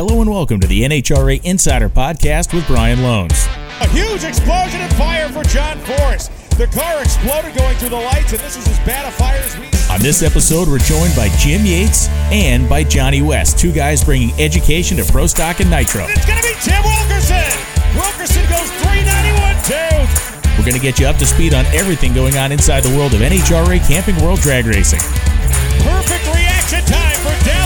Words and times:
Hello 0.00 0.22
and 0.22 0.30
welcome 0.30 0.58
to 0.60 0.66
the 0.66 0.80
NHRA 0.80 1.44
Insider 1.44 1.90
Podcast 1.90 2.54
with 2.54 2.66
Brian 2.66 3.00
Lohnes. 3.00 3.44
A 3.84 3.88
huge 3.88 4.24
explosion 4.24 4.80
and 4.80 4.90
fire 4.94 5.28
for 5.28 5.44
John 5.44 5.76
Force. 5.80 6.28
The 6.56 6.68
car 6.72 7.02
exploded 7.02 7.54
going 7.54 7.76
through 7.76 7.90
the 7.90 8.00
lights, 8.00 8.32
and 8.32 8.40
this 8.40 8.56
is 8.56 8.66
as 8.66 8.78
bad 8.78 9.04
a 9.04 9.10
fire 9.10 9.36
as 9.36 9.58
we. 9.58 9.66
On 9.92 10.00
this 10.00 10.22
episode, 10.22 10.68
we're 10.68 10.78
joined 10.78 11.14
by 11.14 11.28
Jim 11.36 11.66
Yates 11.66 12.08
and 12.32 12.66
by 12.66 12.82
Johnny 12.82 13.20
West, 13.20 13.58
two 13.58 13.72
guys 13.72 14.02
bringing 14.02 14.32
education 14.40 14.96
to 14.96 15.04
Pro 15.04 15.26
Stock 15.26 15.60
and 15.60 15.68
Nitro. 15.68 16.06
It's 16.08 16.24
going 16.24 16.40
to 16.40 16.48
be 16.48 16.56
Tim 16.64 16.80
Wilkerson. 16.80 17.52
Wilkerson 17.92 18.48
goes 18.48 18.72
391 18.80 19.52
2. 19.68 20.56
We're 20.56 20.64
going 20.64 20.80
to 20.80 20.82
get 20.82 20.98
you 20.98 21.08
up 21.08 21.16
to 21.16 21.26
speed 21.26 21.52
on 21.52 21.66
everything 21.76 22.14
going 22.14 22.38
on 22.38 22.52
inside 22.52 22.84
the 22.84 22.96
world 22.96 23.12
of 23.12 23.20
NHRA 23.20 23.86
Camping 23.86 24.16
World 24.24 24.40
Drag 24.40 24.64
Racing. 24.64 25.04
Perfect 25.84 26.24
reaction 26.32 26.80
time 26.88 27.20
for 27.20 27.44
Glenn. 27.44 27.59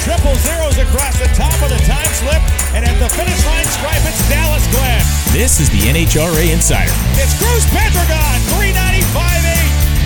Triple 0.00 0.34
zeros 0.36 0.78
across 0.78 1.12
the 1.20 1.28
top 1.36 1.52
of 1.60 1.68
the 1.68 1.76
time 1.84 2.08
slip, 2.16 2.40
and 2.72 2.88
at 2.88 2.96
the 2.98 3.08
finish 3.12 3.44
line 3.44 3.66
stripe, 3.66 4.00
it's 4.08 4.26
Dallas 4.30 4.64
Glenn. 4.72 5.04
This 5.30 5.60
is 5.60 5.68
the 5.68 5.92
NHRA 5.92 6.52
Insider. 6.52 6.90
It's 7.20 7.36
Cruz 7.36 7.66
Pedregon, 7.68 8.40
395.8, 8.56 9.12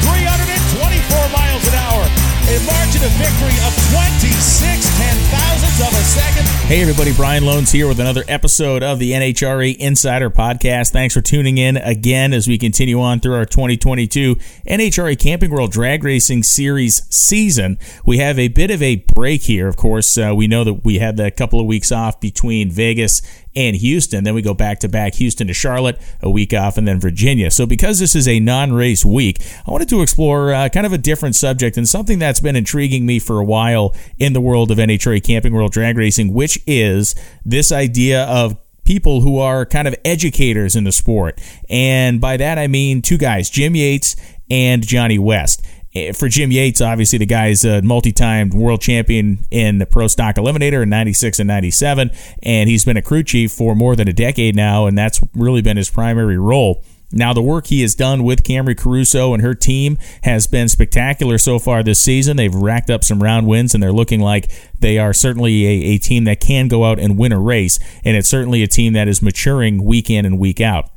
324 0.02 1.28
miles 1.30 1.68
an 1.68 1.74
hour. 1.74 2.23
A 2.46 2.60
margin 2.66 3.02
of 3.02 3.10
victory 3.12 3.56
of 3.64 3.72
26 3.90 4.98
ten 4.98 5.16
thousandths 5.30 5.80
of 5.80 5.88
a 5.88 6.04
second. 6.04 6.46
Hey, 6.68 6.82
everybody, 6.82 7.14
Brian 7.14 7.42
Lohnes 7.42 7.72
here 7.72 7.88
with 7.88 8.00
another 8.00 8.22
episode 8.28 8.82
of 8.82 8.98
the 8.98 9.12
NHRA 9.12 9.74
Insider 9.78 10.28
Podcast. 10.28 10.92
Thanks 10.92 11.14
for 11.14 11.22
tuning 11.22 11.56
in 11.56 11.78
again 11.78 12.34
as 12.34 12.46
we 12.46 12.58
continue 12.58 13.00
on 13.00 13.20
through 13.20 13.34
our 13.34 13.46
2022 13.46 14.36
NHRA 14.68 15.18
Camping 15.18 15.50
World 15.50 15.72
Drag 15.72 16.04
Racing 16.04 16.42
Series 16.42 17.02
season. 17.08 17.78
We 18.04 18.18
have 18.18 18.38
a 18.38 18.48
bit 18.48 18.70
of 18.70 18.82
a 18.82 18.96
break 18.96 19.42
here, 19.42 19.66
of 19.66 19.76
course. 19.76 20.18
Uh, 20.18 20.34
we 20.36 20.46
know 20.46 20.64
that 20.64 20.84
we 20.84 20.98
had 20.98 21.18
a 21.18 21.30
couple 21.30 21.60
of 21.60 21.66
weeks 21.66 21.90
off 21.90 22.20
between 22.20 22.70
Vegas 22.70 23.22
and 23.56 23.76
Houston. 23.76 24.24
Then 24.24 24.34
we 24.34 24.42
go 24.42 24.54
back 24.54 24.80
to 24.80 24.88
back 24.88 25.14
Houston 25.14 25.46
to 25.46 25.54
Charlotte, 25.54 26.00
a 26.20 26.30
week 26.30 26.52
off, 26.52 26.76
and 26.76 26.86
then 26.86 27.00
Virginia. 27.00 27.50
So 27.50 27.66
because 27.66 27.98
this 27.98 28.14
is 28.14 28.26
a 28.28 28.40
non 28.40 28.72
race 28.72 29.04
week, 29.04 29.38
I 29.66 29.70
wanted 29.70 29.88
to 29.90 30.02
explore 30.02 30.52
uh, 30.52 30.68
kind 30.68 30.86
of 30.86 30.92
a 30.92 30.98
different 30.98 31.36
subject 31.36 31.76
and 31.76 31.88
something 31.88 32.18
that's 32.18 32.40
been 32.40 32.56
intriguing 32.56 33.06
me 33.06 33.18
for 33.18 33.38
a 33.38 33.44
while 33.44 33.94
in 34.18 34.32
the 34.32 34.40
world 34.40 34.70
of 34.70 34.78
NHRA 34.78 35.22
Camping 35.24 35.52
World 35.52 35.72
Drag 35.72 35.96
Racing, 35.96 36.32
which 36.32 36.58
is 36.66 37.14
this 37.44 37.72
idea 37.72 38.24
of 38.24 38.56
people 38.84 39.22
who 39.22 39.38
are 39.38 39.64
kind 39.64 39.88
of 39.88 39.94
educators 40.04 40.76
in 40.76 40.84
the 40.84 40.92
sport. 40.92 41.40
And 41.68 42.20
by 42.20 42.36
that, 42.36 42.58
I 42.58 42.66
mean 42.66 43.02
two 43.02 43.18
guys, 43.18 43.50
Jim 43.50 43.74
Yates 43.74 44.14
and 44.50 44.86
Johnny 44.86 45.18
West. 45.18 45.64
Eh, 45.94 46.12
for 46.12 46.28
Jim 46.28 46.50
Yates, 46.50 46.80
obviously 46.80 47.18
the 47.18 47.26
guy's 47.26 47.64
a 47.64 47.80
multi-time 47.82 48.50
world 48.50 48.80
champion 48.80 49.44
in 49.50 49.78
the 49.78 49.86
Pro 49.86 50.08
Stock 50.08 50.36
Eliminator 50.36 50.82
in 50.82 50.88
96 50.88 51.38
and 51.38 51.46
97, 51.46 52.10
and 52.42 52.68
he's 52.68 52.84
been 52.84 52.96
a 52.96 53.02
crew 53.02 53.22
chief 53.22 53.52
for 53.52 53.74
more 53.74 53.94
than 53.94 54.08
a 54.08 54.12
decade 54.12 54.56
now, 54.56 54.86
and 54.86 54.98
that's 54.98 55.20
really 55.34 55.62
been 55.62 55.76
his 55.76 55.90
primary 55.90 56.38
role. 56.38 56.82
Now, 57.12 57.32
the 57.32 57.42
work 57.42 57.68
he 57.68 57.82
has 57.82 57.94
done 57.94 58.24
with 58.24 58.42
Camrie 58.42 58.76
Caruso 58.76 59.34
and 59.34 59.42
her 59.42 59.54
team 59.54 59.98
has 60.24 60.48
been 60.48 60.68
spectacular 60.68 61.38
so 61.38 61.60
far 61.60 61.84
this 61.84 62.00
season. 62.00 62.36
They've 62.36 62.52
racked 62.52 62.90
up 62.90 63.04
some 63.04 63.22
round 63.22 63.46
wins, 63.46 63.72
and 63.72 63.80
they're 63.80 63.92
looking 63.92 64.20
like 64.20 64.50
they 64.80 64.98
are 64.98 65.12
certainly 65.12 65.64
a, 65.64 65.94
a 65.94 65.98
team 65.98 66.24
that 66.24 66.40
can 66.40 66.66
go 66.66 66.84
out 66.84 66.98
and 66.98 67.16
win 67.16 67.30
a 67.30 67.38
race. 67.38 67.78
And 68.04 68.16
it's 68.16 68.28
certainly 68.28 68.64
a 68.64 68.66
team 68.66 68.94
that 68.94 69.06
is 69.06 69.22
maturing 69.22 69.84
week 69.84 70.10
in 70.10 70.26
and 70.26 70.40
week 70.40 70.60
out. 70.60 70.90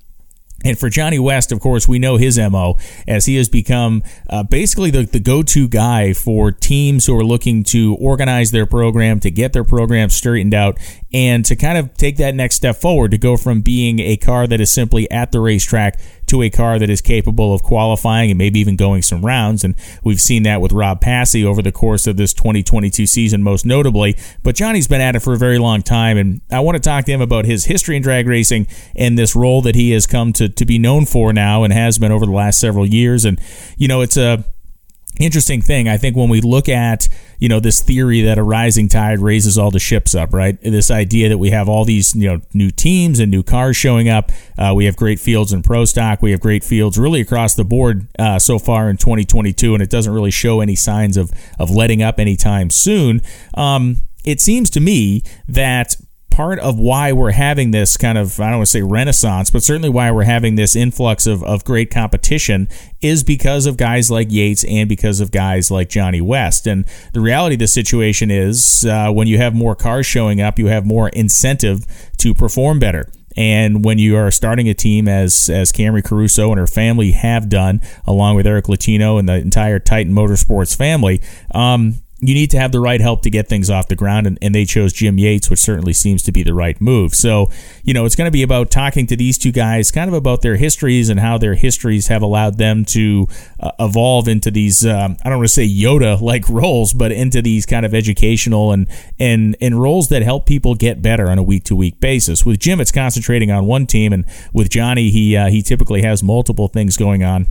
And 0.66 0.78
for 0.78 0.90
Johnny 0.90 1.20
West, 1.20 1.52
of 1.52 1.60
course, 1.60 1.88
we 1.88 2.00
know 2.00 2.18
his 2.18 2.38
MO 2.38 2.78
as 3.08 3.26
he 3.26 3.36
has 3.36 3.48
become 3.48 4.04
uh, 4.30 4.44
basically 4.44 4.90
the, 4.90 5.04
the 5.04 5.20
go 5.20 5.44
to 5.44 5.68
guy 5.68 6.14
for 6.14 6.52
teams 6.52 7.06
who 7.06 7.18
are 7.18 7.24
looking 7.24 7.64
to 7.66 7.96
organize 8.00 8.52
their 8.52 8.66
program, 8.66 9.20
to 9.20 9.30
get 9.30 9.54
their 9.54 9.64
program 9.64 10.10
straightened 10.10 10.56
out, 10.56 10.78
and 11.14 11.46
to 11.46 11.56
kind 11.56 11.78
of 11.78 11.94
take 11.96 12.18
that 12.18 12.36
next 12.36 12.56
step 12.56 12.76
forward 12.76 13.12
to 13.12 13.18
go 13.18 13.38
from 13.38 13.62
being 13.62 14.00
a 14.00 14.18
car 14.18 14.48
that 14.48 14.60
is 14.60 14.72
simply 14.72 15.10
at 15.12 15.32
the 15.32 15.40
racetrack 15.40 16.00
to 16.28 16.42
a 16.42 16.50
car 16.50 16.78
that 16.78 16.90
is 16.90 17.02
capable 17.02 17.54
of 17.54 17.64
qualifying 17.64 18.30
and 18.30 18.38
maybe 18.38 18.60
even 18.60 18.76
going 18.76 19.02
some 19.02 19.26
rounds. 19.26 19.64
And 19.64 19.76
we've 20.04 20.20
seen 20.20 20.44
that 20.44 20.62
with 20.62 20.74
Rob 20.74 21.02
Passey 21.02 21.46
over 21.46 21.62
the 21.62 21.72
course 21.72 22.06
of 22.06 22.18
this 22.18 22.34
2022 22.34 23.08
season, 23.08 23.42
most 23.42 23.66
notably. 23.66 24.18
But 24.44 24.56
Johnny's 24.56 24.88
been 24.88 25.02
at 25.02 25.16
it 25.16 25.22
for 25.22 25.34
a 25.34 25.38
very 25.38 25.58
long 25.58 25.82
time, 25.82 26.18
and 26.18 26.42
I 26.52 26.60
want 26.60 26.76
to 26.76 26.82
talk 26.82 27.06
to 27.06 27.12
him 27.12 27.22
about 27.22 27.46
his 27.46 27.66
history 27.66 27.96
in 27.96 28.02
drag 28.02 28.28
racing 28.28 28.68
and 28.96 29.18
this 29.18 29.36
role 29.36 29.62
that 29.62 29.76
he 29.76 29.92
has 29.92 30.06
come 30.06 30.34
to, 30.34 30.47
to 30.50 30.66
be 30.66 30.78
known 30.78 31.06
for 31.06 31.34
now 31.34 31.64
and 31.64 31.74
has 31.74 31.98
been 31.98 32.12
over 32.12 32.26
the 32.26 32.32
last 32.32 32.60
several 32.60 32.86
years. 32.86 33.26
And, 33.26 33.40
you 33.78 33.88
know, 33.88 34.02
it's 34.02 34.18
a 34.18 34.44
interesting 35.20 35.62
thing. 35.62 35.88
I 35.88 35.98
think 35.98 36.16
when 36.16 36.30
we 36.30 36.42
look 36.42 36.70
at 36.70 37.08
you 37.40 37.50
know 37.50 37.60
this 37.60 37.82
theory 37.82 38.22
that 38.22 38.38
a 38.38 38.44
rising 38.44 38.88
tide 38.88 39.20
raises 39.20 39.58
all 39.58 39.72
the 39.72 39.80
ships 39.80 40.16
up, 40.16 40.34
right? 40.34 40.60
This 40.62 40.90
idea 40.90 41.30
that 41.30 41.38
we 41.38 41.52
have 41.52 41.70
all 41.70 41.86
these 41.86 42.16
you 42.16 42.30
know 42.30 42.42
new 42.54 42.72
teams 42.72 43.20
and 43.20 43.30
new 43.30 43.44
cars 43.44 43.78
showing 43.78 44.10
up. 44.10 44.32
Uh, 44.58 44.74
we 44.76 44.86
have 44.86 44.96
great 44.96 45.20
fields 45.20 45.54
in 45.54 45.62
pro 45.62 45.86
stock. 45.86 46.22
We 46.22 46.32
have 46.32 46.40
great 46.40 46.64
fields 46.64 46.98
really 46.98 47.22
across 47.22 47.56
the 47.56 47.64
board 47.66 48.08
uh, 48.18 48.40
so 48.40 48.60
far 48.60 48.90
in 48.90 48.98
2022, 48.98 49.74
and 49.74 49.84
it 49.84 49.90
doesn't 49.90 50.14
really 50.14 50.32
show 50.32 50.62
any 50.62 50.76
signs 50.76 51.18
of 51.18 51.32
of 51.60 51.70
letting 51.70 52.02
up 52.02 52.20
anytime 52.20 52.70
soon. 52.70 53.22
Um, 53.54 53.98
it 54.26 54.42
seems 54.42 54.70
to 54.72 54.80
me 54.80 55.24
that 55.48 55.96
part 56.30 56.60
of 56.60 56.78
why 56.78 57.12
we're 57.12 57.32
having 57.32 57.72
this 57.72 57.98
kind 57.98 58.18
of, 58.18 58.40
I 58.40 58.50
don't 58.50 58.60
want 58.60 58.68
to 58.68 58.72
say 58.72 58.82
renaissance, 58.82 59.50
but 59.50 59.64
certainly 59.64 59.90
why 59.90 60.12
we're 60.12 60.24
having 60.24 60.56
this 60.56 60.76
influx 60.76 61.26
of, 61.26 61.44
of 61.44 61.64
great 61.64 61.90
competition 61.90 62.68
is 63.02 63.24
because 63.24 63.66
of 63.66 63.78
guys 63.78 64.12
like 64.12 64.32
Yates 64.32 64.64
and 64.66 64.88
because 64.88 65.20
of 65.20 65.32
guys 65.32 65.72
like 65.72 65.90
Johnny 65.90 66.22
West. 66.22 66.68
And 66.68 66.86
the 67.14 67.22
reality 67.22 67.56
of 67.56 67.60
the 67.60 67.68
situation 67.68 68.30
is 68.30 68.86
uh, 68.86 69.12
when 69.12 69.28
you 69.28 69.38
have 69.38 69.56
more 69.56 69.76
cars 69.76 70.06
showing 70.06 70.40
up, 70.40 70.60
you 70.60 70.68
have 70.68 70.86
more 70.86 71.10
incentive 71.10 71.86
to 72.18 72.34
perform 72.34 72.80
better. 72.80 73.10
And 73.36 73.86
when 73.86 74.00
you 74.00 74.18
are 74.18 74.32
starting 74.32 74.68
a 74.68 74.74
team 74.74 75.08
as 75.08 75.48
as 75.48 75.72
Camrie 75.72 76.04
Caruso 76.04 76.50
and 76.50 76.60
her 76.60 76.66
family 76.66 77.12
have 77.12 77.50
done, 77.50 77.82
along 78.06 78.36
with 78.36 78.48
Eric 78.48 78.68
Latino 78.68 79.20
and 79.20 79.30
the 79.30 79.36
entire 79.36 79.78
Titan 79.78 80.12
Motorsports 80.12 80.76
family, 80.76 81.22
um, 81.54 81.96
you 82.20 82.34
need 82.34 82.50
to 82.50 82.58
have 82.58 82.72
the 82.72 82.80
right 82.80 83.00
help 83.00 83.22
to 83.22 83.30
get 83.30 83.48
things 83.48 83.70
off 83.70 83.90
the 83.90 83.96
ground, 83.96 84.26
and, 84.26 84.40
and, 84.42 84.56
they 84.56 84.66
chose 84.66 84.92
Jim 84.92 85.20
Yates, 85.20 85.52
which 85.52 85.60
certainly 85.60 85.94
seems 85.94 86.24
to 86.24 86.32
be 86.32 86.42
the 86.42 86.54
right 86.54 86.82
move. 86.82 87.14
So, 87.14 87.52
you 87.84 87.94
know, 87.94 88.06
it's 88.06 88.16
going 88.16 88.26
to 88.28 88.32
be 88.32 88.42
about 88.42 88.72
talking 88.72 89.06
to 89.08 89.16
these 89.16 89.38
two 89.38 89.52
guys, 89.52 89.92
kind 89.92 90.08
of 90.08 90.16
about 90.16 90.42
their 90.42 90.56
histories 90.56 91.10
and 91.10 91.20
how 91.20 91.38
their 91.38 91.54
histories 91.54 92.08
have 92.08 92.24
allowed 92.24 92.58
them 92.58 92.86
to 92.86 93.28
uh, 93.60 93.72
evolve 93.80 94.28
into 94.28 94.50
these, 94.50 94.84
um, 94.84 95.18
I 95.24 95.30
don't 95.30 95.38
want 95.38 95.50
to 95.50 95.54
say 95.54 95.68
Yoda 95.68 96.20
like 96.20 96.50
roles, 96.50 96.94
but 96.94 97.12
into 97.12 97.44
these 97.44 97.68
kind 97.68 97.86
of 97.86 97.94
educational 97.94 98.72
and, 98.72 98.88
and, 99.20 99.56
and 99.62 99.80
roles 99.80 100.10
that 100.10 100.24
help 100.24 100.48
people 100.48 100.74
get 100.74 101.04
better 101.04 101.30
on 101.30 101.38
a 101.38 101.44
week 101.44 101.66
to 101.66 101.76
week 101.76 102.00
basis. 102.00 102.44
With 102.44 102.60
Jim, 102.60 102.82
it's 102.82 102.92
concentrating 102.92 103.52
on 103.52 103.68
one 103.68 103.86
team, 103.86 104.12
and 104.12 104.26
with 104.52 104.70
Johnny, 104.70 105.12
he, 105.12 105.38
uh, 105.38 105.50
he 105.50 105.62
typically 105.62 106.02
has 106.02 106.24
multiple 106.24 106.68
things 106.68 106.98
going 106.98 107.24
on 107.24 107.48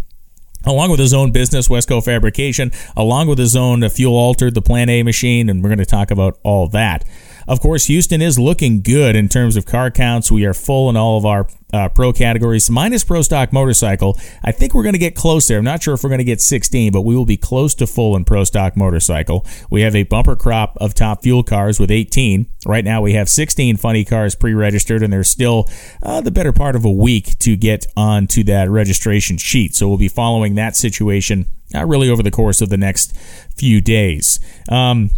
along 0.66 0.90
with 0.90 1.00
his 1.00 1.14
own 1.14 1.32
business, 1.32 1.68
Westco 1.68 2.04
Fabrication, 2.04 2.72
along 2.96 3.28
with 3.28 3.38
his 3.38 3.56
own 3.56 3.88
fuel 3.88 4.14
altered, 4.16 4.54
the 4.54 4.62
Plan 4.62 4.88
A 4.88 5.02
machine, 5.02 5.48
and 5.48 5.62
we're 5.62 5.70
going 5.70 5.78
to 5.78 5.86
talk 5.86 6.10
about 6.10 6.38
all 6.42 6.68
that. 6.68 7.04
Of 7.48 7.60
course, 7.60 7.86
Houston 7.86 8.20
is 8.20 8.38
looking 8.38 8.82
good 8.82 9.14
in 9.14 9.28
terms 9.28 9.56
of 9.56 9.66
car 9.66 9.90
counts. 9.90 10.32
We 10.32 10.44
are 10.44 10.54
full 10.54 10.90
in 10.90 10.96
all 10.96 11.16
of 11.16 11.24
our 11.24 11.46
uh, 11.72 11.88
pro 11.88 12.12
categories, 12.12 12.68
minus 12.68 13.04
pro 13.04 13.22
stock 13.22 13.52
motorcycle. 13.52 14.18
I 14.42 14.50
think 14.50 14.74
we're 14.74 14.82
going 14.82 14.94
to 14.94 14.98
get 14.98 15.14
close 15.14 15.46
there. 15.46 15.58
I'm 15.58 15.64
not 15.64 15.82
sure 15.82 15.94
if 15.94 16.02
we're 16.02 16.10
going 16.10 16.18
to 16.18 16.24
get 16.24 16.40
16, 16.40 16.90
but 16.92 17.02
we 17.02 17.14
will 17.14 17.24
be 17.24 17.36
close 17.36 17.74
to 17.76 17.86
full 17.86 18.16
in 18.16 18.24
pro 18.24 18.42
stock 18.44 18.76
motorcycle. 18.76 19.46
We 19.70 19.82
have 19.82 19.94
a 19.94 20.02
bumper 20.02 20.34
crop 20.34 20.76
of 20.80 20.94
top 20.94 21.22
fuel 21.22 21.44
cars 21.44 21.78
with 21.78 21.90
18. 21.90 22.46
Right 22.66 22.84
now, 22.84 23.00
we 23.00 23.12
have 23.12 23.28
16 23.28 23.76
funny 23.76 24.04
cars 24.04 24.34
pre 24.34 24.52
registered, 24.52 25.02
and 25.02 25.12
there's 25.12 25.30
still 25.30 25.68
uh, 26.02 26.20
the 26.20 26.32
better 26.32 26.52
part 26.52 26.74
of 26.74 26.84
a 26.84 26.90
week 26.90 27.38
to 27.40 27.56
get 27.56 27.86
onto 27.96 28.42
that 28.44 28.68
registration 28.70 29.36
sheet. 29.38 29.74
So 29.76 29.88
we'll 29.88 29.98
be 29.98 30.08
following 30.08 30.56
that 30.56 30.74
situation 30.74 31.46
uh, 31.74 31.84
really 31.86 32.08
over 32.08 32.22
the 32.22 32.30
course 32.30 32.60
of 32.60 32.70
the 32.70 32.76
next 32.76 33.16
few 33.54 33.80
days. 33.80 34.40
Um, 34.68 35.10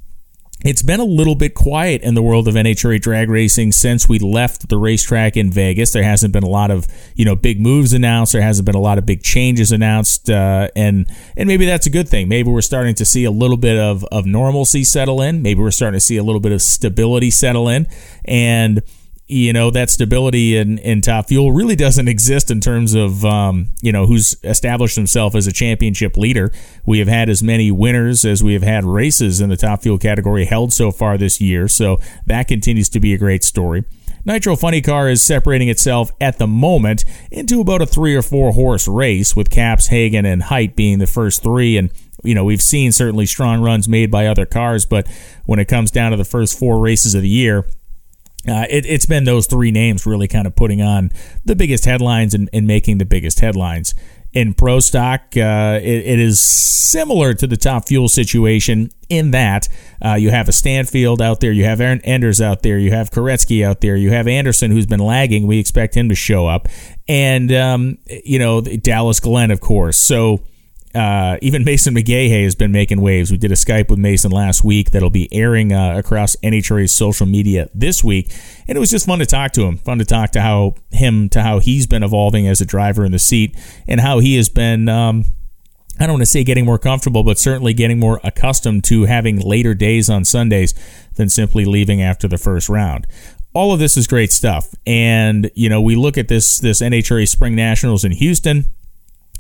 it's 0.65 0.83
been 0.83 0.99
a 0.99 1.05
little 1.05 1.37
bit 1.37 1.55
quiet 1.55 2.03
in 2.03 2.15
the 2.15 2.23
world 2.23 2.49
of 2.49 2.55
NHRA 2.55 3.01
drag 3.01 3.31
racing 3.31 3.71
since 3.71 4.09
we 4.09 4.19
left 4.19 4.69
the 4.69 4.77
racetrack 4.77 5.37
in 5.37 5.53
Vegas. 5.53 5.93
There 5.93 6.03
hasn't 6.03 6.33
been 6.33 6.43
a 6.43 6.49
lot 6.49 6.73
of 6.73 6.89
you 7.15 7.25
know 7.25 7.37
big 7.37 7.61
moves 7.61 7.93
announced. 7.93 8.33
There 8.33 8.43
hasn't 8.43 8.67
been 8.67 8.75
a 8.75 8.81
lot 8.81 8.99
of 8.99 9.07
big 9.07 9.23
changes 9.23 9.71
announced, 9.71 10.29
uh, 10.29 10.69
and 10.75 11.07
and 11.37 11.47
maybe 11.47 11.65
that's 11.65 11.87
a 11.87 11.91
good 11.91 12.09
thing. 12.09 12.29
Maybe 12.29 12.51
we're 12.51 12.61
starting 12.61 12.97
to 12.97 13.05
see 13.05 13.25
a 13.25 13.31
little 13.31 13.57
bit 13.57 13.79
of 13.79 14.05
of 14.11 14.27
normalcy 14.27 14.83
settle 14.83 15.23
in. 15.23 15.43
Maybe 15.43 15.61
we're 15.61 15.71
starting 15.71 15.97
to 15.97 16.05
see 16.05 16.17
a 16.17 16.25
little 16.25 16.41
bit 16.41 16.53
of 16.53 16.61
stability 16.61 17.31
settle 17.31 17.69
in, 17.69 17.87
and 18.25 18.83
you 19.29 19.53
know 19.53 19.71
that 19.71 19.91
stability 19.91 20.57
in, 20.57 20.79
in 20.79 21.03
top 21.03 21.29
fuel 21.29 21.53
really 21.53 21.77
doesn't 21.77 22.09
exist 22.09 22.51
in 22.51 22.61
terms 22.61 22.95
of 22.95 23.25
um, 23.27 23.69
you 23.83 23.93
know 23.93 24.07
who's 24.07 24.37
established 24.43 24.97
himself 24.97 25.35
as 25.35 25.47
a 25.47 25.53
championship 25.53 26.17
leader. 26.17 26.51
We 26.87 26.99
have 26.99 27.09
had 27.09 27.29
as 27.29 27.43
many 27.43 27.71
winners 27.71 28.25
as 28.25 28.43
we 28.43 28.55
have 28.55 28.63
had 28.63 28.85
races 28.85 29.41
in 29.41 29.51
the 29.51 29.57
top 29.57 29.83
fuel 29.83 29.99
category 29.99 30.47
held 30.47 30.73
so 30.73 30.91
far 30.91 31.19
this 31.19 31.41
year 31.41 31.69
so 31.69 32.01
that 32.27 32.49
continues 32.49 32.89
to 32.89 33.01
be 33.01 33.13
a 33.13 33.19
great 33.19 33.45
story. 33.45 33.85
Nitro 34.25 34.57
Funny 34.57 34.81
Car 34.81 35.09
is 35.09 35.23
separating 35.23 35.69
itself 35.69 36.11
at 36.21 36.39
the 36.39 36.47
moment 36.47 37.05
into 37.31 37.61
about 37.61 37.83
a 37.83 37.87
three 37.87 38.15
or 38.15 38.23
four 38.23 38.53
horse 38.53 38.89
race 38.89 39.37
with 39.37 39.51
Capps, 39.51 39.89
Hagan, 39.89 40.27
and 40.27 40.45
Hight 40.45 40.75
being 40.75 40.99
the 40.99 41.07
first 41.07 41.43
three. 41.43 41.77
And 41.77 41.91
you 42.25 42.35
know, 42.35 42.45
we've 42.45 42.63
seen 42.63 42.93
certainly 42.93 43.27
strong 43.27 43.61
runs 43.61 43.89
made 43.89 44.11
by 44.11 44.27
other 44.27 44.47
cars, 44.47 44.85
but 44.85 45.07
when 45.45 45.59
it 45.59 45.67
comes 45.67 45.91
down 45.91 46.11
to 46.11 46.17
the 46.17 46.25
first 46.25 46.59
four 46.59 46.79
races 46.81 47.15
of 47.15 47.23
the 47.23 47.29
year, 47.29 47.67
uh, 48.49 48.67
it, 48.69 48.87
has 48.87 49.07
been 49.07 49.25
those 49.25 49.47
three 49.47 49.71
names 49.71 50.07
really 50.07 50.29
kind 50.29 50.47
of 50.47 50.55
putting 50.55 50.83
on 50.83 51.11
the 51.45 51.57
biggest 51.57 51.85
headlines 51.85 52.35
and, 52.35 52.49
and 52.53 52.67
making 52.67 52.99
the 52.99 53.05
biggest 53.05 53.41
headlines. 53.41 53.95
In 54.33 54.53
pro 54.53 54.79
stock, 54.79 55.23
uh, 55.37 55.81
it, 55.83 56.05
it 56.07 56.19
is 56.19 56.41
similar 56.41 57.35
to 57.35 57.47
the 57.47 57.57
top 57.57 57.89
fuel 57.89 58.09
situation 58.09 58.91
in 59.09 59.31
that 59.31 59.69
uh, 60.05 60.15
you 60.15 60.31
have 60.31 60.49
a 60.49 60.53
Stanfield 60.53 61.23
out 61.23 61.41
there, 61.41 61.53
you 61.53 61.65
have 61.65 61.81
Erica 61.81 62.05
Enders 62.05 62.41
out 62.41 62.63
there, 62.63 62.79
you 62.79 62.91
have 62.91 63.11
Koretsky 63.11 63.65
out 63.65 63.81
there, 63.81 63.97
you 63.97 64.11
have 64.11 64.27
Anderson 64.27 64.71
who's 64.71 64.87
been 64.87 65.01
lagging. 65.01 65.47
We 65.47 65.59
expect 65.59 65.97
him 65.97 66.09
to 66.11 66.15
show 66.15 66.47
up, 66.47 66.69
and 67.09 67.51
um, 67.53 67.99
you 68.07 68.39
know 68.39 68.61
Dallas 68.61 69.21
Glenn, 69.21 69.51
of 69.51 69.61
course. 69.61 69.99
So 69.99 70.43
uh, 70.99 71.39
even 71.41 71.65
Mason 71.65 71.95
McGaha 71.95 72.43
has 72.43 72.57
been 72.57 72.73
making 72.73 73.01
waves. 73.01 73.31
We 73.31 73.37
did 73.37 73.53
a 73.53 73.55
Skype 73.55 73.89
with 73.89 73.99
Mason 73.99 74.33
last 74.33 74.65
week 74.65 74.91
that'll 74.91 75.11
be 75.11 75.29
airing 75.33 75.73
uh, 75.73 75.97
across 75.97 76.35
NHRA's 76.37 76.93
social 76.93 77.25
media 77.25 77.69
this 77.73 78.03
week, 78.03 78.35
and 78.67 78.77
it 78.77 78.81
was 78.81 78.91
just 78.91 79.07
fun 79.07 79.21
to 79.21 79.27
talk 79.27 79.53
to 79.53 79.63
him. 79.63 79.79
Fun 79.79 79.99
to 79.99 80.05
talk 80.05 80.33
to 80.33 80.41
how 80.41 80.75
him 80.91 81.29
to 81.31 81.43
how 81.43 81.61
he's 81.61 81.87
been 81.87 82.03
evolving 82.03 82.49
as 82.49 82.61
a 82.61 82.67
driver 82.67 83.05
in 83.05 83.13
the 83.13 83.19
seat, 83.19 83.57
and 83.87 84.01
how 84.01 84.19
he 84.19 84.37
has 84.37 84.49
been. 84.49 84.89
Um, 84.89 85.25
I 86.01 86.05
don't 86.05 86.15
want 86.15 86.23
to 86.23 86.27
say 86.27 86.45
getting 86.45 86.65
more 86.65 86.79
comfortable, 86.79 87.25
but 87.25 87.39
certainly 87.39 87.75
getting 87.75 87.99
more 87.99 88.21
accustomed 88.23 88.85
to 88.85 89.05
having 89.05 89.41
later 89.41 89.75
days 89.75 90.09
on 90.09 90.25
Sundays 90.25 90.73
than 91.15 91.29
simply 91.29 91.65
leaving 91.65 92.03
after 92.03 92.29
the 92.29 92.39
first 92.39 92.69
round 92.69 93.07
all 93.55 93.73
of 93.73 93.81
this 93.81 93.97
is 93.97 94.07
great 94.07 94.31
stuff. 94.31 94.73
And 94.87 95.51
you 95.55 95.69
know, 95.69 95.81
we 95.81 95.97
look 95.97 96.17
at 96.19 96.29
this 96.29 96.59
this 96.59 96.81
NHRA 96.81 97.27
Spring 97.27 97.57
Nationals 97.57 98.05
in 98.05 98.13
Houston. 98.13 98.67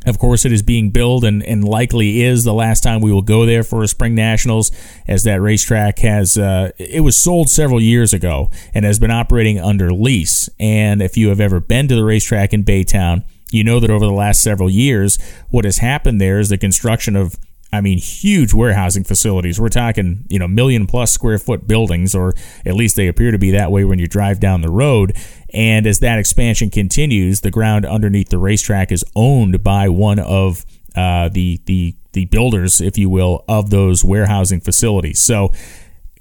Of 0.07 0.19
course, 0.19 0.45
it 0.45 0.53
is 0.53 0.63
being 0.63 0.91
billed 0.91 1.25
and, 1.25 1.43
and 1.43 1.65
likely 1.65 2.23
is 2.23 2.45
the 2.45 2.55
last 2.55 2.83
time 2.83 3.01
we 3.01 3.13
will 3.13 3.23
go 3.23 3.45
there 3.45 3.63
for 3.63 3.83
a 3.83 3.89
Spring 3.89 4.15
Nationals, 4.15 4.71
as 5.07 5.25
that 5.25 5.41
racetrack 5.41 5.99
has, 5.99 6.39
uh, 6.39 6.71
it 6.79 7.03
was 7.03 7.19
sold 7.19 7.51
several 7.51 7.81
years 7.81 8.15
ago 8.15 8.51
and 8.73 8.85
has 8.85 8.99
been 8.99 9.11
operating 9.11 9.59
under 9.59 9.93
lease. 9.93 10.49
And 10.61 11.03
if 11.03 11.17
you 11.17 11.29
have 11.31 11.41
ever 11.41 11.61
been 11.61 11.89
to 11.89 11.97
the 11.97 12.05
racetrack 12.05 12.53
in 12.53 12.65
Baytown, 12.65 13.25
you 13.51 13.65
know 13.65 13.81
that 13.81 13.91
over 13.91 14.07
the 14.07 14.13
last 14.13 14.43
several 14.43 14.71
years, 14.71 15.19
what 15.51 15.65
has 15.65 15.79
happened 15.79 16.21
there 16.21 16.39
is 16.39 16.49
the 16.49 16.59
construction 16.59 17.17
of 17.17 17.37
I 17.71 17.83
mean, 17.83 17.99
huge 17.99 18.55
warehousing 18.55 19.05
facilities. 19.05 19.61
We're 19.61 19.69
talking, 19.69 20.25
you 20.31 20.39
know, 20.39 20.49
million 20.49 20.87
plus 20.87 21.13
square 21.13 21.39
foot 21.39 21.67
buildings, 21.67 22.15
or 22.15 22.35
at 22.65 22.75
least 22.75 22.97
they 22.97 23.09
appear 23.09 23.31
to 23.31 23.39
be 23.39 23.51
that 23.51 23.71
way 23.71 23.85
when 23.85 23.99
you 23.99 24.07
drive 24.07 24.41
down 24.41 24.63
the 24.63 24.71
road. 24.71 25.15
And 25.53 25.87
as 25.87 26.01
that 26.01 26.19
expansion 26.19 26.71
continues, 26.71 27.41
the 27.41 27.51
ground 27.51 27.87
underneath 27.87 28.29
the 28.29 28.39
racetrack 28.39 28.93
is 28.93 29.05
owned 29.15 29.63
by 29.63 29.89
one 29.89 30.19
of 30.19 30.67
uh, 30.95 31.29
the 31.29 31.61
the 31.67 31.95
the 32.13 32.27
builders, 32.27 32.81
if 32.81 32.99
you 32.99 33.09
will, 33.09 33.45
of 33.49 33.71
those 33.71 34.05
warehousing 34.05 34.61
facilities. 34.61 35.21
So, 35.21 35.53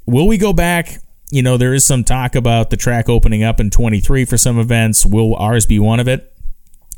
will 0.05 0.27
we 0.27 0.37
go 0.37 0.53
back? 0.53 0.99
You 1.29 1.41
know, 1.41 1.57
there 1.57 1.73
is 1.73 1.85
some 1.85 2.03
talk 2.03 2.35
about 2.35 2.69
the 2.69 2.77
track 2.77 3.09
opening 3.09 3.43
up 3.43 3.59
in 3.59 3.69
23 3.69 4.23
for 4.23 4.37
some 4.37 4.57
events. 4.59 5.05
Will 5.05 5.35
ours 5.35 5.65
be 5.65 5.79
one 5.79 5.99
of 5.99 6.07
it? 6.07 6.33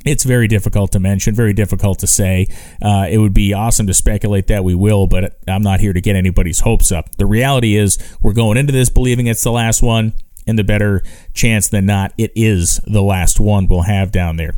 It's 0.05 0.23
very 0.23 0.47
difficult 0.47 0.91
to 0.93 0.99
mention, 0.99 1.35
very 1.35 1.53
difficult 1.53 1.99
to 1.99 2.07
say. 2.07 2.47
Uh, 2.81 3.07
it 3.09 3.17
would 3.17 3.33
be 3.33 3.53
awesome 3.53 3.87
to 3.87 3.93
speculate 3.93 4.47
that 4.47 4.63
we 4.63 4.73
will, 4.75 5.07
but 5.07 5.37
I'm 5.47 5.61
not 5.61 5.81
here 5.81 5.93
to 5.93 5.99
get 5.99 6.15
anybody's 6.15 6.61
hopes 6.61 6.91
up. 6.91 7.15
The 7.17 7.25
reality 7.25 7.75
is, 7.75 7.97
we're 8.21 8.33
going 8.33 8.57
into 8.57 8.71
this 8.71 8.89
believing 8.89 9.27
it's 9.27 9.43
the 9.43 9.51
last 9.51 9.81
one, 9.81 10.13
and 10.50 10.60
the 10.60 10.63
better 10.63 11.04
chance 11.34 11.69
than 11.69 11.86
not, 11.86 12.13
it 12.18 12.31
is 12.36 12.81
the 12.86 13.04
last 13.04 13.40
one 13.40 13.68
we'll 13.68 13.84
have 13.84 14.12
down 14.12 14.38
there. 14.38 14.54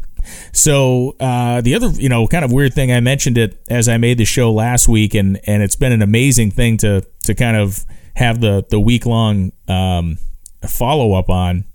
So 0.54 1.16
uh, 1.20 1.62
the 1.62 1.76
other, 1.76 1.90
you 1.90 2.10
know, 2.10 2.28
kind 2.28 2.46
of 2.46 2.52
weird 2.52 2.74
thing 2.74 2.92
I 2.92 3.00
mentioned 3.00 3.38
it 3.38 3.62
as 3.70 3.90
I 3.90 3.98
made 3.98 4.18
the 4.18 4.26
show 4.26 4.52
last 4.52 4.88
week, 4.88 5.14
and 5.14 5.40
and 5.46 5.62
it's 5.62 5.76
been 5.76 5.92
an 5.92 6.02
amazing 6.02 6.52
thing 6.52 6.78
to 6.78 7.06
to 7.24 7.36
kind 7.36 7.58
of 7.58 7.86
have 8.16 8.40
the 8.40 8.66
the 8.70 8.80
week 8.80 9.06
long 9.06 9.52
um, 9.68 10.18
follow 10.68 11.14
up 11.14 11.30
on 11.30 11.66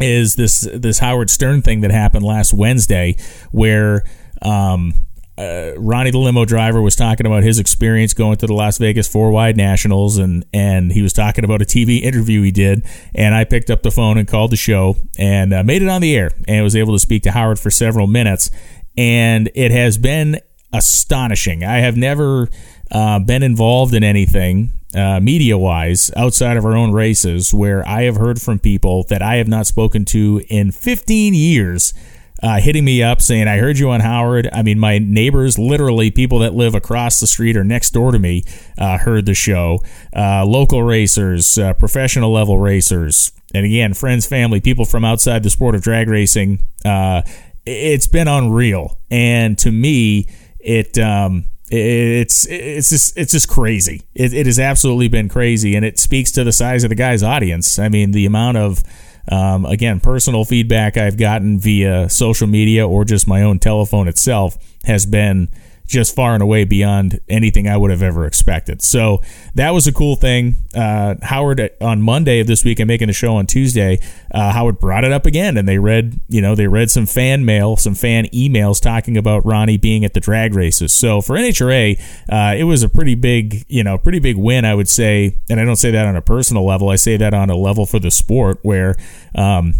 is 0.00 0.36
this 0.36 0.68
this 0.74 0.98
Howard 0.98 1.30
Stern 1.30 1.62
thing 1.62 1.80
that 1.80 1.90
happened 1.90 2.24
last 2.24 2.52
Wednesday, 2.54 3.16
where 3.50 4.04
um, 4.42 4.94
uh, 5.40 5.72
Ronnie 5.78 6.10
the 6.10 6.18
limo 6.18 6.44
driver 6.44 6.82
was 6.82 6.94
talking 6.94 7.24
about 7.24 7.42
his 7.42 7.58
experience 7.58 8.12
going 8.12 8.36
to 8.36 8.46
the 8.46 8.52
Las 8.52 8.76
Vegas 8.76 9.08
Four 9.08 9.30
Wide 9.30 9.56
Nationals, 9.56 10.18
and 10.18 10.44
and 10.52 10.92
he 10.92 11.00
was 11.00 11.14
talking 11.14 11.44
about 11.44 11.62
a 11.62 11.64
TV 11.64 12.02
interview 12.02 12.42
he 12.42 12.50
did, 12.50 12.84
and 13.14 13.34
I 13.34 13.44
picked 13.44 13.70
up 13.70 13.82
the 13.82 13.90
phone 13.90 14.18
and 14.18 14.28
called 14.28 14.52
the 14.52 14.56
show 14.56 14.96
and 15.18 15.54
uh, 15.54 15.62
made 15.64 15.82
it 15.82 15.88
on 15.88 16.02
the 16.02 16.14
air, 16.14 16.30
and 16.46 16.62
was 16.62 16.76
able 16.76 16.92
to 16.92 16.98
speak 16.98 17.22
to 17.22 17.30
Howard 17.30 17.58
for 17.58 17.70
several 17.70 18.06
minutes, 18.06 18.50
and 18.98 19.50
it 19.54 19.70
has 19.70 19.96
been 19.96 20.40
astonishing. 20.74 21.64
I 21.64 21.78
have 21.78 21.96
never 21.96 22.50
uh, 22.90 23.18
been 23.20 23.42
involved 23.42 23.94
in 23.94 24.04
anything 24.04 24.72
uh, 24.94 25.20
media 25.20 25.56
wise 25.56 26.10
outside 26.16 26.56
of 26.58 26.66
our 26.66 26.76
own 26.76 26.92
races 26.92 27.54
where 27.54 27.86
I 27.88 28.02
have 28.02 28.16
heard 28.16 28.42
from 28.42 28.58
people 28.58 29.04
that 29.04 29.22
I 29.22 29.36
have 29.36 29.48
not 29.48 29.66
spoken 29.66 30.04
to 30.06 30.42
in 30.48 30.70
15 30.70 31.32
years. 31.32 31.94
Uh, 32.42 32.58
hitting 32.60 32.84
me 32.84 33.02
up 33.02 33.20
saying, 33.20 33.48
I 33.48 33.58
heard 33.58 33.78
you 33.78 33.90
on 33.90 34.00
Howard. 34.00 34.48
I 34.52 34.62
mean, 34.62 34.78
my 34.78 34.98
neighbors, 34.98 35.58
literally 35.58 36.10
people 36.10 36.38
that 36.40 36.54
live 36.54 36.74
across 36.74 37.20
the 37.20 37.26
street 37.26 37.56
or 37.56 37.64
next 37.64 37.90
door 37.90 38.12
to 38.12 38.18
me, 38.18 38.44
uh, 38.78 38.98
heard 38.98 39.26
the 39.26 39.34
show. 39.34 39.80
Uh, 40.14 40.44
local 40.46 40.82
racers, 40.82 41.58
uh, 41.58 41.74
professional 41.74 42.32
level 42.32 42.58
racers, 42.58 43.32
and 43.52 43.66
again, 43.66 43.94
friends, 43.94 44.26
family, 44.26 44.60
people 44.60 44.84
from 44.84 45.04
outside 45.04 45.42
the 45.42 45.50
sport 45.50 45.74
of 45.74 45.82
drag 45.82 46.08
racing. 46.08 46.62
Uh, 46.84 47.22
it's 47.66 48.06
been 48.06 48.28
unreal. 48.28 48.98
And 49.10 49.58
to 49.58 49.70
me, 49.70 50.28
it, 50.58 50.98
um, 50.98 51.46
it's 51.70 52.48
it's 52.48 52.90
just 52.90 53.16
it's 53.16 53.30
just 53.30 53.48
crazy. 53.48 54.02
It, 54.14 54.34
it 54.34 54.46
has 54.46 54.58
absolutely 54.58 55.06
been 55.06 55.28
crazy, 55.28 55.76
and 55.76 55.84
it 55.84 56.00
speaks 56.00 56.32
to 56.32 56.42
the 56.42 56.52
size 56.52 56.82
of 56.82 56.88
the 56.88 56.96
guy's 56.96 57.22
audience. 57.22 57.78
I 57.78 57.88
mean, 57.88 58.10
the 58.10 58.26
amount 58.26 58.56
of 58.56 58.82
um, 59.28 59.64
again 59.66 60.00
personal 60.00 60.44
feedback 60.44 60.96
I've 60.96 61.16
gotten 61.16 61.58
via 61.58 62.08
social 62.08 62.46
media 62.46 62.86
or 62.86 63.04
just 63.04 63.26
my 63.26 63.42
own 63.42 63.58
telephone 63.58 64.08
itself 64.08 64.56
has 64.84 65.06
been 65.06 65.48
just 65.90 66.14
far 66.14 66.34
and 66.34 66.42
away 66.42 66.62
beyond 66.64 67.20
anything 67.28 67.66
I 67.66 67.76
would 67.76 67.90
have 67.90 68.02
ever 68.02 68.24
expected. 68.24 68.80
So 68.80 69.20
that 69.56 69.70
was 69.72 69.88
a 69.88 69.92
cool 69.92 70.14
thing. 70.14 70.54
Uh, 70.72 71.16
Howard 71.20 71.68
on 71.80 72.00
Monday 72.00 72.38
of 72.38 72.46
this 72.46 72.64
week 72.64 72.78
and 72.78 72.86
making 72.86 73.08
the 73.08 73.12
show 73.12 73.34
on 73.34 73.46
Tuesday, 73.46 73.98
uh, 74.32 74.52
Howard 74.52 74.78
brought 74.78 75.02
it 75.02 75.10
up 75.10 75.26
again, 75.26 75.56
and 75.56 75.68
they 75.68 75.78
read, 75.78 76.20
you 76.28 76.40
know, 76.40 76.54
they 76.54 76.68
read 76.68 76.92
some 76.92 77.06
fan 77.06 77.44
mail, 77.44 77.76
some 77.76 77.96
fan 77.96 78.26
emails 78.26 78.80
talking 78.80 79.16
about 79.16 79.44
Ronnie 79.44 79.78
being 79.78 80.04
at 80.04 80.14
the 80.14 80.20
drag 80.20 80.54
races. 80.54 80.92
So 80.92 81.20
for 81.20 81.34
NHRA, 81.34 82.00
uh, 82.28 82.54
it 82.56 82.64
was 82.64 82.84
a 82.84 82.88
pretty 82.88 83.16
big, 83.16 83.64
you 83.66 83.82
know, 83.82 83.98
pretty 83.98 84.20
big 84.20 84.36
win, 84.36 84.64
I 84.64 84.76
would 84.76 84.88
say. 84.88 85.38
And 85.50 85.58
I 85.58 85.64
don't 85.64 85.74
say 85.76 85.90
that 85.90 86.06
on 86.06 86.14
a 86.14 86.22
personal 86.22 86.64
level. 86.64 86.88
I 86.88 86.96
say 86.96 87.16
that 87.16 87.34
on 87.34 87.50
a 87.50 87.56
level 87.56 87.84
for 87.84 87.98
the 87.98 88.10
sport 88.10 88.60
where. 88.62 88.96
Um, 89.34 89.74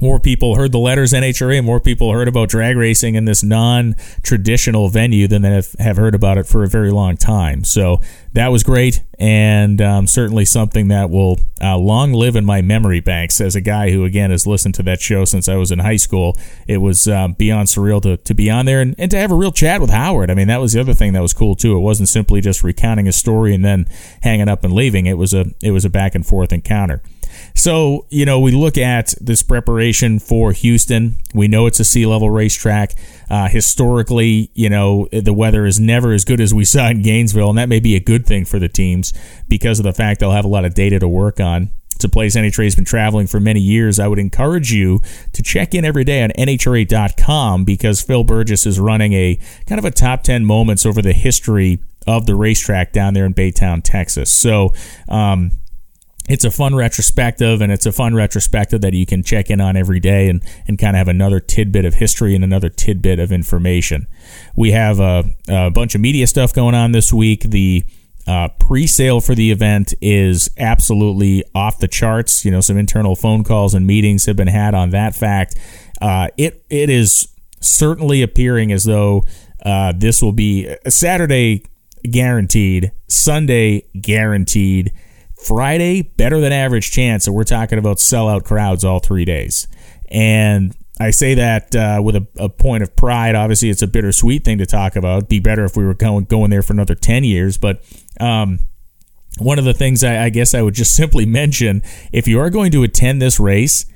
more 0.00 0.18
people 0.18 0.56
heard 0.56 0.72
the 0.72 0.78
letters 0.78 1.12
NHRA, 1.12 1.62
more 1.62 1.80
people 1.80 2.12
heard 2.12 2.28
about 2.28 2.48
drag 2.48 2.76
racing 2.76 3.14
in 3.14 3.24
this 3.24 3.42
non 3.42 3.94
traditional 4.22 4.88
venue 4.88 5.28
than 5.28 5.42
they 5.42 5.50
have, 5.50 5.74
have 5.78 5.96
heard 5.96 6.14
about 6.14 6.38
it 6.38 6.46
for 6.46 6.64
a 6.64 6.68
very 6.68 6.90
long 6.90 7.16
time. 7.16 7.64
So 7.64 8.00
that 8.32 8.48
was 8.48 8.64
great, 8.64 9.02
and 9.18 9.80
um, 9.80 10.06
certainly 10.08 10.44
something 10.44 10.88
that 10.88 11.10
will 11.10 11.38
uh, 11.62 11.78
long 11.78 12.12
live 12.12 12.34
in 12.34 12.44
my 12.44 12.60
memory 12.60 12.98
banks 12.98 13.40
as 13.40 13.54
a 13.54 13.60
guy 13.60 13.90
who, 13.90 14.04
again, 14.04 14.32
has 14.32 14.46
listened 14.46 14.74
to 14.74 14.82
that 14.82 15.00
show 15.00 15.24
since 15.24 15.48
I 15.48 15.54
was 15.54 15.70
in 15.70 15.78
high 15.78 15.96
school. 15.96 16.36
It 16.66 16.78
was 16.78 17.06
uh, 17.06 17.28
beyond 17.28 17.68
surreal 17.68 18.02
to, 18.02 18.16
to 18.16 18.34
be 18.34 18.50
on 18.50 18.66
there 18.66 18.80
and, 18.80 18.96
and 18.98 19.10
to 19.12 19.16
have 19.16 19.30
a 19.30 19.36
real 19.36 19.52
chat 19.52 19.80
with 19.80 19.90
Howard. 19.90 20.30
I 20.30 20.34
mean, 20.34 20.48
that 20.48 20.60
was 20.60 20.72
the 20.72 20.80
other 20.80 20.94
thing 20.94 21.12
that 21.12 21.22
was 21.22 21.32
cool, 21.32 21.54
too. 21.54 21.76
It 21.76 21.80
wasn't 21.80 22.08
simply 22.08 22.40
just 22.40 22.64
recounting 22.64 23.06
a 23.06 23.12
story 23.12 23.54
and 23.54 23.64
then 23.64 23.86
hanging 24.22 24.48
up 24.48 24.64
and 24.64 24.72
leaving, 24.72 25.06
it 25.06 25.16
was 25.16 25.32
a, 25.32 25.46
it 25.62 25.70
was 25.70 25.84
a 25.84 25.90
back 25.90 26.16
and 26.16 26.26
forth 26.26 26.52
encounter. 26.52 27.00
So, 27.56 28.06
you 28.10 28.26
know, 28.26 28.40
we 28.40 28.50
look 28.50 28.76
at 28.76 29.14
this 29.20 29.42
preparation 29.42 30.18
for 30.18 30.52
Houston. 30.52 31.16
We 31.34 31.46
know 31.46 31.66
it's 31.66 31.78
a 31.78 31.84
sea 31.84 32.04
level 32.04 32.28
racetrack. 32.28 32.94
Uh, 33.30 33.48
historically, 33.48 34.50
you 34.54 34.68
know, 34.68 35.08
the 35.12 35.32
weather 35.32 35.64
is 35.64 35.78
never 35.78 36.12
as 36.12 36.24
good 36.24 36.40
as 36.40 36.52
we 36.52 36.64
saw 36.64 36.88
in 36.88 37.02
Gainesville, 37.02 37.48
and 37.50 37.58
that 37.58 37.68
may 37.68 37.78
be 37.78 37.94
a 37.94 38.00
good 38.00 38.26
thing 38.26 38.44
for 38.44 38.58
the 38.58 38.68
teams 38.68 39.12
because 39.46 39.78
of 39.78 39.84
the 39.84 39.92
fact 39.92 40.18
they'll 40.18 40.32
have 40.32 40.44
a 40.44 40.48
lot 40.48 40.64
of 40.64 40.74
data 40.74 40.98
to 40.98 41.08
work 41.08 41.38
on. 41.38 41.70
It's 41.94 42.04
a 42.04 42.08
place 42.08 42.34
NHRA 42.36 42.64
has 42.64 42.74
been 42.74 42.84
traveling 42.84 43.28
for 43.28 43.38
many 43.38 43.60
years. 43.60 44.00
I 44.00 44.08
would 44.08 44.18
encourage 44.18 44.72
you 44.72 45.00
to 45.32 45.42
check 45.42 45.74
in 45.74 45.84
every 45.84 46.02
day 46.02 46.24
on 46.24 46.30
NHRA.com 46.30 47.64
because 47.64 48.02
Phil 48.02 48.24
Burgess 48.24 48.66
is 48.66 48.80
running 48.80 49.12
a 49.12 49.38
kind 49.66 49.78
of 49.78 49.84
a 49.84 49.92
top 49.92 50.24
10 50.24 50.44
moments 50.44 50.84
over 50.84 51.00
the 51.00 51.12
history 51.12 51.78
of 52.04 52.26
the 52.26 52.34
racetrack 52.34 52.92
down 52.92 53.14
there 53.14 53.24
in 53.24 53.32
Baytown, 53.32 53.80
Texas. 53.82 54.30
So, 54.30 54.74
um, 55.08 55.52
it's 56.28 56.44
a 56.44 56.50
fun 56.50 56.74
retrospective 56.74 57.60
and 57.60 57.70
it's 57.70 57.86
a 57.86 57.92
fun 57.92 58.14
retrospective 58.14 58.80
that 58.80 58.94
you 58.94 59.04
can 59.04 59.22
check 59.22 59.50
in 59.50 59.60
on 59.60 59.76
every 59.76 60.00
day 60.00 60.28
and, 60.28 60.42
and 60.66 60.78
kind 60.78 60.96
of 60.96 60.98
have 60.98 61.08
another 61.08 61.38
tidbit 61.38 61.84
of 61.84 61.94
history 61.94 62.34
and 62.34 62.42
another 62.42 62.70
tidbit 62.70 63.18
of 63.18 63.30
information. 63.30 64.06
We 64.56 64.72
have 64.72 65.00
a, 65.00 65.24
a 65.48 65.70
bunch 65.70 65.94
of 65.94 66.00
media 66.00 66.26
stuff 66.26 66.54
going 66.54 66.74
on 66.74 66.92
this 66.92 67.12
week. 67.12 67.42
The 67.42 67.84
uh, 68.26 68.48
pre-sale 68.58 69.20
for 69.20 69.34
the 69.34 69.50
event 69.50 69.92
is 70.00 70.48
absolutely 70.56 71.44
off 71.54 71.78
the 71.78 71.88
charts. 71.88 72.44
You 72.44 72.50
know, 72.50 72.62
some 72.62 72.78
internal 72.78 73.16
phone 73.16 73.44
calls 73.44 73.74
and 73.74 73.86
meetings 73.86 74.24
have 74.24 74.36
been 74.36 74.48
had 74.48 74.74
on 74.74 74.90
that 74.90 75.14
fact. 75.14 75.56
Uh, 76.00 76.28
it 76.38 76.64
it 76.70 76.88
is 76.88 77.28
certainly 77.60 78.22
appearing 78.22 78.72
as 78.72 78.84
though 78.84 79.24
uh, 79.64 79.92
this 79.94 80.22
will 80.22 80.32
be 80.32 80.66
a 80.84 80.90
Saturday 80.90 81.64
guaranteed, 82.10 82.92
Sunday 83.08 83.82
guaranteed 84.00 84.92
Friday, 85.44 86.02
better 86.02 86.40
than 86.40 86.52
average 86.52 86.90
chance 86.90 87.24
that 87.24 87.32
we're 87.32 87.44
talking 87.44 87.78
about 87.78 87.98
sellout 87.98 88.44
crowds 88.44 88.84
all 88.84 89.00
three 89.00 89.24
days. 89.24 89.68
And 90.08 90.74
I 91.00 91.10
say 91.10 91.34
that 91.34 91.74
uh, 91.74 92.00
with 92.02 92.16
a, 92.16 92.26
a, 92.38 92.48
point 92.48 92.82
of 92.82 92.94
pride. 92.94 93.34
Obviously, 93.34 93.68
it's 93.68 93.82
a 93.82 93.86
bittersweet 93.88 94.44
thing 94.44 94.58
to 94.58 94.66
talk 94.66 94.94
about. 94.94 95.28
Be 95.28 95.40
better 95.40 95.64
if 95.64 95.76
we 95.76 95.84
were 95.84 95.94
going, 95.94 96.24
going 96.26 96.50
there 96.50 96.62
for 96.62 96.72
another 96.72 96.94
10 96.94 97.24
years. 97.24 97.58
But 97.58 97.82
um, 98.20 98.60
one 99.38 99.58
of 99.58 99.64
the 99.64 99.74
things 99.74 100.04
I, 100.04 100.24
I, 100.24 100.28
guess 100.30 100.54
I 100.54 100.62
would 100.62 100.74
just 100.74 100.94
simply 100.96 101.26
mention 101.26 101.82
if 102.12 102.28
you 102.28 102.38
are 102.40 102.50
going 102.50 102.70
to 102.72 102.84
attend 102.84 103.20
this 103.20 103.40
race, 103.40 103.86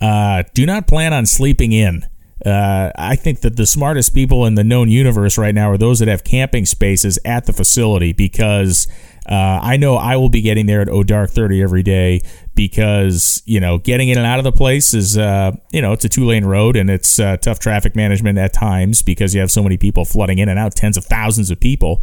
uh, 0.00 0.44
do 0.54 0.64
not 0.64 0.86
plan 0.86 1.12
on 1.12 1.26
sleeping 1.26 1.72
in. 1.72 2.06
Uh, 2.44 2.92
I 2.96 3.16
think 3.16 3.40
that 3.40 3.56
the 3.56 3.66
smartest 3.66 4.14
people 4.14 4.46
in 4.46 4.54
the 4.54 4.64
known 4.64 4.90
universe 4.90 5.36
right 5.38 5.54
now 5.54 5.70
are 5.70 5.78
those 5.78 5.98
that 5.98 6.08
have 6.08 6.22
camping 6.22 6.66
spaces 6.66 7.18
at 7.24 7.46
the 7.46 7.52
facility 7.52 8.12
because 8.12 8.86
uh, 9.28 9.58
I 9.60 9.76
know 9.76 9.96
I 9.96 10.16
will 10.16 10.28
be 10.28 10.40
getting 10.40 10.66
there 10.66 10.80
at 10.80 10.88
O 10.88 11.02
Dark 11.02 11.30
30 11.30 11.62
every 11.62 11.82
day 11.82 12.20
because, 12.54 13.42
you 13.44 13.58
know, 13.58 13.78
getting 13.78 14.08
in 14.08 14.18
and 14.18 14.26
out 14.26 14.38
of 14.38 14.44
the 14.44 14.52
place 14.52 14.94
is, 14.94 15.18
uh, 15.18 15.52
you 15.72 15.82
know, 15.82 15.92
it's 15.92 16.04
a 16.04 16.08
two 16.08 16.24
lane 16.24 16.44
road 16.44 16.76
and 16.76 16.88
it's 16.88 17.18
uh, 17.18 17.36
tough 17.38 17.58
traffic 17.58 17.96
management 17.96 18.38
at 18.38 18.52
times 18.52 19.02
because 19.02 19.34
you 19.34 19.40
have 19.40 19.50
so 19.50 19.62
many 19.62 19.76
people 19.76 20.04
flooding 20.04 20.38
in 20.38 20.48
and 20.48 20.58
out, 20.58 20.74
tens 20.74 20.96
of 20.96 21.04
thousands 21.04 21.50
of 21.50 21.58
people. 21.58 22.02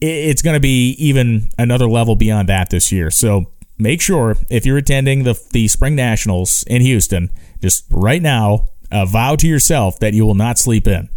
It's 0.00 0.42
going 0.42 0.54
to 0.54 0.60
be 0.60 0.92
even 0.92 1.50
another 1.58 1.86
level 1.86 2.16
beyond 2.16 2.48
that 2.48 2.70
this 2.70 2.90
year. 2.90 3.10
So 3.10 3.52
make 3.78 4.00
sure 4.00 4.36
if 4.48 4.66
you're 4.66 4.78
attending 4.78 5.22
the, 5.22 5.40
the 5.52 5.68
Spring 5.68 5.94
Nationals 5.94 6.64
in 6.66 6.82
Houston, 6.82 7.30
just 7.60 7.84
right 7.90 8.22
now, 8.22 8.70
uh, 8.90 9.06
vow 9.06 9.36
to 9.36 9.46
yourself 9.46 9.98
that 10.00 10.14
you 10.14 10.26
will 10.26 10.34
not 10.34 10.58
sleep 10.58 10.86
in. 10.86 11.08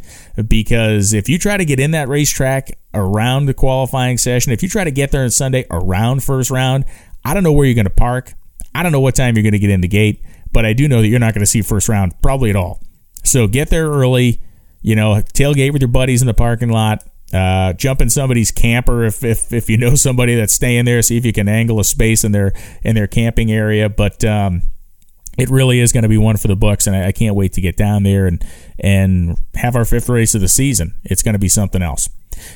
Because 0.48 1.13
if 1.13 1.30
you 1.30 1.38
try 1.38 1.58
to 1.58 1.65
get 1.65 1.80
in 1.80 1.92
that 1.92 2.08
racetrack 2.08 2.77
around 2.94 3.46
the 3.46 3.53
qualifying 3.53 4.18
session, 4.18 4.51
if 4.51 4.63
you 4.63 4.70
try 4.70 4.84
to 4.84 4.92
get 4.92 5.12
there 5.12 5.24
on 5.24 5.30
Sunday 5.30 5.65
around 5.70 6.24
first 6.24 6.50
round, 6.50 6.86
I 7.24 7.34
don't 7.34 7.44
know 7.44 7.51
where 7.51 7.65
you're 7.65 7.75
going 7.75 7.86
to 7.86 7.92
park. 7.92 8.34
I 8.75 8.84
don't 8.84 8.92
know 8.92 9.00
what 9.00 9.15
time 9.15 9.36
you're 9.36 9.44
going 9.44 9.53
to 9.53 9.60
get 9.60 9.70
in 9.70 9.82
the 9.82 9.88
gate, 9.88 10.24
but 10.51 10.65
I 10.65 10.74
do 10.74 10.88
know 10.88 11.01
that 11.01 11.08
you're 11.08 11.20
not 11.20 11.34
going 11.34 11.44
to 11.44 11.48
see 11.48 11.62
first 11.62 11.88
round 11.88 12.13
probably 12.22 12.50
at 12.50 12.56
all. 12.56 12.82
So 13.24 13.48
get 13.48 13.70
there 13.70 13.88
early, 13.88 14.42
you 14.82 14.96
know, 14.96 15.15
tailgate 15.34 15.72
with 15.72 15.82
your 15.82 15.89
buddies 15.89 16.22
in 16.22 16.27
the 16.27 16.34
parking 16.34 16.70
lot. 16.70 17.03
Uh, 17.32 17.74
jump 17.74 18.00
in 18.00 18.10
somebody's 18.12 18.51
camper 18.51 19.03
if, 19.03 19.24
if 19.24 19.51
if 19.51 19.68
you 19.68 19.75
know 19.75 19.96
somebody 19.96 20.36
that's 20.36 20.53
staying 20.53 20.86
there. 20.86 21.01
See 21.01 21.18
if 21.18 21.25
you 21.25 21.34
can 21.34 21.50
angle 21.50 21.80
a 21.80 21.84
space 21.84 22.24
in 22.24 22.32
their 22.32 22.53
in 22.84 22.94
their 22.96 23.08
camping 23.08 23.51
area. 23.51 23.89
But 23.89 24.24
um, 24.24 24.62
it 25.38 25.50
really 25.50 25.80
is 25.80 25.92
going 25.92 26.04
to 26.04 26.10
be 26.10 26.18
one 26.18 26.38
for 26.38 26.48
the 26.48 26.56
books, 26.56 26.88
and 26.88 26.96
I, 26.96 27.12
can't 27.12 27.36
wait 27.36 27.54
to 27.54 27.62
get 27.62 27.75
down 27.75 28.04
there 28.04 28.28
and 28.28 28.44
and 28.80 29.38
have 29.56 29.75
our 29.75 29.86
fifth 29.86 30.10
race 30.10 30.36
of 30.36 30.42
the 30.42 30.48
season. 30.48 30.94
It's 31.04 31.24
going 31.24 31.34
to 31.34 31.40
be 31.40 31.50
something 31.50 31.82
else. 31.82 32.10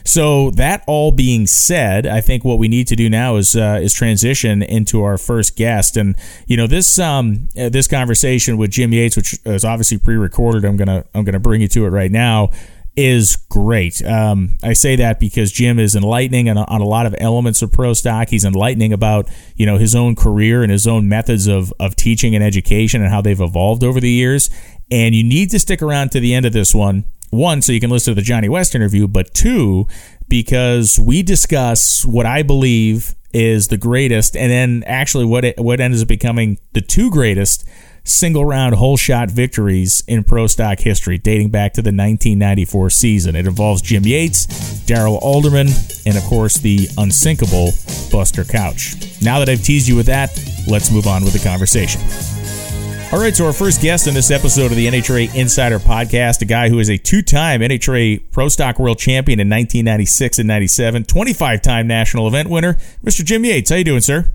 So 0.04 0.52
that 0.52 0.84
all 0.88 1.12
being 1.12 1.48
said, 1.48 2.06
I 2.08 2.22
think 2.22 2.44
what 2.44 2.60
we 2.60 2.68
need 2.68 2.88
to 2.88 2.96
do 2.96 3.10
now 3.10 3.38
is 3.38 3.56
uh, 3.56 3.80
is 3.82 3.94
transition 3.94 4.62
into 4.62 5.04
our 5.04 5.18
first 5.18 5.56
guest, 5.56 5.98
and 5.98 6.16
you 6.46 6.58
know 6.58 6.68
this 6.68 7.00
um, 7.00 7.50
this 7.56 7.88
conversation 7.88 8.58
with 8.58 8.72
Jim 8.72 8.94
Yates, 8.94 9.16
which 9.16 9.40
is 9.46 9.66
obviously 9.66 9.98
pre-recorded. 9.98 10.66
I'm 10.66 10.78
gonna 10.78 11.06
I'm 11.14 11.24
gonna 11.24 11.40
bring 11.40 11.62
you 11.62 11.68
to 11.70 11.86
it 11.86 11.90
right 11.90 12.12
now 12.12 12.52
is 12.98 13.36
great. 13.50 14.04
Um, 14.04 14.58
I 14.63 14.74
say 14.74 14.96
that 14.96 15.20
because 15.20 15.51
Jim 15.51 15.77
is 15.77 15.96
enlightening 15.96 16.50
on, 16.50 16.58
on, 16.58 16.82
a 16.82 16.86
lot 16.86 17.06
of 17.06 17.16
elements 17.20 17.62
of 17.62 17.72
pro 17.72 17.94
stock. 17.94 18.30
He's 18.30 18.44
enlightening 18.44 18.92
about 18.92 19.30
you 19.56 19.66
know 19.68 19.77
his 19.77 19.96
own 19.96 20.16
career 20.16 20.63
and 20.63 20.72
his 20.72 20.88
own 20.88 21.08
methods 21.08 21.48
of 21.48 21.72
of 21.80 21.96
teaching 21.96 22.34
and 22.36 22.44
education 22.44 23.04
and 23.04 23.12
how 23.12 23.22
they've 23.22 23.39
evolved 23.39 23.84
over 23.84 24.01
the 24.01 24.10
years. 24.10 24.50
And 24.89 25.13
you 25.13 25.24
need 25.24 25.51
to 25.51 25.60
stick 25.60 25.82
around 25.82 26.12
to 26.12 26.20
the 26.20 26.34
end 26.34 26.46
of 26.46 26.54
this 26.54 26.74
one. 26.74 27.06
One, 27.30 27.62
so 27.62 27.74
you 27.74 27.80
can 27.80 27.89
listen 27.89 28.12
to 28.12 28.16
the 28.16 28.25
Johnny 28.25 28.48
West 28.48 28.74
interview, 28.74 29.06
but 29.06 29.34
two, 29.34 29.86
because 30.30 30.98
we 30.98 31.22
discuss 31.24 32.06
what 32.06 32.25
I 32.25 32.42
believe 32.42 33.16
is 33.34 33.68
the 33.68 33.77
greatest, 33.77 34.36
and 34.38 34.50
then 34.50 34.84
actually 34.88 35.25
what 35.25 35.44
it, 35.44 35.60
what 35.60 35.82
ends 35.82 36.01
up 36.01 36.08
becoming 36.08 36.58
the 36.72 36.82
two 36.82 37.12
greatest 37.12 37.68
single 38.08 38.46
round 38.46 38.76
whole 38.76 38.98
shot 38.98 39.30
victories 39.30 40.04
in 40.08 40.24
pro 40.24 40.48
stock 40.48 40.80
history 40.80 41.18
dating 41.18 41.50
back 41.50 41.74
to 41.74 41.82
the 41.82 41.90
1994 41.90 42.90
season. 42.90 43.36
It 43.36 43.46
involves 43.46 43.82
Jim 43.82 44.04
Yates, 44.04 44.46
Darrell 44.86 45.18
Alderman, 45.18 45.68
and 46.06 46.18
of 46.18 46.24
course 46.24 46.56
the 46.56 46.88
unsinkable 46.98 47.72
Buster 48.12 48.44
Couch. 48.44 48.96
Now 49.22 49.40
that 49.40 49.50
I've 49.50 49.64
teased 49.64 49.88
you 49.88 49.96
with 49.96 50.06
that, 50.08 50.30
let's 50.68 50.92
move 50.92 51.08
on 51.08 51.24
with 51.24 51.34
the 51.34 51.48
conversation. 51.48 52.02
All 53.14 53.20
right, 53.20 53.34
so 53.34 53.46
our 53.46 53.54
first 53.54 53.82
guest 53.82 54.08
in 54.08 54.14
this 54.14 54.32
episode 54.32 54.70
of 54.70 54.76
the 54.76 54.86
NHRA 54.86 55.34
Insider 55.34 55.80
Podcast, 55.80 56.42
a 56.42 56.46
guy 56.46 56.68
who 56.68 56.80
is 56.80 56.90
a 56.90 56.98
two-time 56.98 57.62
NHRA 57.62 58.22
Pro 58.34 58.50
Stock 58.50 58.80
World 58.80 59.00
Champion 59.00 59.40
in 59.40 59.48
1996 59.48 60.40
and 60.40 60.48
97, 60.50 61.06
25-time 61.06 61.88
national 61.88 62.28
event 62.28 62.50
winner, 62.50 62.74
Mr. 63.06 63.24
Jim 63.24 63.46
Yates. 63.46 63.70
How 63.70 63.78
you 63.78 63.86
doing, 63.86 64.02
sir? 64.02 64.34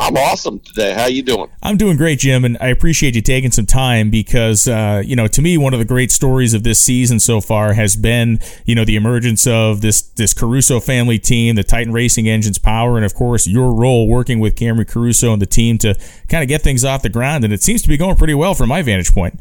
I'm 0.00 0.16
awesome 0.16 0.60
today. 0.60 0.94
How 0.94 1.06
you 1.08 1.22
doing? 1.22 1.50
I'm 1.62 1.76
doing 1.76 1.98
great, 1.98 2.20
Jim, 2.20 2.42
and 2.46 2.56
I 2.58 2.68
appreciate 2.68 3.14
you 3.14 3.20
taking 3.20 3.50
some 3.50 3.66
time 3.66 4.08
because, 4.08 4.66
uh, 4.66 5.02
you 5.04 5.14
know, 5.14 5.26
to 5.26 5.42
me, 5.42 5.58
one 5.58 5.74
of 5.74 5.78
the 5.78 5.84
great 5.84 6.10
stories 6.10 6.54
of 6.54 6.62
this 6.62 6.80
season 6.80 7.20
so 7.20 7.42
far 7.42 7.74
has 7.74 7.96
been, 7.96 8.40
you 8.64 8.74
know, 8.74 8.86
the 8.86 8.96
emergence 8.96 9.46
of 9.46 9.82
this 9.82 10.00
this 10.00 10.32
Caruso 10.32 10.80
family 10.80 11.18
team, 11.18 11.54
the 11.54 11.62
Titan 11.62 11.92
Racing 11.92 12.30
Engines 12.30 12.56
power, 12.56 12.96
and 12.96 13.04
of 13.04 13.14
course 13.14 13.46
your 13.46 13.74
role 13.74 14.08
working 14.08 14.40
with 14.40 14.54
Camrie 14.54 14.88
Caruso 14.88 15.34
and 15.34 15.42
the 15.42 15.46
team 15.46 15.76
to 15.78 15.94
kind 16.28 16.42
of 16.42 16.48
get 16.48 16.62
things 16.62 16.82
off 16.82 17.02
the 17.02 17.10
ground. 17.10 17.44
And 17.44 17.52
it 17.52 17.62
seems 17.62 17.82
to 17.82 17.88
be 17.88 17.98
going 17.98 18.16
pretty 18.16 18.34
well 18.34 18.54
from 18.54 18.70
my 18.70 18.80
vantage 18.80 19.12
point. 19.12 19.38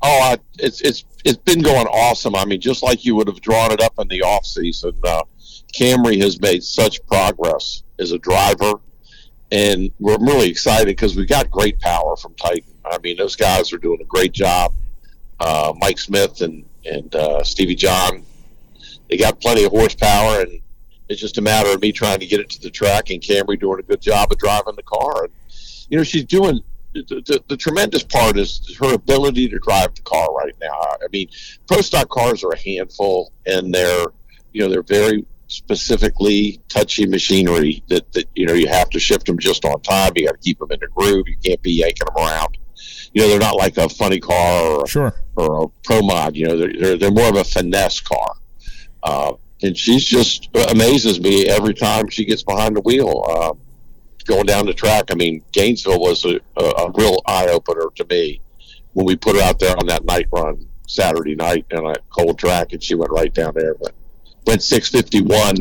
Oh, 0.00 0.32
uh, 0.32 0.36
it's 0.58 0.80
it's 0.80 1.04
it's 1.26 1.36
been 1.36 1.60
going 1.60 1.86
awesome. 1.88 2.34
I 2.34 2.46
mean, 2.46 2.62
just 2.62 2.82
like 2.82 3.04
you 3.04 3.14
would 3.16 3.28
have 3.28 3.42
drawn 3.42 3.72
it 3.72 3.82
up 3.82 3.92
in 3.98 4.08
the 4.08 4.22
off 4.22 4.46
season, 4.46 4.94
uh, 5.04 5.24
Camrie 5.78 6.18
has 6.22 6.40
made 6.40 6.64
such 6.64 7.04
progress 7.06 7.82
as 7.98 8.12
a 8.12 8.18
driver 8.18 8.80
and 9.50 9.90
we're 9.98 10.18
really 10.18 10.48
excited 10.48 10.86
because 10.86 11.16
we 11.16 11.24
got 11.24 11.50
great 11.50 11.80
power 11.80 12.16
from 12.16 12.34
Titan. 12.34 12.74
I 12.84 12.98
mean, 12.98 13.16
those 13.16 13.36
guys 13.36 13.72
are 13.72 13.78
doing 13.78 14.00
a 14.00 14.04
great 14.04 14.32
job. 14.32 14.74
Uh, 15.40 15.72
Mike 15.78 15.98
Smith 15.98 16.40
and 16.40 16.64
and 16.84 17.14
uh, 17.14 17.42
Stevie 17.42 17.74
John, 17.74 18.24
they 19.08 19.16
got 19.16 19.40
plenty 19.40 19.64
of 19.64 19.72
horsepower, 19.72 20.40
and 20.40 20.60
it's 21.08 21.20
just 21.20 21.38
a 21.38 21.42
matter 21.42 21.70
of 21.70 21.80
me 21.82 21.92
trying 21.92 22.20
to 22.20 22.26
get 22.26 22.40
it 22.40 22.48
to 22.50 22.60
the 22.60 22.70
track 22.70 23.10
and 23.10 23.20
Camrie 23.20 23.60
doing 23.60 23.80
a 23.80 23.82
good 23.82 24.00
job 24.00 24.32
of 24.32 24.38
driving 24.38 24.74
the 24.76 24.82
car. 24.82 25.24
And 25.24 25.32
you 25.88 25.98
know, 25.98 26.04
she's 26.04 26.24
doing. 26.24 26.60
The, 26.94 27.22
the, 27.26 27.44
the 27.48 27.56
tremendous 27.56 28.02
part 28.02 28.38
is 28.38 28.74
her 28.80 28.94
ability 28.94 29.46
to 29.50 29.58
drive 29.58 29.94
the 29.94 30.00
car 30.02 30.34
right 30.34 30.54
now. 30.60 30.72
I 30.72 31.06
mean, 31.12 31.28
pro 31.66 31.82
stock 31.82 32.08
cars 32.08 32.42
are 32.42 32.52
a 32.52 32.58
handful, 32.58 33.30
and 33.46 33.72
they're 33.72 34.06
you 34.52 34.62
know 34.62 34.68
they're 34.70 34.82
very 34.82 35.24
specifically 35.48 36.60
touchy 36.68 37.06
machinery 37.06 37.82
that, 37.88 38.10
that 38.12 38.26
you 38.34 38.46
know 38.46 38.52
you 38.52 38.68
have 38.68 38.88
to 38.90 39.00
shift 39.00 39.26
them 39.26 39.38
just 39.38 39.64
on 39.64 39.80
time. 39.80 40.12
You 40.14 40.26
got 40.26 40.32
to 40.32 40.38
keep 40.38 40.58
them 40.58 40.70
in 40.70 40.78
the 40.80 40.88
groove. 40.88 41.26
You 41.26 41.36
can't 41.44 41.60
be 41.62 41.72
yanking 41.72 42.06
them 42.06 42.24
around. 42.24 42.56
You 43.12 43.22
know, 43.22 43.28
they're 43.28 43.40
not 43.40 43.56
like 43.56 43.76
a 43.78 43.88
funny 43.88 44.20
car 44.20 44.62
or, 44.62 44.86
sure. 44.86 45.14
or 45.36 45.64
a 45.64 45.68
pro 45.82 46.02
mod. 46.02 46.36
You 46.36 46.48
know, 46.48 46.56
they're, 46.56 46.72
they're, 46.78 46.96
they're 46.96 47.10
more 47.10 47.28
of 47.28 47.36
a 47.36 47.44
finesse 47.44 48.00
car. 48.00 48.34
Uh, 49.02 49.32
and 49.62 49.76
she's 49.76 50.04
just 50.04 50.48
amazes 50.70 51.20
me 51.20 51.48
every 51.48 51.74
time 51.74 52.08
she 52.08 52.24
gets 52.24 52.42
behind 52.42 52.76
the 52.76 52.80
wheel. 52.82 53.24
Uh, 53.28 53.54
going 54.26 54.44
down 54.44 54.66
the 54.66 54.74
track, 54.74 55.06
I 55.10 55.14
mean, 55.14 55.42
Gainesville 55.52 55.98
was 55.98 56.24
a, 56.24 56.38
a, 56.56 56.64
a 56.64 56.90
real 56.92 57.20
eye 57.26 57.48
opener 57.48 57.86
to 57.96 58.06
me 58.08 58.40
when 58.92 59.06
we 59.06 59.16
put 59.16 59.36
her 59.36 59.42
out 59.42 59.58
there 59.58 59.76
on 59.76 59.86
that 59.86 60.04
night 60.04 60.26
run 60.30 60.66
Saturday 60.86 61.34
night 61.34 61.66
on 61.72 61.86
a 61.86 61.94
cold 62.10 62.38
track, 62.38 62.72
and 62.72 62.82
she 62.82 62.94
went 62.94 63.10
right 63.10 63.32
down 63.32 63.52
there. 63.54 63.74
But 63.74 63.94
went 64.48 64.62
651. 64.62 65.58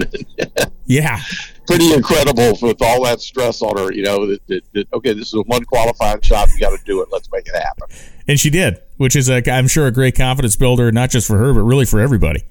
yeah. 0.86 1.22
Pretty 1.68 1.94
incredible 1.94 2.58
with 2.62 2.82
all 2.82 3.04
that 3.04 3.20
stress 3.20 3.62
on 3.62 3.78
her, 3.78 3.92
you 3.92 4.04
know, 4.04 4.26
that, 4.26 4.48
that, 4.48 4.64
that 4.74 4.94
okay, 4.94 5.14
this 5.14 5.28
is 5.28 5.34
a 5.34 5.42
one 5.42 5.64
qualifying 5.66 6.22
shot. 6.22 6.48
We 6.54 6.60
got 6.60 6.78
to 6.78 6.84
do 6.86 7.02
it. 7.02 7.10
Let's 7.12 7.30
make 7.32 7.48
it 7.48 7.56
happen. 7.56 7.88
And 8.28 8.40
she 8.40 8.50
did, 8.50 8.82
which 8.96 9.16
is, 9.16 9.30
i 9.30 9.42
am 9.46 9.68
sure, 9.68 9.88
a 9.88 9.92
great 9.92 10.16
confidence 10.16 10.56
builder, 10.56 10.92
not 10.92 11.10
just 11.10 11.28
for 11.28 11.38
her, 11.38 11.54
but 11.54 11.62
really 11.62 11.86
for 11.86 12.00
everybody. 12.00 12.44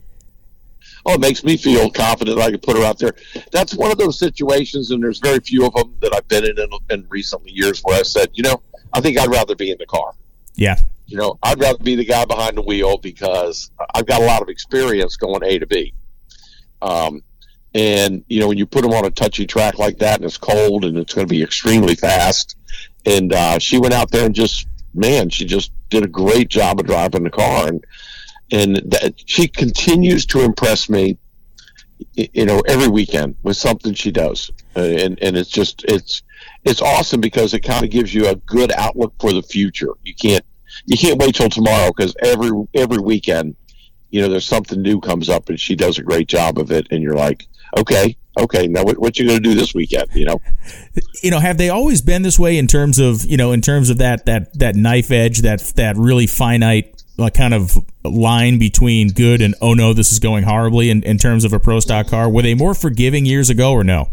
Oh, 1.06 1.14
it 1.14 1.20
makes 1.20 1.44
me 1.44 1.56
feel 1.56 1.88
confident 1.88 2.38
I 2.38 2.50
can 2.50 2.58
put 2.58 2.76
her 2.76 2.84
out 2.84 2.98
there. 2.98 3.14
That's 3.52 3.74
one 3.74 3.92
of 3.92 3.96
those 3.96 4.18
situations, 4.18 4.90
and 4.90 5.02
there's 5.02 5.20
very 5.20 5.38
few 5.38 5.64
of 5.64 5.72
them 5.72 5.94
that 6.00 6.12
I've 6.14 6.26
been 6.28 6.44
in 6.44 6.58
in, 6.58 6.68
in 6.90 7.06
recent 7.08 7.48
years 7.48 7.80
where 7.82 7.98
I 7.98 8.02
said, 8.02 8.30
you 8.34 8.42
know, 8.42 8.60
I 8.92 9.00
think 9.00 9.18
I'd 9.18 9.30
rather 9.30 9.54
be 9.54 9.70
in 9.70 9.78
the 9.78 9.86
car. 9.86 10.12
Yeah. 10.56 10.76
You 11.06 11.16
know, 11.16 11.38
I'd 11.42 11.60
rather 11.60 11.78
be 11.78 11.94
the 11.94 12.04
guy 12.04 12.24
behind 12.24 12.56
the 12.56 12.62
wheel 12.62 12.98
because 12.98 13.70
I've 13.94 14.06
got 14.06 14.20
a 14.20 14.24
lot 14.24 14.42
of 14.42 14.48
experience 14.48 15.16
going 15.16 15.44
A 15.44 15.58
to 15.60 15.66
B. 15.66 15.94
Um, 16.82 17.22
and 17.74 18.24
you 18.28 18.40
know 18.40 18.48
when 18.48 18.58
you 18.58 18.66
put 18.66 18.82
them 18.82 18.92
on 18.92 19.04
a 19.04 19.10
touchy 19.10 19.46
track 19.46 19.78
like 19.78 19.98
that, 19.98 20.16
and 20.16 20.24
it's 20.24 20.38
cold, 20.38 20.84
and 20.84 20.96
it's 20.96 21.12
going 21.12 21.26
to 21.26 21.30
be 21.32 21.42
extremely 21.42 21.94
fast. 21.94 22.56
And 23.04 23.32
uh, 23.32 23.58
she 23.58 23.78
went 23.78 23.94
out 23.94 24.10
there 24.10 24.26
and 24.26 24.34
just 24.34 24.66
man, 24.94 25.28
she 25.28 25.44
just 25.44 25.70
did 25.90 26.02
a 26.02 26.08
great 26.08 26.48
job 26.48 26.80
of 26.80 26.86
driving 26.86 27.22
the 27.22 27.30
car, 27.30 27.68
and 27.68 27.84
and 28.50 28.76
that, 28.76 29.14
she 29.26 29.46
continues 29.46 30.26
to 30.26 30.40
impress 30.40 30.88
me. 30.88 31.18
You 32.14 32.44
know, 32.44 32.60
every 32.66 32.88
weekend 32.88 33.36
with 33.42 33.56
something 33.56 33.94
she 33.94 34.10
does, 34.10 34.50
and 34.74 35.18
and 35.22 35.36
it's 35.36 35.50
just 35.50 35.84
it's 35.84 36.22
it's 36.64 36.82
awesome 36.82 37.20
because 37.20 37.54
it 37.54 37.60
kind 37.60 37.84
of 37.84 37.90
gives 37.90 38.12
you 38.12 38.26
a 38.26 38.36
good 38.36 38.72
outlook 38.72 39.14
for 39.20 39.32
the 39.32 39.42
future. 39.42 39.92
You 40.02 40.14
can't 40.14 40.44
you 40.86 40.96
can't 40.98 41.18
wait 41.18 41.34
till 41.34 41.48
tomorrow 41.48 41.92
because 41.94 42.14
every 42.22 42.50
every 42.74 42.98
weekend 42.98 43.56
you 44.16 44.22
know, 44.22 44.30
there's 44.30 44.46
something 44.46 44.80
new 44.80 44.98
comes 44.98 45.28
up 45.28 45.50
and 45.50 45.60
she 45.60 45.76
does 45.76 45.98
a 45.98 46.02
great 46.02 46.26
job 46.26 46.56
of 46.56 46.70
it, 46.72 46.86
and 46.90 47.02
you're 47.02 47.14
like, 47.14 47.46
okay, 47.76 48.16
okay, 48.38 48.66
now 48.66 48.82
what, 48.82 48.96
what 48.96 49.18
you 49.18 49.26
going 49.26 49.42
to 49.42 49.46
do 49.46 49.54
this 49.54 49.74
weekend? 49.74 50.08
You 50.14 50.24
know, 50.24 50.40
you 51.22 51.30
know, 51.30 51.38
have 51.38 51.58
they 51.58 51.68
always 51.68 52.00
been 52.00 52.22
this 52.22 52.38
way 52.38 52.56
in 52.56 52.66
terms 52.66 52.98
of 52.98 53.26
you 53.26 53.36
know 53.36 53.52
in 53.52 53.60
terms 53.60 53.90
of 53.90 53.98
that 53.98 54.24
that 54.24 54.58
that 54.58 54.74
knife 54.74 55.10
edge 55.10 55.42
that 55.42 55.60
that 55.76 55.96
really 55.98 56.26
finite 56.26 56.94
like 57.18 57.34
kind 57.34 57.52
of 57.52 57.76
line 58.04 58.58
between 58.58 59.08
good 59.08 59.42
and 59.42 59.54
oh 59.60 59.74
no 59.74 59.92
this 59.92 60.12
is 60.12 60.18
going 60.18 60.44
horribly 60.44 60.88
in, 60.88 61.02
in 61.02 61.18
terms 61.18 61.44
of 61.44 61.52
a 61.52 61.60
pro 61.60 61.78
stock 61.78 62.08
car 62.08 62.30
were 62.30 62.42
they 62.42 62.54
more 62.54 62.74
forgiving 62.74 63.24
years 63.24 63.48
ago 63.48 63.72
or 63.72 63.82
no 63.82 64.08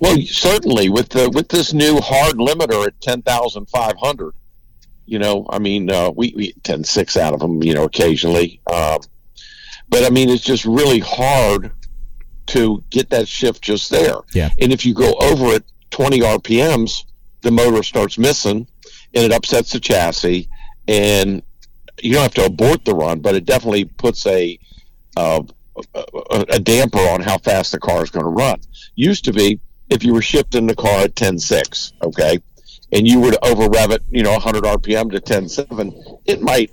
well 0.00 0.16
certainly 0.22 0.88
with 0.88 1.08
the 1.10 1.30
with 1.30 1.48
this 1.48 1.72
new 1.72 2.00
hard 2.00 2.34
limiter 2.34 2.86
at 2.86 3.00
10,500 3.00 4.34
you 5.10 5.18
know 5.18 5.46
i 5.50 5.58
mean 5.58 5.90
uh, 5.90 6.10
we, 6.10 6.32
we 6.36 6.52
10 6.62 6.84
6 6.84 7.16
out 7.16 7.34
of 7.34 7.40
them 7.40 7.62
you 7.62 7.74
know 7.74 7.84
occasionally 7.84 8.60
um, 8.72 8.98
but 9.88 10.04
i 10.04 10.10
mean 10.10 10.28
it's 10.28 10.44
just 10.44 10.64
really 10.64 11.00
hard 11.00 11.72
to 12.46 12.82
get 12.90 13.10
that 13.10 13.28
shift 13.28 13.62
just 13.62 13.90
there 13.90 14.16
yeah 14.34 14.50
and 14.60 14.72
if 14.72 14.84
you 14.84 14.94
go 14.94 15.14
over 15.20 15.54
at 15.54 15.62
20 15.90 16.20
rpms 16.20 17.04
the 17.42 17.50
motor 17.50 17.82
starts 17.82 18.18
missing 18.18 18.66
and 19.14 19.24
it 19.24 19.32
upsets 19.32 19.72
the 19.72 19.80
chassis 19.80 20.48
and 20.88 21.42
you 22.02 22.14
don't 22.14 22.22
have 22.22 22.34
to 22.34 22.44
abort 22.44 22.84
the 22.84 22.94
run, 22.94 23.20
but 23.20 23.34
it 23.34 23.44
definitely 23.44 23.84
puts 23.84 24.26
a 24.26 24.58
uh, 25.16 25.42
a, 25.94 26.44
a 26.50 26.60
damper 26.60 26.98
on 26.98 27.20
how 27.20 27.38
fast 27.38 27.72
the 27.72 27.78
car 27.78 28.02
is 28.02 28.10
going 28.10 28.24
to 28.24 28.30
run. 28.30 28.60
Used 28.96 29.24
to 29.24 29.32
be 29.32 29.60
if 29.88 30.04
you 30.04 30.12
were 30.12 30.22
shifting 30.22 30.66
the 30.66 30.74
car 30.74 31.00
at 31.00 31.14
10.6, 31.14 31.92
okay, 32.02 32.40
and 32.92 33.06
you 33.06 33.20
were 33.20 33.32
to 33.32 33.44
over 33.44 33.68
rev 33.68 33.90
it, 33.92 34.02
you 34.10 34.22
know, 34.22 34.32
100 34.32 34.64
RPM 34.64 35.10
to 35.12 35.20
10.7, 35.20 36.20
it 36.26 36.40
might 36.40 36.72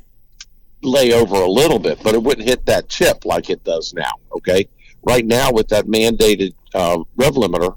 lay 0.81 1.13
over 1.13 1.35
a 1.35 1.49
little 1.49 1.79
bit, 1.79 2.01
but 2.03 2.13
it 2.13 2.21
wouldn't 2.21 2.47
hit 2.47 2.65
that 2.65 2.89
chip 2.89 3.25
like 3.25 3.49
it 3.49 3.63
does 3.63 3.93
now, 3.93 4.11
okay? 4.31 4.67
Right 5.03 5.25
now, 5.25 5.51
with 5.51 5.69
that 5.69 5.85
mandated 5.85 6.53
uh, 6.73 7.03
rev 7.15 7.33
limiter, 7.33 7.75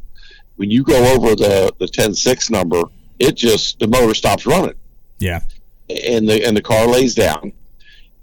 when 0.56 0.70
you 0.70 0.82
go 0.84 1.14
over 1.14 1.34
the, 1.34 1.72
the 1.78 1.86
10.6 1.86 2.50
number, 2.50 2.82
it 3.18 3.36
just, 3.36 3.78
the 3.78 3.86
motor 3.86 4.14
stops 4.14 4.46
running. 4.46 4.74
Yeah 5.18 5.40
and 5.90 6.28
the 6.28 6.44
and 6.44 6.56
the 6.56 6.62
car 6.62 6.86
lays 6.86 7.14
down, 7.14 7.52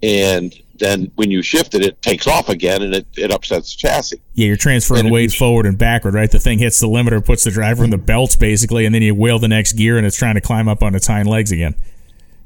and 0.01 0.53
then 0.79 1.11
when 1.15 1.31
you 1.31 1.41
shift 1.41 1.73
it, 1.73 1.83
it 1.83 2.01
takes 2.01 2.27
off 2.27 2.49
again, 2.49 2.81
and 2.81 2.93
it, 2.93 3.07
it 3.15 3.31
upsets 3.31 3.75
the 3.75 3.79
chassis. 3.79 4.21
Yeah, 4.33 4.47
you're 4.47 4.57
transferring 4.57 5.09
weight 5.09 5.31
forward 5.31 5.65
and 5.65 5.77
backward, 5.77 6.13
right? 6.13 6.29
The 6.29 6.39
thing 6.39 6.59
hits 6.59 6.79
the 6.79 6.87
limiter, 6.87 7.23
puts 7.23 7.43
the 7.43 7.51
driver 7.51 7.83
in 7.83 7.89
the 7.89 7.97
belts 7.97 8.35
basically, 8.35 8.85
and 8.85 8.93
then 8.93 9.01
you 9.01 9.15
wheel 9.15 9.39
the 9.39 9.47
next 9.47 9.73
gear, 9.73 9.97
and 9.97 10.05
it's 10.05 10.17
trying 10.17 10.35
to 10.35 10.41
climb 10.41 10.67
up 10.67 10.83
on 10.83 10.95
its 10.95 11.07
hind 11.07 11.27
legs 11.27 11.51
again. 11.51 11.75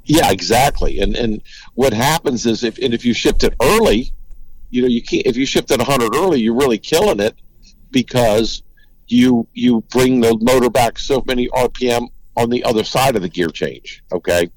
Yeah, 0.05 0.31
exactly. 0.31 0.99
And 0.99 1.15
and 1.15 1.41
what 1.75 1.93
happens 1.93 2.45
is 2.45 2.63
if 2.63 2.77
and 2.79 2.93
if 2.93 3.05
you 3.05 3.13
shift 3.13 3.43
it 3.43 3.53
early, 3.61 4.11
you 4.69 4.81
know 4.81 4.87
you 4.87 5.01
can't. 5.01 5.25
If 5.25 5.37
you 5.37 5.45
shift 5.45 5.71
it 5.71 5.79
100 5.79 6.15
early, 6.15 6.41
you're 6.41 6.55
really 6.55 6.79
killing 6.79 7.19
it 7.19 7.35
because 7.91 8.63
you 9.07 9.47
you 9.53 9.81
bring 9.89 10.21
the 10.21 10.37
motor 10.41 10.69
back 10.69 10.97
so 10.97 11.23
many 11.25 11.47
RPM 11.49 12.07
on 12.35 12.49
the 12.49 12.63
other 12.63 12.83
side 12.83 13.15
of 13.15 13.21
the 13.21 13.29
gear 13.29 13.49
change. 13.49 14.03
Okay, 14.11 14.49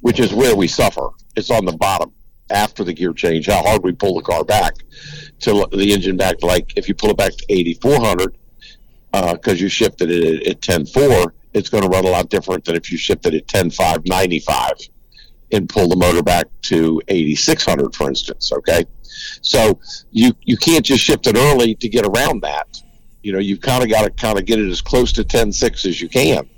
which 0.00 0.20
is 0.20 0.34
where 0.34 0.54
we 0.54 0.68
suffer. 0.68 1.08
It's 1.36 1.50
on 1.50 1.64
the 1.64 1.72
bottom 1.72 2.12
after 2.50 2.84
the 2.84 2.92
gear 2.92 3.12
change, 3.12 3.46
how 3.46 3.62
hard 3.62 3.82
we 3.82 3.92
pull 3.92 4.14
the 4.14 4.22
car 4.22 4.44
back 4.44 4.74
to 5.40 5.66
the 5.72 5.92
engine 5.92 6.16
back. 6.16 6.42
Like 6.42 6.72
if 6.76 6.88
you 6.88 6.94
pull 6.94 7.10
it 7.10 7.16
back 7.16 7.32
to 7.32 7.44
8,400 7.48 8.36
because 9.12 9.60
uh, 9.60 9.62
you 9.62 9.68
shifted 9.68 10.10
it 10.10 10.46
at, 10.46 10.46
at 10.46 10.60
10.4, 10.60 11.32
it's 11.52 11.68
going 11.68 11.82
to 11.82 11.88
run 11.88 12.04
a 12.04 12.10
lot 12.10 12.28
different 12.28 12.64
than 12.64 12.76
if 12.76 12.92
you 12.92 12.98
shifted 12.98 13.34
it 13.34 13.54
at 13.54 13.64
10.5, 13.64 14.06
95 14.06 14.72
and 15.52 15.68
pull 15.68 15.88
the 15.88 15.96
motor 15.96 16.22
back 16.22 16.46
to 16.62 17.02
8,600, 17.08 17.94
for 17.94 18.08
instance. 18.08 18.52
Okay. 18.52 18.84
So 19.42 19.80
you, 20.12 20.32
you 20.42 20.56
can't 20.56 20.84
just 20.84 21.02
shift 21.02 21.26
it 21.26 21.36
early 21.36 21.74
to 21.76 21.88
get 21.88 22.06
around 22.06 22.42
that. 22.42 22.80
You 23.22 23.32
know, 23.32 23.38
you've 23.38 23.60
kind 23.60 23.82
of 23.82 23.90
got 23.90 24.04
to 24.04 24.10
kind 24.10 24.38
of 24.38 24.46
get 24.46 24.60
it 24.60 24.70
as 24.70 24.80
close 24.80 25.12
to 25.14 25.24
10.6 25.24 25.86
as 25.86 26.00
you 26.00 26.08
can. 26.08 26.48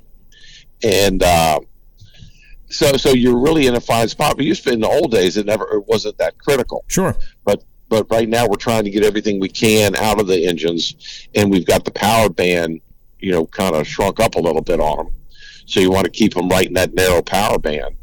And, 0.82 1.22
uh, 1.22 1.60
so 2.72 2.96
so 2.96 3.10
you're 3.10 3.38
really 3.38 3.66
in 3.66 3.74
a 3.74 3.80
fine 3.80 4.08
spot. 4.08 4.36
But 4.36 4.46
used 4.46 4.64
to 4.64 4.72
in 4.72 4.80
the 4.80 4.88
old 4.88 5.10
days, 5.10 5.36
it 5.36 5.46
never 5.46 5.64
it 5.72 5.86
wasn't 5.86 6.18
that 6.18 6.38
critical. 6.38 6.84
Sure. 6.88 7.16
But 7.44 7.62
but 7.88 8.10
right 8.10 8.28
now 8.28 8.46
we're 8.46 8.56
trying 8.56 8.84
to 8.84 8.90
get 8.90 9.04
everything 9.04 9.38
we 9.38 9.48
can 9.48 9.94
out 9.96 10.20
of 10.20 10.26
the 10.26 10.46
engines, 10.46 11.28
and 11.34 11.50
we've 11.50 11.66
got 11.66 11.84
the 11.84 11.90
power 11.90 12.28
band, 12.28 12.80
you 13.18 13.32
know, 13.32 13.46
kind 13.46 13.74
of 13.74 13.86
shrunk 13.86 14.18
up 14.18 14.34
a 14.34 14.40
little 14.40 14.62
bit 14.62 14.80
on 14.80 14.96
them. 14.96 15.14
So 15.66 15.80
you 15.80 15.90
want 15.90 16.04
to 16.04 16.10
keep 16.10 16.34
them 16.34 16.48
right 16.48 16.66
in 16.66 16.74
that 16.74 16.94
narrow 16.94 17.22
power 17.22 17.58
band. 17.58 17.96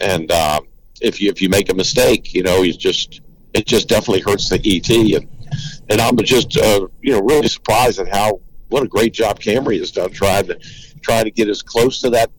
And 0.00 0.30
uh, 0.30 0.60
if 1.00 1.20
you 1.20 1.30
if 1.30 1.42
you 1.42 1.48
make 1.48 1.70
a 1.70 1.74
mistake, 1.74 2.34
you 2.34 2.42
know, 2.42 2.62
you 2.62 2.72
just 2.72 3.20
it 3.54 3.66
just 3.66 3.88
definitely 3.88 4.20
hurts 4.20 4.48
the 4.48 4.56
ET. 4.56 4.88
And 4.90 5.28
and 5.88 6.00
I'm 6.00 6.16
just 6.18 6.56
uh, 6.56 6.88
you 7.00 7.12
know 7.12 7.20
really 7.20 7.48
surprised 7.48 7.98
at 7.98 8.08
how 8.08 8.40
what 8.68 8.82
a 8.82 8.88
great 8.88 9.12
job 9.12 9.38
Camrie 9.38 9.78
has 9.78 9.90
done 9.90 10.10
trying 10.10 10.46
to 10.46 10.58
try 11.02 11.22
to 11.22 11.30
get 11.30 11.48
as 11.48 11.62
close 11.62 12.00
to 12.00 12.10
that 12.10 12.30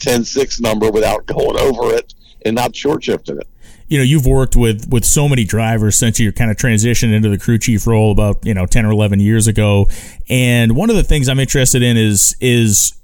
10-6 0.00 0.60
number 0.60 0.90
without 0.90 1.26
going 1.26 1.58
over 1.58 1.94
it 1.94 2.14
and 2.44 2.54
not 2.54 2.74
short 2.74 3.04
shifting 3.04 3.38
it. 3.38 3.48
You 3.88 3.98
know, 3.98 4.04
you've 4.04 4.26
worked 4.26 4.56
with 4.56 4.88
with 4.90 5.04
so 5.04 5.28
many 5.28 5.44
drivers 5.44 5.96
since 5.96 6.18
you 6.18 6.32
kind 6.32 6.50
of 6.50 6.56
transitioned 6.56 7.14
into 7.14 7.28
the 7.28 7.38
crew 7.38 7.56
chief 7.56 7.86
role 7.86 8.10
about 8.10 8.44
you 8.44 8.52
know 8.52 8.66
ten 8.66 8.84
or 8.84 8.90
eleven 8.90 9.20
years 9.20 9.46
ago, 9.46 9.88
and 10.28 10.74
one 10.74 10.90
of 10.90 10.96
the 10.96 11.04
things 11.04 11.28
I'm 11.28 11.38
interested 11.38 11.84
in 11.84 11.96
is 11.96 12.34
is 12.40 12.94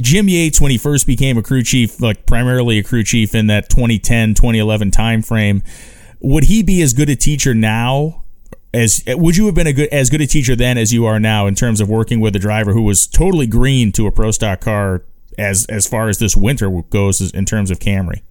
Jim 0.00 0.28
Yates 0.28 0.60
when 0.60 0.72
he 0.72 0.78
first 0.78 1.06
became 1.06 1.38
a 1.38 1.44
crew 1.44 1.62
chief, 1.62 2.00
like 2.00 2.26
primarily 2.26 2.78
a 2.78 2.82
crew 2.82 3.04
chief 3.04 3.36
in 3.36 3.46
that 3.46 3.68
2010 3.70 4.34
2011 4.34 4.90
timeframe. 4.90 5.62
Would 6.20 6.44
he 6.44 6.64
be 6.64 6.82
as 6.82 6.92
good 6.92 7.08
a 7.08 7.14
teacher 7.14 7.54
now 7.54 8.24
as 8.72 9.02
would 9.06 9.36
you 9.36 9.46
have 9.46 9.54
been 9.54 9.66
a 9.66 9.72
good 9.72 9.88
as 9.88 10.10
good 10.10 10.20
a 10.20 10.26
teacher 10.26 10.54
then 10.54 10.78
as 10.78 10.92
you 10.92 11.04
are 11.04 11.18
now 11.18 11.46
in 11.46 11.54
terms 11.54 11.80
of 11.80 11.88
working 11.88 12.20
with 12.20 12.34
a 12.36 12.38
driver 12.38 12.72
who 12.72 12.82
was 12.82 13.06
totally 13.06 13.46
green 13.46 13.90
to 13.92 14.06
a 14.06 14.12
pro 14.12 14.30
stock 14.30 14.60
car 14.60 15.02
as 15.40 15.66
as 15.66 15.86
far 15.86 16.08
as 16.08 16.18
this 16.18 16.36
winter 16.36 16.70
goes 16.90 17.32
in 17.32 17.44
terms 17.44 17.70
of 17.70 17.78
Camrie? 17.78 18.22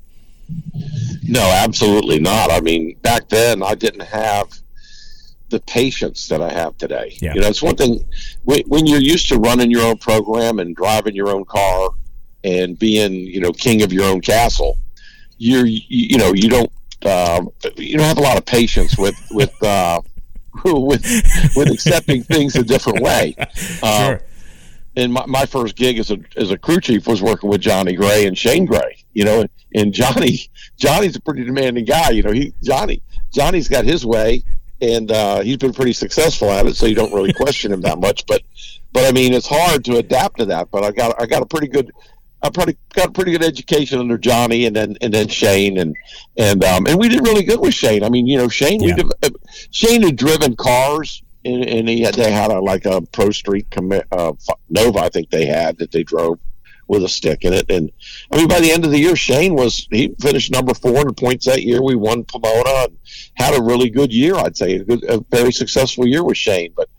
No, 1.23 1.41
absolutely 1.41 2.19
not. 2.19 2.51
I 2.51 2.61
mean, 2.61 2.95
back 3.01 3.29
then 3.29 3.61
I 3.61 3.75
didn't 3.75 4.05
have 4.05 4.47
the 5.49 5.59
patience 5.61 6.27
that 6.27 6.41
I 6.41 6.51
have 6.51 6.77
today. 6.77 7.17
Yeah. 7.21 7.33
You 7.33 7.41
know, 7.41 7.47
it's 7.47 7.61
one 7.61 7.75
thing 7.75 8.05
when, 8.43 8.61
when 8.67 8.85
you're 8.85 9.01
used 9.01 9.29
to 9.29 9.37
running 9.37 9.71
your 9.71 9.83
own 9.83 9.97
program 9.97 10.59
and 10.59 10.75
driving 10.75 11.15
your 11.15 11.29
own 11.29 11.45
car 11.45 11.89
and 12.43 12.77
being, 12.77 13.13
you 13.13 13.41
know, 13.41 13.51
king 13.51 13.81
of 13.81 13.91
your 13.91 14.05
own 14.05 14.21
castle. 14.21 14.77
You're, 15.37 15.65
you, 15.65 15.81
you 15.87 16.17
know, 16.17 16.33
you 16.33 16.49
don't, 16.49 16.71
uh, 17.03 17.41
you 17.77 17.97
don't 17.97 18.07
have 18.07 18.17
a 18.17 18.21
lot 18.21 18.37
of 18.37 18.45
patience 18.45 18.97
with 18.97 19.15
with 19.31 19.63
uh, 19.63 20.01
with 20.65 21.03
with 21.55 21.71
accepting 21.71 22.23
things 22.23 22.55
a 22.55 22.63
different 22.63 23.01
way. 23.01 23.35
Uh, 23.81 24.07
sure 24.17 24.21
and 24.99 25.13
my, 25.13 25.25
my 25.25 25.45
first 25.45 25.75
gig 25.75 25.97
as 25.97 26.11
a 26.11 26.19
as 26.35 26.51
a 26.51 26.57
crew 26.57 26.79
chief 26.79 27.07
was 27.07 27.21
working 27.21 27.49
with 27.49 27.61
Johnny 27.61 27.95
Gray 27.95 28.27
and 28.27 28.37
Shane 28.37 28.65
Gray. 28.65 29.03
You 29.13 29.25
know, 29.25 29.45
and 29.73 29.93
Johnny 29.93 30.39
Johnny's 30.77 31.15
a 31.15 31.21
pretty 31.21 31.45
demanding 31.45 31.85
guy. 31.85 32.09
You 32.11 32.23
know, 32.23 32.31
he 32.31 32.53
Johnny 32.63 33.01
Johnny's 33.31 33.67
got 33.67 33.85
his 33.85 34.05
way, 34.05 34.43
and 34.81 35.11
uh, 35.11 35.39
he's 35.41 35.57
been 35.57 35.73
pretty 35.73 35.93
successful 35.93 36.51
at 36.51 36.65
it. 36.65 36.75
So 36.75 36.85
you 36.85 36.95
don't 36.95 37.13
really 37.13 37.33
question 37.33 37.71
him 37.71 37.81
that 37.81 37.99
much. 37.99 38.25
But 38.25 38.43
but 38.91 39.05
I 39.05 39.11
mean, 39.11 39.33
it's 39.33 39.47
hard 39.47 39.85
to 39.85 39.97
adapt 39.97 40.39
to 40.39 40.45
that. 40.45 40.69
But 40.71 40.83
I 40.83 40.91
got 40.91 41.19
I 41.21 41.25
got 41.25 41.41
a 41.41 41.45
pretty 41.45 41.67
good. 41.67 41.91
I 42.41 42.49
probably 42.49 42.77
got 42.93 43.09
a 43.09 43.11
pretty 43.11 43.33
good 43.33 43.43
education 43.43 43.99
under 43.99 44.17
Johnny 44.17 44.65
and 44.65 44.73
then 44.73 44.95
and 45.01 45.13
then 45.13 45.27
Shane 45.27 45.77
and 45.77 45.93
and 46.37 46.63
um, 46.63 46.87
and 46.87 46.97
we 46.97 47.09
did 47.09 47.21
really 47.27 47.43
good 47.43 47.59
with 47.59 47.73
Shane. 47.73 48.03
I 48.03 48.09
mean, 48.09 48.27
you 48.27 48.37
know, 48.37 48.47
Shane 48.47 48.81
yeah. 48.81 48.95
we 48.95 49.11
uh, 49.23 49.29
Shane 49.71 50.03
had 50.03 50.15
driven 50.15 50.55
cars 50.55 51.21
and, 51.53 51.65
and 51.65 51.89
he 51.89 52.01
had, 52.01 52.15
they 52.15 52.31
had 52.31 52.51
a, 52.51 52.59
like 52.59 52.85
a 52.85 53.01
Pro 53.01 53.31
Street 53.31 53.69
commit, 53.69 54.05
uh, 54.11 54.33
Nova, 54.69 54.99
I 54.99 55.09
think 55.09 55.29
they 55.29 55.45
had 55.45 55.77
that 55.79 55.91
they 55.91 56.03
drove 56.03 56.39
with 56.87 57.03
a 57.03 57.09
stick 57.09 57.45
in 57.45 57.53
it. 57.53 57.69
And 57.69 57.91
I 58.31 58.37
mean, 58.37 58.47
by 58.47 58.59
the 58.59 58.71
end 58.71 58.83
of 58.83 58.91
the 58.91 58.99
year, 58.99 59.15
Shane 59.15 59.55
was 59.55 59.87
he 59.91 60.15
finished 60.19 60.51
number 60.51 60.73
four 60.73 61.01
in 61.01 61.13
points 61.13 61.45
that 61.45 61.63
year. 61.63 61.81
We 61.81 61.95
won 61.95 62.23
Pomona 62.25 62.85
and 62.85 62.97
had 63.35 63.57
a 63.57 63.61
really 63.61 63.89
good 63.89 64.11
year. 64.11 64.35
I'd 64.35 64.57
say 64.57 64.77
a, 64.77 64.83
good, 64.83 65.03
a 65.03 65.19
very 65.29 65.51
successful 65.51 66.07
year 66.07 66.23
with 66.23 66.37
Shane. 66.37 66.73
But 66.75 66.89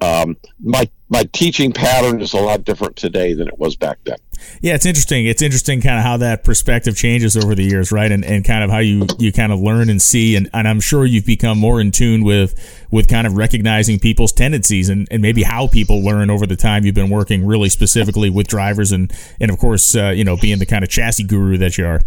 um, 0.00 0.36
my 0.60 0.88
my 1.08 1.24
teaching 1.32 1.72
pattern 1.72 2.20
is 2.20 2.34
a 2.34 2.38
lot 2.38 2.64
different 2.64 2.96
today 2.96 3.32
than 3.32 3.48
it 3.48 3.58
was 3.58 3.76
back 3.76 3.98
then. 4.04 4.18
Yeah, 4.60 4.74
it's 4.74 4.86
interesting. 4.86 5.26
It's 5.26 5.42
interesting 5.42 5.80
kind 5.80 5.98
of 5.98 6.04
how 6.04 6.18
that 6.18 6.44
perspective 6.44 6.96
changes 6.96 7.36
over 7.36 7.54
the 7.54 7.64
years, 7.64 7.90
right? 7.90 8.10
And, 8.10 8.24
and 8.24 8.44
kind 8.44 8.62
of 8.62 8.70
how 8.70 8.78
you, 8.78 9.06
you 9.18 9.32
kind 9.32 9.50
of 9.50 9.58
learn 9.58 9.88
and 9.88 10.00
see. 10.00 10.36
And, 10.36 10.48
and 10.52 10.68
I'm 10.68 10.80
sure 10.80 11.06
you've 11.06 11.26
become 11.26 11.58
more 11.58 11.80
in 11.80 11.92
tune 11.92 12.24
with, 12.24 12.86
with 12.90 13.08
kind 13.08 13.26
of 13.26 13.36
recognizing 13.36 13.98
people's 13.98 14.32
tendencies 14.32 14.88
and, 14.88 15.08
and 15.10 15.22
maybe 15.22 15.42
how 15.42 15.66
people 15.66 16.04
learn 16.04 16.30
over 16.30 16.46
the 16.46 16.56
time 16.56 16.84
you've 16.84 16.94
been 16.94 17.10
working 17.10 17.46
really 17.46 17.68
specifically 17.68 18.30
with 18.30 18.46
drivers 18.46 18.92
and, 18.92 19.12
and 19.40 19.50
of 19.50 19.58
course, 19.58 19.96
uh, 19.96 20.10
you 20.10 20.24
know, 20.24 20.36
being 20.36 20.58
the 20.58 20.66
kind 20.66 20.84
of 20.84 20.90
chassis 20.90 21.24
guru 21.24 21.56
that 21.56 21.78
you 21.78 21.86
are. 21.86 22.00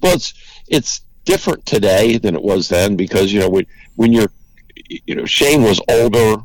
Well, 0.00 0.14
it's, 0.14 0.32
it's 0.68 1.00
different 1.24 1.66
today 1.66 2.18
than 2.18 2.34
it 2.34 2.42
was 2.42 2.68
then 2.68 2.96
because, 2.96 3.32
you 3.32 3.40
know, 3.40 3.48
when, 3.48 3.66
when 3.96 4.12
you're, 4.12 4.30
you 4.88 5.16
know, 5.16 5.24
Shane 5.24 5.62
was 5.62 5.80
older 5.88 6.36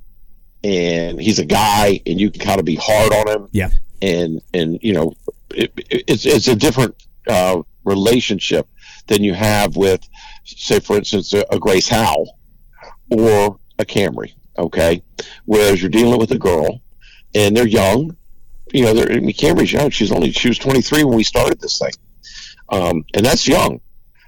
and 0.64 1.20
he's 1.22 1.40
a 1.40 1.46
guy 1.46 2.02
and 2.06 2.20
you 2.20 2.32
can 2.32 2.42
kind 2.42 2.60
of 2.60 2.66
be 2.66 2.76
hard 2.76 3.14
on 3.14 3.28
him. 3.28 3.50
Yeah 3.52 3.70
and 4.02 4.42
and 4.54 4.80
you 4.82 4.94
know 4.94 5.14
it, 5.52 5.72
it's 5.90 6.26
it's 6.26 6.48
a 6.48 6.56
different 6.56 6.96
uh, 7.28 7.62
relationship 7.84 8.68
than 9.08 9.24
you 9.24 9.34
have 9.34 9.76
with, 9.76 10.08
say, 10.46 10.80
for 10.80 10.98
instance, 10.98 11.34
a, 11.34 11.44
a 11.50 11.60
Grace 11.60 11.90
Howell 11.90 12.38
or 13.10 13.60
a 13.80 13.86
Camrie. 13.86 14.34
Okay, 14.58 15.02
whereas 15.46 15.82
you're 15.82 15.90
dealing 15.90 16.20
with 16.20 16.32
a 16.32 16.38
girl, 16.38 16.82
and 17.34 17.56
they're 17.56 17.68
young. 17.68 18.16
You 18.74 18.86
know, 18.86 18.94
they're, 18.94 19.12
I 19.12 19.20
mean, 19.20 19.34
Camrie's 19.34 19.72
young. 19.74 19.90
She's 19.90 20.12
only 20.12 20.32
she 20.32 20.50
was 20.50 20.60
23 20.60 21.04
when 21.04 21.16
we 21.16 21.24
started 21.24 21.60
this 21.60 21.80
thing, 21.80 21.94
um, 22.70 23.04
and 23.16 23.26
that's 23.26 23.48
young, 23.48 23.80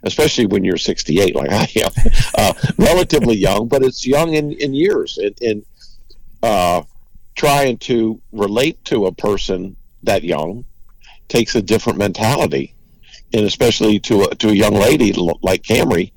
especially 0.04 0.48
when 0.48 0.64
you're 0.64 0.78
68 0.78 1.36
like 1.36 1.52
I 1.52 1.68
am. 1.84 1.92
Uh, 2.34 2.54
relatively 2.78 3.36
young, 3.36 3.68
but 3.68 3.84
it's 3.84 4.08
young 4.08 4.34
in, 4.34 4.54
in 4.54 4.74
years. 4.74 5.18
And, 5.18 5.38
and 5.42 5.66
uh, 6.44 6.84
trying 7.36 7.78
to 7.78 8.22
relate 8.32 8.84
to 8.86 9.06
a 9.06 9.12
person 9.12 9.76
that 10.04 10.24
young 10.24 10.66
takes 11.28 11.56
a 11.56 11.62
different 11.62 12.00
mentality, 12.00 12.76
and 13.34 13.46
especially 13.46 14.00
to 14.00 14.24
a, 14.24 14.36
to 14.36 14.50
a 14.50 14.54
young 14.54 14.74
lady 14.74 15.14
like 15.42 15.64
Camrie, 15.64 16.12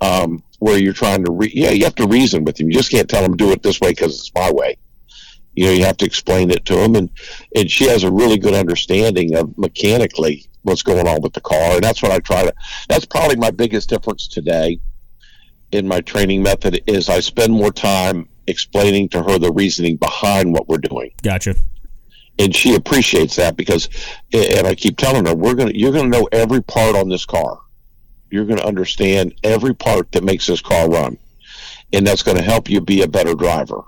um, 0.00 0.42
where 0.58 0.78
you're 0.78 0.92
trying 0.92 1.24
to 1.24 1.30
re- 1.30 1.52
yeah 1.54 1.70
you 1.70 1.84
have 1.84 1.94
to 1.96 2.06
reason 2.06 2.44
with 2.44 2.56
them. 2.56 2.68
You 2.68 2.76
just 2.76 2.90
can't 2.90 3.08
tell 3.08 3.22
them 3.22 3.36
do 3.36 3.52
it 3.52 3.62
this 3.62 3.80
way 3.80 3.90
because 3.90 4.18
it's 4.18 4.34
my 4.34 4.50
way. 4.50 4.76
You 5.54 5.66
know, 5.66 5.72
you 5.72 5.84
have 5.84 5.96
to 5.98 6.04
explain 6.04 6.50
it 6.50 6.64
to 6.66 6.76
them, 6.76 6.96
and 6.96 7.10
and 7.54 7.70
she 7.70 7.88
has 7.88 8.02
a 8.02 8.12
really 8.12 8.38
good 8.38 8.54
understanding 8.54 9.34
of 9.36 9.56
mechanically 9.56 10.46
what's 10.62 10.82
going 10.82 11.06
on 11.06 11.22
with 11.22 11.32
the 11.32 11.40
car, 11.40 11.74
and 11.74 11.82
that's 11.82 12.02
what 12.02 12.12
I 12.12 12.18
try 12.18 12.44
to. 12.44 12.54
That's 12.88 13.06
probably 13.06 13.36
my 13.36 13.50
biggest 13.50 13.88
difference 13.88 14.28
today 14.28 14.80
in 15.72 15.86
my 15.86 16.00
training 16.00 16.42
method 16.42 16.82
is 16.86 17.08
I 17.08 17.20
spend 17.20 17.52
more 17.52 17.72
time 17.72 18.28
explaining 18.46 19.08
to 19.10 19.22
her 19.22 19.38
the 19.38 19.52
reasoning 19.52 19.96
behind 19.96 20.52
what 20.52 20.68
we're 20.68 20.78
doing. 20.78 21.12
Gotcha. 21.22 21.54
And 22.38 22.54
she 22.54 22.74
appreciates 22.74 23.36
that 23.36 23.56
because 23.56 23.88
and 24.32 24.66
i 24.66 24.74
keep 24.74 24.98
telling 24.98 25.24
her 25.24 25.34
we're 25.34 25.54
to 25.54 25.76
you're 25.76 25.92
going 25.92 26.10
to 26.10 26.18
know 26.18 26.28
every 26.32 26.62
part 26.62 26.94
on 26.94 27.08
this 27.08 27.24
car. 27.24 27.60
You're 28.30 28.44
going 28.44 28.58
to 28.58 28.66
understand 28.66 29.34
every 29.42 29.74
part 29.74 30.12
that 30.12 30.24
makes 30.24 30.46
this 30.46 30.60
car 30.60 30.88
run. 30.88 31.18
And 31.92 32.06
that's 32.06 32.22
going 32.22 32.36
to 32.36 32.42
help 32.42 32.68
you 32.68 32.80
be 32.80 33.02
a 33.02 33.08
better 33.08 33.34
driver 33.34 33.84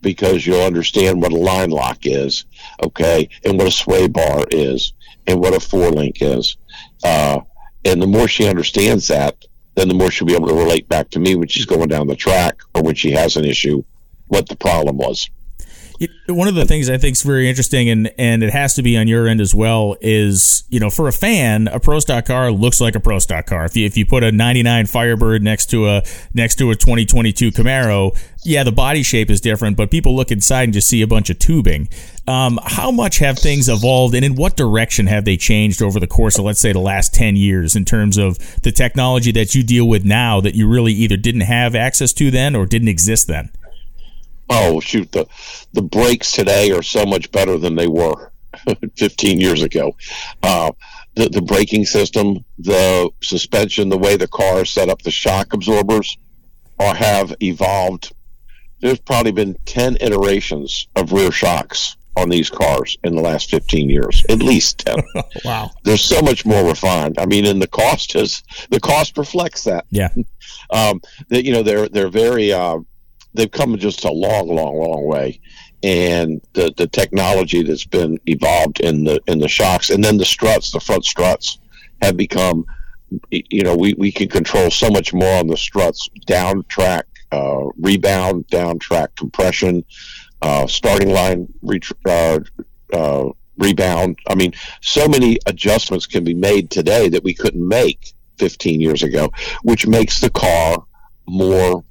because 0.00 0.46
you'll 0.46 0.62
understand 0.62 1.20
what 1.20 1.32
a 1.32 1.36
line 1.36 1.70
lock 1.70 1.98
is 2.02 2.46
okay 2.82 3.28
and 3.44 3.58
what 3.58 3.66
a 3.66 3.70
sway 3.70 4.08
bar 4.08 4.44
is 4.50 4.92
and 5.26 5.40
what 5.40 5.54
a 5.54 5.60
four 5.60 5.90
link 5.90 6.22
is. 6.22 6.56
Uh, 7.04 7.40
and 7.84 8.00
the 8.00 8.06
more 8.06 8.28
she 8.28 8.48
understands 8.48 9.08
that 9.08 9.44
then 9.78 9.88
the 9.88 9.94
more 9.94 10.10
she'll 10.10 10.26
be 10.26 10.34
able 10.34 10.48
to 10.48 10.54
relate 10.54 10.88
back 10.88 11.08
to 11.10 11.20
me 11.20 11.36
when 11.36 11.48
she's 11.48 11.66
going 11.66 11.88
down 11.88 12.06
the 12.06 12.16
track 12.16 12.58
or 12.74 12.82
when 12.82 12.94
she 12.94 13.12
has 13.12 13.36
an 13.36 13.44
issue 13.44 13.82
what 14.26 14.48
the 14.48 14.56
problem 14.56 14.96
was 14.96 15.30
one 16.28 16.46
of 16.46 16.54
the 16.54 16.64
things 16.64 16.88
I 16.88 16.96
think 16.98 17.16
is 17.16 17.22
very 17.22 17.48
interesting, 17.48 17.88
and 17.88 18.12
and 18.18 18.42
it 18.42 18.52
has 18.52 18.74
to 18.74 18.82
be 18.82 18.96
on 18.96 19.08
your 19.08 19.26
end 19.26 19.40
as 19.40 19.54
well, 19.54 19.96
is 20.00 20.64
you 20.68 20.78
know 20.78 20.90
for 20.90 21.08
a 21.08 21.12
fan, 21.12 21.68
a 21.68 21.80
pro 21.80 21.98
stock 21.98 22.26
car 22.26 22.52
looks 22.52 22.80
like 22.80 22.94
a 22.94 23.00
pro 23.00 23.18
stock 23.18 23.46
car. 23.46 23.64
If 23.64 23.76
you 23.76 23.86
if 23.86 23.96
you 23.96 24.06
put 24.06 24.22
a 24.22 24.30
'99 24.30 24.86
Firebird 24.86 25.42
next 25.42 25.66
to 25.70 25.88
a 25.88 26.02
next 26.34 26.56
to 26.56 26.70
a 26.70 26.76
2022 26.76 27.50
Camaro, 27.50 28.16
yeah, 28.44 28.62
the 28.62 28.72
body 28.72 29.02
shape 29.02 29.30
is 29.30 29.40
different, 29.40 29.76
but 29.76 29.90
people 29.90 30.14
look 30.14 30.30
inside 30.30 30.64
and 30.64 30.72
just 30.72 30.88
see 30.88 31.02
a 31.02 31.06
bunch 31.06 31.30
of 31.30 31.38
tubing. 31.38 31.88
Um, 32.28 32.60
how 32.62 32.90
much 32.90 33.18
have 33.18 33.38
things 33.38 33.68
evolved, 33.68 34.14
and 34.14 34.24
in 34.24 34.36
what 34.36 34.56
direction 34.56 35.06
have 35.06 35.24
they 35.24 35.36
changed 35.36 35.82
over 35.82 35.98
the 35.98 36.06
course 36.06 36.38
of, 36.38 36.44
let's 36.44 36.60
say, 36.60 36.72
the 36.72 36.78
last 36.78 37.14
10 37.14 37.36
years 37.36 37.74
in 37.74 37.84
terms 37.84 38.16
of 38.18 38.38
the 38.62 38.70
technology 38.70 39.32
that 39.32 39.54
you 39.54 39.62
deal 39.62 39.88
with 39.88 40.04
now 40.04 40.40
that 40.40 40.54
you 40.54 40.68
really 40.68 40.92
either 40.92 41.16
didn't 41.16 41.42
have 41.42 41.74
access 41.74 42.12
to 42.12 42.30
then 42.30 42.54
or 42.54 42.66
didn't 42.66 42.88
exist 42.88 43.26
then? 43.26 43.50
Oh 44.50 44.80
shoot 44.80 45.10
the 45.12 45.26
the 45.72 45.82
brakes 45.82 46.32
today 46.32 46.70
are 46.72 46.82
so 46.82 47.04
much 47.04 47.30
better 47.30 47.58
than 47.58 47.74
they 47.74 47.86
were 47.86 48.32
15 48.96 49.40
years 49.40 49.62
ago. 49.62 49.94
Uh, 50.42 50.72
the, 51.14 51.28
the 51.28 51.42
braking 51.42 51.84
system 51.84 52.44
the 52.58 53.10
suspension 53.22 53.88
the 53.88 53.98
way 53.98 54.16
the 54.16 54.28
car 54.28 54.62
is 54.62 54.70
set 54.70 54.88
up 54.88 55.02
the 55.02 55.10
shock 55.10 55.52
absorbers 55.52 56.16
are 56.78 56.94
have 56.94 57.34
evolved. 57.42 58.12
There's 58.80 59.00
probably 59.00 59.32
been 59.32 59.56
10 59.66 59.98
iterations 60.00 60.86
of 60.94 61.12
rear 61.12 61.32
shocks 61.32 61.96
on 62.16 62.28
these 62.28 62.50
cars 62.50 62.96
in 63.04 63.14
the 63.14 63.22
last 63.22 63.50
15 63.50 63.88
years 63.90 64.24
at 64.28 64.38
least 64.38 64.78
10 64.78 64.98
wow. 65.44 65.70
There's 65.84 66.02
so 66.02 66.20
much 66.20 66.44
more 66.44 66.64
refined. 66.68 67.18
I 67.18 67.26
mean 67.26 67.46
and 67.46 67.60
the 67.60 67.68
cost 67.68 68.14
is 68.16 68.42
the 68.70 68.80
cost 68.80 69.18
reflects 69.18 69.64
that. 69.64 69.86
Yeah. 69.90 70.08
Um 70.70 71.00
that 71.28 71.44
you 71.44 71.52
know 71.52 71.62
they're 71.62 71.88
they're 71.88 72.10
very 72.10 72.52
uh 72.52 72.78
they've 73.34 73.50
come 73.50 73.76
just 73.78 74.04
a 74.04 74.12
long, 74.12 74.48
long, 74.48 74.78
long 74.78 75.06
way. 75.06 75.40
And 75.82 76.40
the, 76.54 76.72
the 76.76 76.88
technology 76.88 77.62
that's 77.62 77.86
been 77.86 78.18
evolved 78.26 78.80
in 78.80 79.04
the 79.04 79.20
in 79.28 79.38
the 79.38 79.48
shocks, 79.48 79.90
and 79.90 80.02
then 80.02 80.16
the 80.16 80.24
struts, 80.24 80.72
the 80.72 80.80
front 80.80 81.04
struts, 81.04 81.58
have 82.02 82.16
become, 82.16 82.64
you 83.30 83.62
know, 83.62 83.76
we, 83.76 83.94
we 83.94 84.10
can 84.10 84.28
control 84.28 84.70
so 84.70 84.90
much 84.90 85.14
more 85.14 85.38
on 85.38 85.46
the 85.46 85.56
struts, 85.56 86.08
down 86.26 86.64
track, 86.68 87.06
uh, 87.30 87.66
rebound, 87.80 88.46
down 88.48 88.78
track 88.80 89.14
compression, 89.14 89.84
uh, 90.42 90.66
starting 90.66 91.10
line 91.10 91.52
uh, 92.06 92.40
uh, 92.92 93.28
rebound. 93.56 94.18
I 94.26 94.34
mean, 94.34 94.52
so 94.80 95.06
many 95.06 95.38
adjustments 95.46 96.06
can 96.06 96.24
be 96.24 96.34
made 96.34 96.70
today 96.70 97.08
that 97.08 97.22
we 97.22 97.34
couldn't 97.34 97.66
make 97.66 98.14
15 98.38 98.80
years 98.80 99.02
ago, 99.02 99.32
which 99.62 99.86
makes 99.86 100.20
the 100.20 100.30
car 100.30 100.84
more 101.26 101.84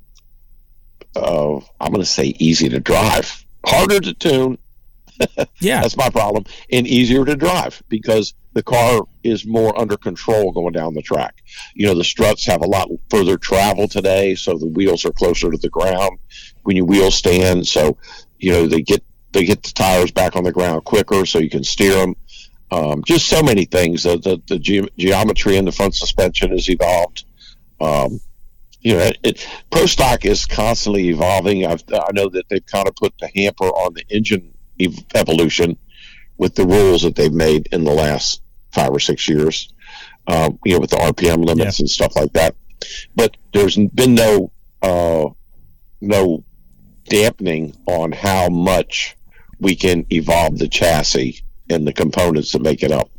uh, 1.17 1.61
I'm 1.79 1.91
going 1.91 2.03
to 2.03 2.05
say 2.05 2.35
easy 2.39 2.69
to 2.69 2.79
drive, 2.79 3.45
harder 3.65 3.99
to 3.99 4.13
tune. 4.13 4.57
yeah, 5.59 5.81
that's 5.81 5.97
my 5.97 6.09
problem, 6.09 6.45
and 6.71 6.85
easier 6.85 7.25
to 7.25 7.35
drive 7.35 7.81
because 7.89 8.35
the 8.53 8.63
car 8.63 9.03
is 9.23 9.45
more 9.45 9.79
under 9.79 9.97
control 9.97 10.51
going 10.51 10.73
down 10.73 10.93
the 10.93 11.01
track. 11.01 11.43
You 11.73 11.87
know, 11.87 11.95
the 11.95 12.03
struts 12.03 12.45
have 12.47 12.61
a 12.61 12.67
lot 12.67 12.89
further 13.09 13.37
travel 13.37 13.87
today, 13.87 14.35
so 14.35 14.57
the 14.57 14.67
wheels 14.67 15.05
are 15.05 15.11
closer 15.11 15.51
to 15.51 15.57
the 15.57 15.69
ground 15.69 16.17
when 16.63 16.75
you 16.75 16.85
wheel 16.85 17.11
stand. 17.11 17.67
So, 17.67 17.97
you 18.39 18.51
know, 18.51 18.67
they 18.67 18.81
get 18.81 19.03
they 19.31 19.45
get 19.45 19.63
the 19.63 19.71
tires 19.73 20.11
back 20.11 20.35
on 20.35 20.43
the 20.43 20.51
ground 20.51 20.85
quicker, 20.85 21.25
so 21.25 21.39
you 21.39 21.49
can 21.49 21.63
steer 21.63 21.93
them. 21.93 22.15
Um, 22.71 23.03
just 23.05 23.27
so 23.27 23.43
many 23.43 23.65
things. 23.65 24.03
The 24.03 24.17
the, 24.17 24.41
the 24.47 24.59
ge- 24.59 24.89
geometry 24.97 25.57
in 25.57 25.65
the 25.65 25.71
front 25.71 25.95
suspension 25.95 26.51
has 26.51 26.69
evolved. 26.69 27.25
Um, 27.79 28.19
you 28.81 28.93
know, 28.93 28.99
it, 28.99 29.17
it, 29.23 29.47
pro 29.71 29.85
stock 29.85 30.25
is 30.25 30.45
constantly 30.45 31.09
evolving. 31.09 31.65
I've, 31.65 31.83
i 31.93 32.11
know 32.13 32.29
that 32.29 32.47
they've 32.49 32.65
kind 32.65 32.87
of 32.87 32.95
put 32.95 33.13
the 33.19 33.29
hamper 33.35 33.65
on 33.65 33.93
the 33.93 34.03
engine 34.09 34.53
ev- 34.79 35.03
evolution 35.15 35.77
with 36.37 36.55
the 36.55 36.65
rules 36.65 37.01
that 37.01 37.15
they've 37.15 37.33
made 37.33 37.67
in 37.71 37.83
the 37.83 37.93
last 37.93 38.41
five 38.71 38.91
or 38.91 38.99
six 38.99 39.27
years. 39.27 39.73
Um, 40.27 40.59
you 40.65 40.73
know, 40.73 40.79
with 40.79 40.89
the 40.89 40.97
RPM 40.97 41.45
limits 41.45 41.79
yeah. 41.79 41.83
and 41.83 41.89
stuff 41.89 42.15
like 42.15 42.33
that. 42.33 42.55
But 43.15 43.37
there's 43.53 43.77
been 43.77 44.13
no 44.13 44.51
uh, 44.81 45.29
no 46.01 46.43
dampening 47.05 47.75
on 47.85 48.11
how 48.11 48.49
much 48.49 49.15
we 49.59 49.75
can 49.75 50.05
evolve 50.11 50.57
the 50.57 50.67
chassis 50.67 51.41
and 51.69 51.87
the 51.87 51.93
components 51.93 52.51
that 52.51 52.61
make 52.61 52.83
it 52.83 52.91
up 52.91 53.09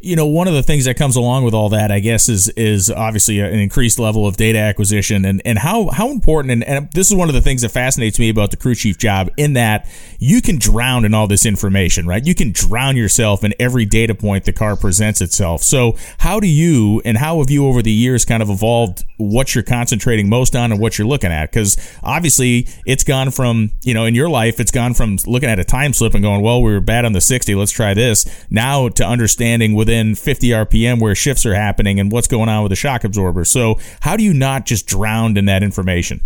you 0.00 0.14
know, 0.14 0.26
one 0.26 0.46
of 0.46 0.54
the 0.54 0.62
things 0.62 0.84
that 0.84 0.96
comes 0.96 1.16
along 1.16 1.44
with 1.44 1.54
all 1.54 1.68
that, 1.70 1.90
I 1.90 2.00
guess, 2.00 2.28
is 2.28 2.48
is 2.50 2.90
obviously 2.90 3.40
an 3.40 3.58
increased 3.58 3.98
level 3.98 4.26
of 4.26 4.36
data 4.36 4.58
acquisition 4.58 5.24
and, 5.24 5.42
and 5.44 5.58
how 5.58 5.88
how 5.88 6.10
important 6.10 6.52
and, 6.52 6.64
and 6.64 6.92
this 6.92 7.08
is 7.08 7.16
one 7.16 7.28
of 7.28 7.34
the 7.34 7.40
things 7.40 7.62
that 7.62 7.70
fascinates 7.70 8.18
me 8.18 8.28
about 8.28 8.50
the 8.50 8.56
crew 8.56 8.74
chief 8.74 8.96
job 8.98 9.30
in 9.36 9.54
that 9.54 9.88
you 10.20 10.40
can 10.40 10.58
drown 10.58 11.04
in 11.04 11.14
all 11.14 11.26
this 11.26 11.44
information, 11.44 12.06
right? 12.06 12.24
You 12.24 12.34
can 12.34 12.52
drown 12.52 12.96
yourself 12.96 13.42
in 13.42 13.54
every 13.58 13.84
data 13.84 14.14
point 14.14 14.44
the 14.44 14.52
car 14.52 14.76
presents 14.76 15.20
itself. 15.20 15.62
So 15.62 15.96
how 16.18 16.38
do 16.38 16.46
you 16.46 17.02
and 17.04 17.16
how 17.18 17.38
have 17.38 17.50
you 17.50 17.66
over 17.66 17.82
the 17.82 17.92
years 17.92 18.24
kind 18.24 18.42
of 18.42 18.50
evolved 18.50 19.04
what 19.16 19.54
you're 19.54 19.64
concentrating 19.64 20.28
most 20.28 20.54
on 20.54 20.70
and 20.70 20.80
what 20.80 20.96
you're 20.96 21.08
looking 21.08 21.32
at? 21.32 21.50
Because 21.50 21.76
obviously 22.04 22.68
it's 22.86 23.02
gone 23.02 23.32
from, 23.32 23.72
you 23.82 23.94
know, 23.94 24.04
in 24.04 24.14
your 24.14 24.28
life, 24.28 24.60
it's 24.60 24.70
gone 24.70 24.94
from 24.94 25.18
looking 25.26 25.48
at 25.48 25.58
a 25.58 25.64
time 25.64 25.92
slip 25.92 26.14
and 26.14 26.22
going, 26.22 26.40
well, 26.40 26.62
we 26.62 26.72
were 26.72 26.80
bad 26.80 27.04
on 27.04 27.12
the 27.12 27.20
60, 27.20 27.54
let's 27.56 27.72
try 27.72 27.94
this, 27.94 28.24
now 28.48 28.88
to 28.88 29.04
understanding 29.04 29.74
with 29.74 29.87
within 29.88 30.14
50 30.14 30.48
RPM 30.48 31.00
where 31.00 31.14
shifts 31.14 31.46
are 31.46 31.54
happening 31.54 31.98
and 31.98 32.12
what's 32.12 32.28
going 32.28 32.50
on 32.50 32.62
with 32.62 32.68
the 32.68 32.76
shock 32.76 33.04
absorber. 33.04 33.42
So, 33.46 33.78
how 34.00 34.18
do 34.18 34.22
you 34.22 34.34
not 34.34 34.66
just 34.66 34.86
drown 34.86 35.34
in 35.38 35.46
that 35.46 35.62
information? 35.62 36.20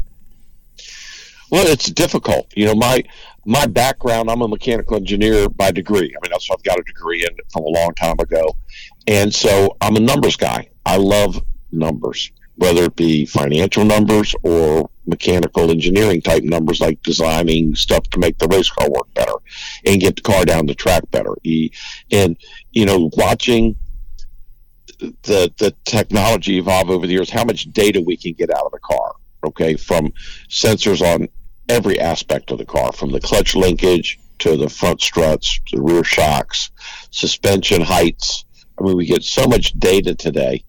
Well, 1.48 1.68
it's 1.68 1.88
difficult. 1.88 2.52
You 2.56 2.66
know, 2.66 2.74
my 2.74 3.04
my 3.44 3.66
background, 3.66 4.30
I'm 4.30 4.42
a 4.42 4.48
mechanical 4.48 4.96
engineer 4.96 5.48
by 5.48 5.70
degree. 5.70 6.12
I 6.12 6.26
mean, 6.26 6.32
what 6.32 6.42
I've 6.50 6.62
got 6.64 6.80
a 6.80 6.82
degree 6.82 7.24
in 7.24 7.36
from 7.52 7.62
a 7.62 7.68
long 7.68 7.94
time 7.94 8.18
ago. 8.18 8.56
And 9.06 9.32
so 9.32 9.76
I'm 9.80 9.94
a 9.94 10.00
numbers 10.00 10.36
guy. 10.36 10.68
I 10.84 10.96
love 10.96 11.40
numbers 11.70 12.32
whether 12.56 12.84
it 12.84 12.96
be 12.96 13.24
financial 13.24 13.84
numbers 13.84 14.34
or 14.42 14.90
mechanical 15.06 15.70
engineering 15.70 16.20
type 16.20 16.42
numbers 16.44 16.80
like 16.80 17.02
designing 17.02 17.74
stuff 17.74 18.04
to 18.10 18.18
make 18.18 18.38
the 18.38 18.48
race 18.48 18.70
car 18.70 18.88
work 18.90 19.12
better 19.14 19.32
and 19.86 20.00
get 20.00 20.16
the 20.16 20.22
car 20.22 20.44
down 20.44 20.66
the 20.66 20.74
track 20.74 21.02
better. 21.10 21.34
And, 22.10 22.36
you 22.70 22.86
know, 22.86 23.10
watching 23.16 23.76
the, 24.98 25.52
the 25.58 25.74
technology 25.84 26.58
evolve 26.58 26.90
over 26.90 27.06
the 27.06 27.12
years, 27.12 27.30
how 27.30 27.44
much 27.44 27.72
data 27.72 28.00
we 28.00 28.16
can 28.16 28.34
get 28.34 28.50
out 28.50 28.66
of 28.66 28.72
the 28.72 28.78
car, 28.80 29.12
okay, 29.44 29.74
from 29.74 30.12
sensors 30.48 31.00
on 31.02 31.28
every 31.68 31.98
aspect 31.98 32.50
of 32.50 32.58
the 32.58 32.64
car, 32.64 32.92
from 32.92 33.10
the 33.10 33.20
clutch 33.20 33.54
linkage 33.54 34.18
to 34.38 34.56
the 34.56 34.68
front 34.68 35.00
struts 35.00 35.60
to 35.66 35.76
the 35.76 35.82
rear 35.82 36.04
shocks, 36.04 36.70
suspension 37.10 37.80
heights. 37.80 38.44
I 38.78 38.84
mean, 38.84 38.96
we 38.96 39.06
get 39.06 39.22
so 39.22 39.46
much 39.46 39.72
data 39.78 40.14
today 40.14 40.64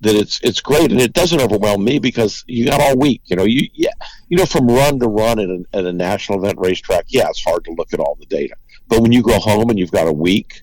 that 0.00 0.14
it's 0.14 0.40
it's 0.42 0.60
great 0.60 0.92
and 0.92 1.00
it 1.00 1.12
doesn't 1.12 1.40
overwhelm 1.40 1.82
me 1.84 1.98
because 1.98 2.44
you 2.46 2.66
got 2.66 2.80
all 2.80 2.96
week. 2.96 3.22
You 3.26 3.36
know, 3.36 3.44
you 3.44 3.68
yeah, 3.74 3.90
you 4.28 4.36
know, 4.36 4.46
from 4.46 4.68
run 4.68 5.00
to 5.00 5.08
run 5.08 5.38
at, 5.38 5.48
a, 5.48 5.64
at 5.72 5.84
a 5.84 5.92
national 5.92 6.38
event 6.44 6.58
racetrack, 6.58 7.06
yeah, 7.08 7.28
it's 7.28 7.42
hard 7.42 7.64
to 7.64 7.72
look 7.72 7.92
at 7.92 8.00
all 8.00 8.16
the 8.18 8.26
data. 8.26 8.54
But 8.88 9.00
when 9.00 9.12
you 9.12 9.22
go 9.22 9.38
home 9.38 9.70
and 9.70 9.78
you've 9.78 9.90
got 9.90 10.06
a 10.06 10.12
week, 10.12 10.62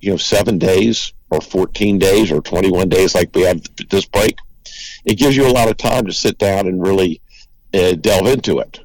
you 0.00 0.10
know, 0.10 0.16
seven 0.16 0.58
days 0.58 1.12
or 1.30 1.40
14 1.40 1.98
days 1.98 2.30
or 2.30 2.40
21 2.40 2.88
days 2.88 3.14
like 3.14 3.34
we 3.34 3.42
have 3.42 3.62
this 3.90 4.04
break, 4.04 4.36
it 5.04 5.14
gives 5.14 5.36
you 5.36 5.46
a 5.46 5.48
lot 5.48 5.68
of 5.68 5.76
time 5.76 6.06
to 6.06 6.12
sit 6.12 6.38
down 6.38 6.66
and 6.66 6.82
really 6.82 7.20
uh, 7.74 7.92
delve 7.92 8.26
into 8.26 8.58
it 8.58 8.80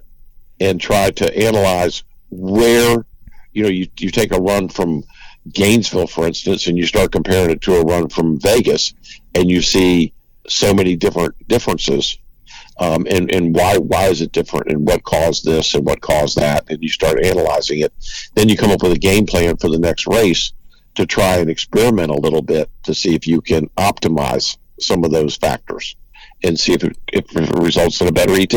and 0.59 0.79
try 0.79 1.11
to 1.11 1.37
analyze 1.37 2.03
where, 2.29 3.05
you 3.53 3.63
know, 3.63 3.69
you, 3.69 3.87
you 3.99 4.09
take 4.09 4.31
a 4.31 4.39
run 4.39 4.69
from 4.69 5.03
Gainesville, 5.53 6.07
for 6.07 6.27
instance, 6.27 6.67
and 6.67 6.77
you 6.77 6.85
start 6.85 7.11
comparing 7.11 7.51
it 7.51 7.61
to 7.61 7.75
a 7.75 7.83
run 7.83 8.09
from 8.09 8.39
Vegas, 8.39 8.93
and 9.35 9.49
you 9.49 9.61
see 9.61 10.13
so 10.47 10.73
many 10.73 10.95
different 10.95 11.35
differences. 11.47 12.17
Um, 12.79 13.07
and, 13.09 13.33
and 13.33 13.55
why 13.55 13.77
why 13.79 14.05
is 14.05 14.21
it 14.21 14.31
different 14.31 14.71
and 14.71 14.85
what 14.85 15.03
caused 15.03 15.43
this 15.43 15.73
and 15.73 15.83
what 15.83 15.99
caused 15.99 16.37
that 16.37 16.69
and 16.69 16.77
you 16.83 16.89
start 16.89 17.25
analyzing 17.25 17.79
it 17.79 17.91
then 18.35 18.49
you 18.49 18.55
come 18.55 18.69
up 18.69 18.83
with 18.83 18.91
a 18.91 18.99
game 18.99 19.25
plan 19.25 19.57
for 19.57 19.67
the 19.67 19.79
next 19.79 20.05
race 20.05 20.53
to 20.93 21.07
try 21.07 21.37
and 21.37 21.49
experiment 21.49 22.11
a 22.11 22.15
little 22.15 22.43
bit 22.43 22.69
to 22.83 22.93
see 22.93 23.15
if 23.15 23.25
you 23.25 23.41
can 23.41 23.67
optimize 23.77 24.57
some 24.79 25.03
of 25.03 25.09
those 25.09 25.35
factors 25.35 25.95
and 26.43 26.59
see 26.59 26.73
if 26.73 26.83
it, 26.83 26.95
if 27.11 27.25
it 27.35 27.49
results 27.57 27.99
in 27.99 28.09
a 28.09 28.11
better 28.11 28.33
ET 28.33 28.53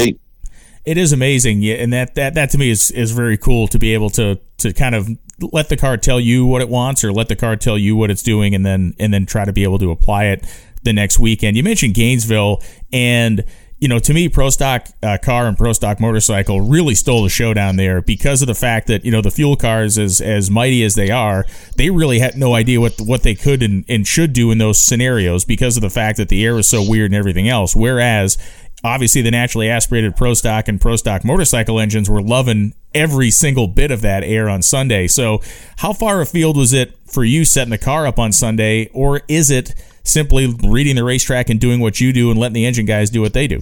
it 0.84 0.96
is 0.96 1.12
amazing, 1.12 1.60
yeah, 1.60 1.74
and 1.74 1.92
that, 1.92 2.14
that 2.14 2.34
that 2.34 2.50
to 2.50 2.58
me 2.58 2.70
is 2.70 2.90
is 2.90 3.12
very 3.12 3.36
cool 3.36 3.68
to 3.68 3.78
be 3.78 3.92
able 3.92 4.10
to 4.10 4.40
to 4.58 4.72
kind 4.72 4.94
of 4.94 5.08
let 5.52 5.68
the 5.68 5.76
car 5.76 5.96
tell 5.96 6.20
you 6.20 6.46
what 6.46 6.60
it 6.60 6.68
wants, 6.68 7.04
or 7.04 7.12
let 7.12 7.28
the 7.28 7.36
car 7.36 7.56
tell 7.56 7.78
you 7.78 7.96
what 7.96 8.10
it's 8.10 8.22
doing, 8.22 8.54
and 8.54 8.64
then 8.64 8.94
and 8.98 9.12
then 9.12 9.26
try 9.26 9.44
to 9.44 9.52
be 9.52 9.62
able 9.62 9.78
to 9.78 9.90
apply 9.90 10.26
it 10.26 10.44
the 10.82 10.92
next 10.92 11.18
weekend. 11.18 11.56
You 11.56 11.62
mentioned 11.62 11.94
Gainesville, 11.94 12.62
and 12.92 13.44
you 13.80 13.88
know, 13.88 13.98
to 13.98 14.12
me, 14.12 14.28
Pro 14.28 14.50
Stock 14.50 14.86
uh, 15.02 15.16
car 15.22 15.46
and 15.46 15.56
Pro 15.56 15.72
Stock 15.72 16.00
motorcycle 16.00 16.60
really 16.60 16.94
stole 16.94 17.22
the 17.22 17.30
show 17.30 17.54
down 17.54 17.76
there 17.76 18.02
because 18.02 18.42
of 18.42 18.46
the 18.46 18.54
fact 18.54 18.88
that 18.88 19.06
you 19.06 19.10
know 19.10 19.22
the 19.22 19.30
fuel 19.30 19.56
cars, 19.56 19.96
as 19.96 20.20
as 20.20 20.50
mighty 20.50 20.84
as 20.84 20.94
they 20.94 21.10
are, 21.10 21.46
they 21.76 21.88
really 21.88 22.18
had 22.18 22.36
no 22.36 22.54
idea 22.54 22.78
what 22.78 23.00
what 23.00 23.22
they 23.22 23.34
could 23.34 23.62
and, 23.62 23.86
and 23.88 24.06
should 24.06 24.34
do 24.34 24.50
in 24.50 24.58
those 24.58 24.78
scenarios 24.78 25.46
because 25.46 25.78
of 25.78 25.80
the 25.80 25.90
fact 25.90 26.18
that 26.18 26.28
the 26.28 26.44
air 26.44 26.58
is 26.58 26.68
so 26.68 26.86
weird 26.86 27.10
and 27.10 27.18
everything 27.18 27.48
else. 27.48 27.74
Whereas 27.74 28.36
obviously 28.82 29.22
the 29.22 29.30
naturally 29.30 29.68
aspirated 29.68 30.16
pro 30.16 30.34
stock 30.34 30.68
and 30.68 30.80
pro 30.80 30.96
stock 30.96 31.24
motorcycle 31.24 31.80
engines 31.80 32.08
were 32.08 32.22
loving 32.22 32.74
every 32.94 33.30
single 33.30 33.68
bit 33.68 33.90
of 33.90 34.00
that 34.02 34.24
air 34.24 34.48
on 34.48 34.62
Sunday. 34.62 35.06
So, 35.06 35.40
how 35.78 35.92
far 35.92 36.20
afield 36.20 36.56
was 36.56 36.72
it 36.72 36.96
for 37.06 37.24
you 37.24 37.44
setting 37.44 37.70
the 37.70 37.78
car 37.78 38.06
up 38.06 38.18
on 38.18 38.32
Sunday, 38.32 38.88
or 38.92 39.22
is 39.28 39.50
it 39.50 39.74
simply 40.02 40.54
reading 40.64 40.96
the 40.96 41.04
racetrack 41.04 41.50
and 41.50 41.60
doing 41.60 41.80
what 41.80 42.00
you 42.00 42.12
do 42.12 42.30
and 42.30 42.38
letting 42.38 42.54
the 42.54 42.66
engine 42.66 42.86
guys 42.86 43.10
do 43.10 43.20
what 43.20 43.32
they 43.32 43.46
do? 43.46 43.60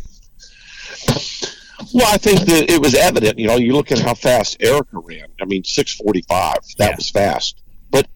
Well, 1.94 2.06
I 2.12 2.18
think 2.18 2.40
that 2.40 2.70
it 2.70 2.80
was 2.80 2.94
evident. 2.94 3.38
You 3.38 3.46
know, 3.46 3.56
you 3.56 3.72
look 3.72 3.92
at 3.92 3.98
how 3.98 4.14
fast 4.14 4.56
Erica 4.60 4.98
ran. 4.98 5.26
I 5.40 5.44
mean, 5.44 5.64
six 5.64 5.94
forty-five. 5.94 6.58
That 6.78 6.90
yeah. 6.90 6.96
was 6.96 7.10
fast. 7.10 7.62
But 7.90 8.08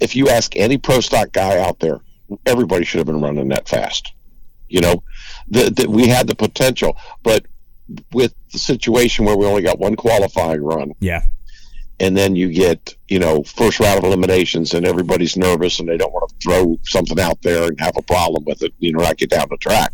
if 0.00 0.16
you 0.16 0.28
ask 0.28 0.56
any 0.56 0.78
pro 0.78 1.00
stock 1.00 1.32
guy 1.32 1.58
out 1.58 1.78
there, 1.78 2.00
everybody 2.46 2.84
should 2.84 2.98
have 2.98 3.06
been 3.06 3.20
running 3.20 3.48
that 3.48 3.68
fast. 3.68 4.12
You 4.68 4.80
know, 4.80 5.02
that 5.50 5.86
we 5.88 6.06
had 6.06 6.26
the 6.26 6.34
potential, 6.34 6.96
but 7.22 7.44
with 8.12 8.34
the 8.52 8.58
situation 8.58 9.24
where 9.24 9.36
we 9.36 9.46
only 9.46 9.62
got 9.62 9.78
one 9.78 9.96
qualifying 9.96 10.62
run, 10.62 10.92
yeah, 11.00 11.22
and 11.98 12.16
then 12.16 12.36
you 12.36 12.50
get 12.50 12.94
you 13.08 13.18
know 13.18 13.42
first 13.42 13.80
round 13.80 13.98
of 13.98 14.04
eliminations, 14.04 14.74
and 14.74 14.86
everybody's 14.86 15.36
nervous 15.36 15.80
and 15.80 15.88
they 15.88 15.96
don't 15.96 16.12
want 16.12 16.28
to 16.30 16.36
throw 16.42 16.78
something 16.84 17.20
out 17.20 17.40
there 17.42 17.64
and 17.68 17.80
have 17.80 17.96
a 17.96 18.02
problem 18.02 18.44
with 18.44 18.62
it, 18.62 18.72
you 18.78 18.92
know, 18.92 19.00
not 19.02 19.16
get 19.16 19.30
down 19.30 19.46
the 19.50 19.56
track. 19.56 19.92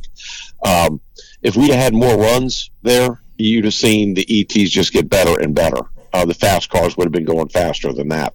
Um, 0.64 1.00
if 1.42 1.56
we 1.56 1.68
had 1.68 1.94
more 1.94 2.16
runs 2.16 2.70
there, 2.82 3.20
you'd 3.38 3.64
have 3.64 3.74
seen 3.74 4.14
the 4.14 4.26
ETs 4.28 4.70
just 4.70 4.92
get 4.92 5.08
better 5.08 5.40
and 5.40 5.54
better. 5.54 5.80
Uh, 6.12 6.24
the 6.24 6.34
fast 6.34 6.70
cars 6.70 6.96
would 6.96 7.04
have 7.04 7.12
been 7.12 7.24
going 7.24 7.48
faster 7.48 7.92
than 7.92 8.08
that. 8.08 8.34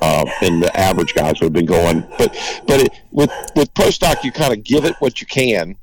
Uh, 0.00 0.24
and 0.40 0.62
the 0.62 0.74
average 0.78 1.14
guys 1.14 1.34
would 1.40 1.46
have 1.46 1.52
been 1.52 1.66
going. 1.66 2.00
But 2.16 2.36
but 2.66 2.80
it, 2.80 2.92
with 3.10 3.30
with 3.56 3.74
pro 3.74 3.90
stock, 3.90 4.24
you 4.24 4.32
kind 4.32 4.52
of 4.52 4.62
give 4.62 4.84
it 4.84 4.94
what 5.00 5.20
you 5.20 5.26
can, 5.26 5.76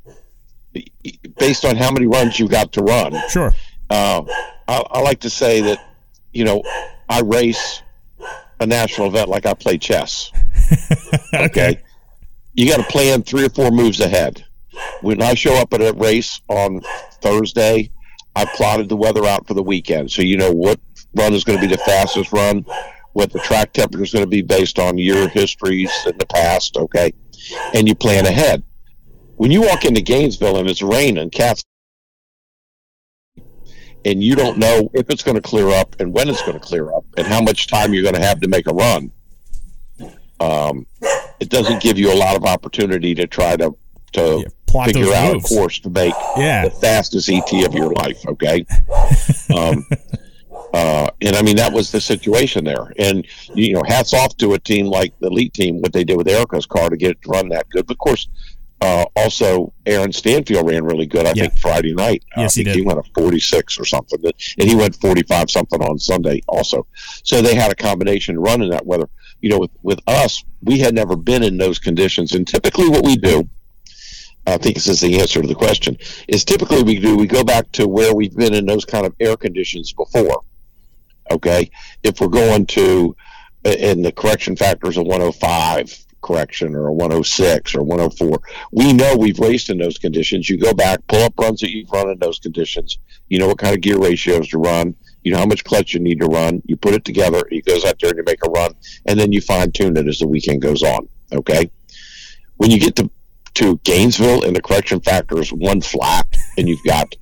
based 1.38 1.66
on 1.66 1.76
how 1.76 1.92
many 1.92 2.08
runs 2.08 2.40
you 2.40 2.48
got 2.48 2.74
to 2.74 2.82
run. 2.82 3.16
Sure. 3.30 3.54
Uh, 3.90 4.24
I, 4.68 4.84
I 4.92 5.00
like 5.02 5.22
to 5.22 5.30
say 5.30 5.62
that 5.62 5.80
you 6.34 6.46
know 6.46 6.64
I 7.10 7.22
race 7.22 7.82
a 8.60 8.66
national 8.66 9.08
event 9.08 9.30
like 9.30 9.46
I 9.46 9.54
play 9.54 9.78
chess. 9.78 10.32
okay. 11.34 11.46
okay. 11.46 11.82
You 12.54 12.68
got 12.68 12.78
to 12.78 12.92
plan 12.92 13.22
three 13.22 13.46
or 13.46 13.50
four 13.50 13.70
moves 13.70 14.00
ahead. 14.00 14.44
When 15.02 15.22
I 15.22 15.36
show 15.36 15.54
up 15.56 15.74
at 15.74 15.82
a 15.82 15.94
race 15.94 16.42
on 16.48 16.82
Thursday, 17.22 17.92
I 18.36 18.46
plotted 18.46 18.90
the 18.90 18.96
weather 18.96 19.26
out 19.26 19.48
for 19.48 19.54
the 19.54 19.64
weekend, 19.64 20.12
so 20.12 20.22
you 20.22 20.38
know 20.38 20.52
what 20.52 20.80
run 21.16 21.34
is 21.34 21.44
going 21.44 21.60
to 21.60 21.68
be 21.68 21.74
the 21.74 21.82
fastest 21.82 22.32
run 22.32 22.66
what 23.18 23.34
the 23.34 23.40
track 23.40 23.74
temperature 23.74 24.04
is 24.04 24.14
going 24.14 24.24
to 24.24 24.30
be 24.30 24.44
based 24.44 24.78
on 24.78 24.96
your 24.96 25.28
histories 25.28 25.92
in 26.06 26.16
the 26.20 26.26
past, 26.28 26.78
okay? 26.78 27.12
And 27.74 27.88
you 27.88 27.96
plan 27.96 28.28
ahead. 28.28 28.62
When 29.38 29.52
you 29.52 29.62
walk 29.62 29.86
into 29.86 30.02
Gainesville 30.02 30.58
and 30.58 30.70
it's 30.70 30.82
raining, 30.82 31.30
cats, 31.30 31.64
and 34.04 34.24
you 34.24 34.36
don't 34.36 34.58
know 34.58 34.90
if 34.94 35.10
it's 35.10 35.22
going 35.22 35.36
to 35.36 35.42
clear 35.42 35.70
up 35.70 35.96
and 36.00 36.12
when 36.12 36.28
it's 36.28 36.42
going 36.42 36.60
to 36.60 36.66
clear 36.66 36.92
up 36.92 37.06
and 37.18 37.28
how 37.28 37.42
much 37.42 37.68
time 37.68 37.94
you're 37.94 38.04
going 38.04 38.16
to 38.16 38.22
have 38.22 38.42
to 38.42 38.48
make 38.48 38.68
a 38.68 38.74
run, 38.74 39.12
um, 40.40 40.88
it 41.40 41.50
doesn't 41.50 41.82
give 41.82 42.00
you 42.00 42.12
a 42.12 42.16
lot 42.16 42.36
of 42.36 42.46
opportunity 42.46 43.14
to 43.16 43.28
try 43.28 43.56
to 43.56 43.78
to 44.14 44.44
yeah, 44.74 44.86
figure 44.86 45.14
out 45.14 45.34
moves. 45.34 45.52
a 45.52 45.56
course 45.56 45.80
to 45.80 45.90
make 45.90 46.14
yeah. 46.36 46.66
the 46.66 46.72
fastest 46.72 47.30
ET 47.30 47.66
of 47.66 47.74
your 47.74 47.92
life. 47.94 48.26
Okay. 48.26 48.66
um, 49.56 49.86
uh, 50.74 51.10
and 51.22 51.36
I 51.36 51.42
mean, 51.42 51.58
that 51.58 51.72
was 51.74 51.92
the 51.92 52.02
situation 52.02 52.64
there. 52.64 52.94
And, 52.98 53.28
you 53.54 53.74
know, 53.74 53.84
hats 53.86 54.14
off 54.14 54.36
to 54.38 54.54
a 54.54 54.60
team 54.60 54.88
like 54.88 55.14
the 55.20 55.28
elite 55.28 55.54
team, 55.54 55.82
what 55.82 55.94
they 55.94 56.04
did 56.04 56.18
with 56.18 56.28
Erica's 56.28 56.66
car 56.66 56.90
to 56.90 56.98
get 56.98 57.12
it 57.12 57.22
to 57.24 57.30
run 57.30 57.50
that 57.50 57.70
good. 57.70 57.86
But 57.86 57.94
of 57.94 58.00
course, 58.00 58.30
uh, 58.82 59.06
also 59.16 59.74
Aaron 59.86 60.12
Stanfield 60.12 60.70
ran 60.70 60.84
really 60.84 61.08
good, 61.08 61.26
I 61.26 61.34
yeah. 61.36 61.48
think, 61.48 61.58
Friday 61.60 61.94
night. 61.94 62.24
Yes, 62.36 62.56
he, 62.56 62.64
did. 62.64 62.76
he 62.76 62.82
went 62.82 63.00
a 63.00 63.04
46 63.16 63.80
or 63.80 63.86
something. 63.86 64.20
And 64.24 64.70
he 64.70 64.76
went 64.76 64.96
45 64.96 65.50
something 65.50 65.82
on 65.82 65.98
Sunday 65.98 66.42
also. 66.48 66.86
So 67.24 67.42
they 67.42 67.56
had 67.56 67.72
a 67.72 67.76
combination 67.76 68.40
run 68.40 68.62
in 68.62 68.70
that 68.70 68.86
weather. 68.86 69.10
You 69.42 69.50
know, 69.50 69.60
with, 69.60 69.72
with 69.84 70.00
us, 70.08 70.44
we 70.64 70.80
had 70.80 70.94
never 70.94 71.16
been 71.16 71.44
in 71.44 71.58
those 71.58 71.80
conditions. 71.80 72.34
And 72.34 72.48
typically 72.48 72.90
what 72.90 73.04
we 73.04 73.18
do, 73.18 73.50
I 74.46 74.58
think 74.58 74.76
this 74.76 74.88
is 74.88 75.02
the 75.02 75.20
answer 75.20 75.42
to 75.42 75.48
the 75.48 75.56
question, 75.56 75.98
is 76.28 76.46
typically 76.46 76.84
we 76.84 77.00
do, 77.00 77.18
we 77.18 77.28
go 77.28 77.44
back 77.44 77.72
to 77.74 77.88
where 77.88 78.14
we've 78.14 78.36
been 78.36 78.54
in 78.54 78.66
those 78.66 78.86
kind 78.86 79.06
of 79.06 79.14
air 79.20 79.36
conditions 79.36 79.92
before. 79.92 80.44
Okay, 81.30 81.70
if 82.04 82.22
we're 82.22 82.28
going 82.28 82.66
to 82.68 83.16
and 83.66 84.06
the 84.06 84.12
correction 84.12 84.56
factor 84.56 84.88
is 84.88 84.98
a 84.98 85.04
105 85.04 86.06
correction 86.28 86.76
or 86.76 86.88
a 86.88 86.94
106 86.94 87.76
or 87.76 87.84
104. 87.84 88.40
We 88.72 88.94
know 88.94 89.16
we've 89.16 89.40
raced 89.40 89.70
in 89.70 89.78
those 89.78 89.98
conditions. 89.98 90.50
You 90.50 90.58
go 90.58 90.74
back, 90.74 91.00
pull 91.08 91.24
up 91.24 91.34
runs 91.40 91.62
that 91.62 91.72
you've 91.72 91.90
run 91.90 92.10
in 92.10 92.20
those 92.20 92.40
conditions. 92.40 93.00
You 93.30 93.40
know 93.40 93.48
what 93.48 93.58
kind 93.58 93.74
of 93.74 93.82
gear 93.82 93.98
ratios 93.98 94.50
to 94.50 94.58
run. 94.58 94.96
You 95.24 95.32
know 95.32 95.40
how 95.40 95.46
much 95.46 95.64
clutch 95.64 95.94
you 95.94 96.00
need 96.00 96.20
to 96.20 96.26
run. 96.26 96.62
You 96.66 96.76
put 96.76 96.94
it 96.94 97.06
together. 97.06 97.44
He 97.50 97.62
goes 97.62 97.86
out 97.86 98.00
there 98.00 98.10
and 98.10 98.18
you 98.18 98.24
make 98.26 98.46
a 98.46 98.50
run, 98.50 98.74
and 99.06 99.20
then 99.20 99.32
you 99.32 99.42
fine 99.42 99.72
tune 99.72 99.98
it 99.98 100.08
as 100.08 100.20
the 100.20 100.28
weekend 100.28 100.62
goes 100.62 100.84
on. 100.84 101.08
Okay. 101.32 101.72
When 102.58 102.72
you 102.72 102.80
get 102.80 102.96
to 102.98 103.10
to 103.56 103.78
Gainesville 103.84 104.44
and 104.44 104.56
the 104.56 104.62
correction 104.62 105.00
factor 105.00 105.40
is 105.40 105.52
one 105.52 105.82
flat, 105.82 106.28
and 106.58 106.68
you've 106.68 106.84
got 106.84 107.16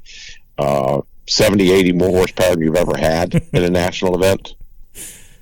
uh, 0.58 1.02
70, 1.28 1.72
80 1.72 1.94
more 1.94 2.10
horsepower 2.10 2.52
than 2.52 2.62
you've 2.62 2.76
ever 2.76 2.98
had 2.98 3.34
in 3.54 3.64
a 3.64 3.70
national 3.70 4.16
event, 4.16 4.56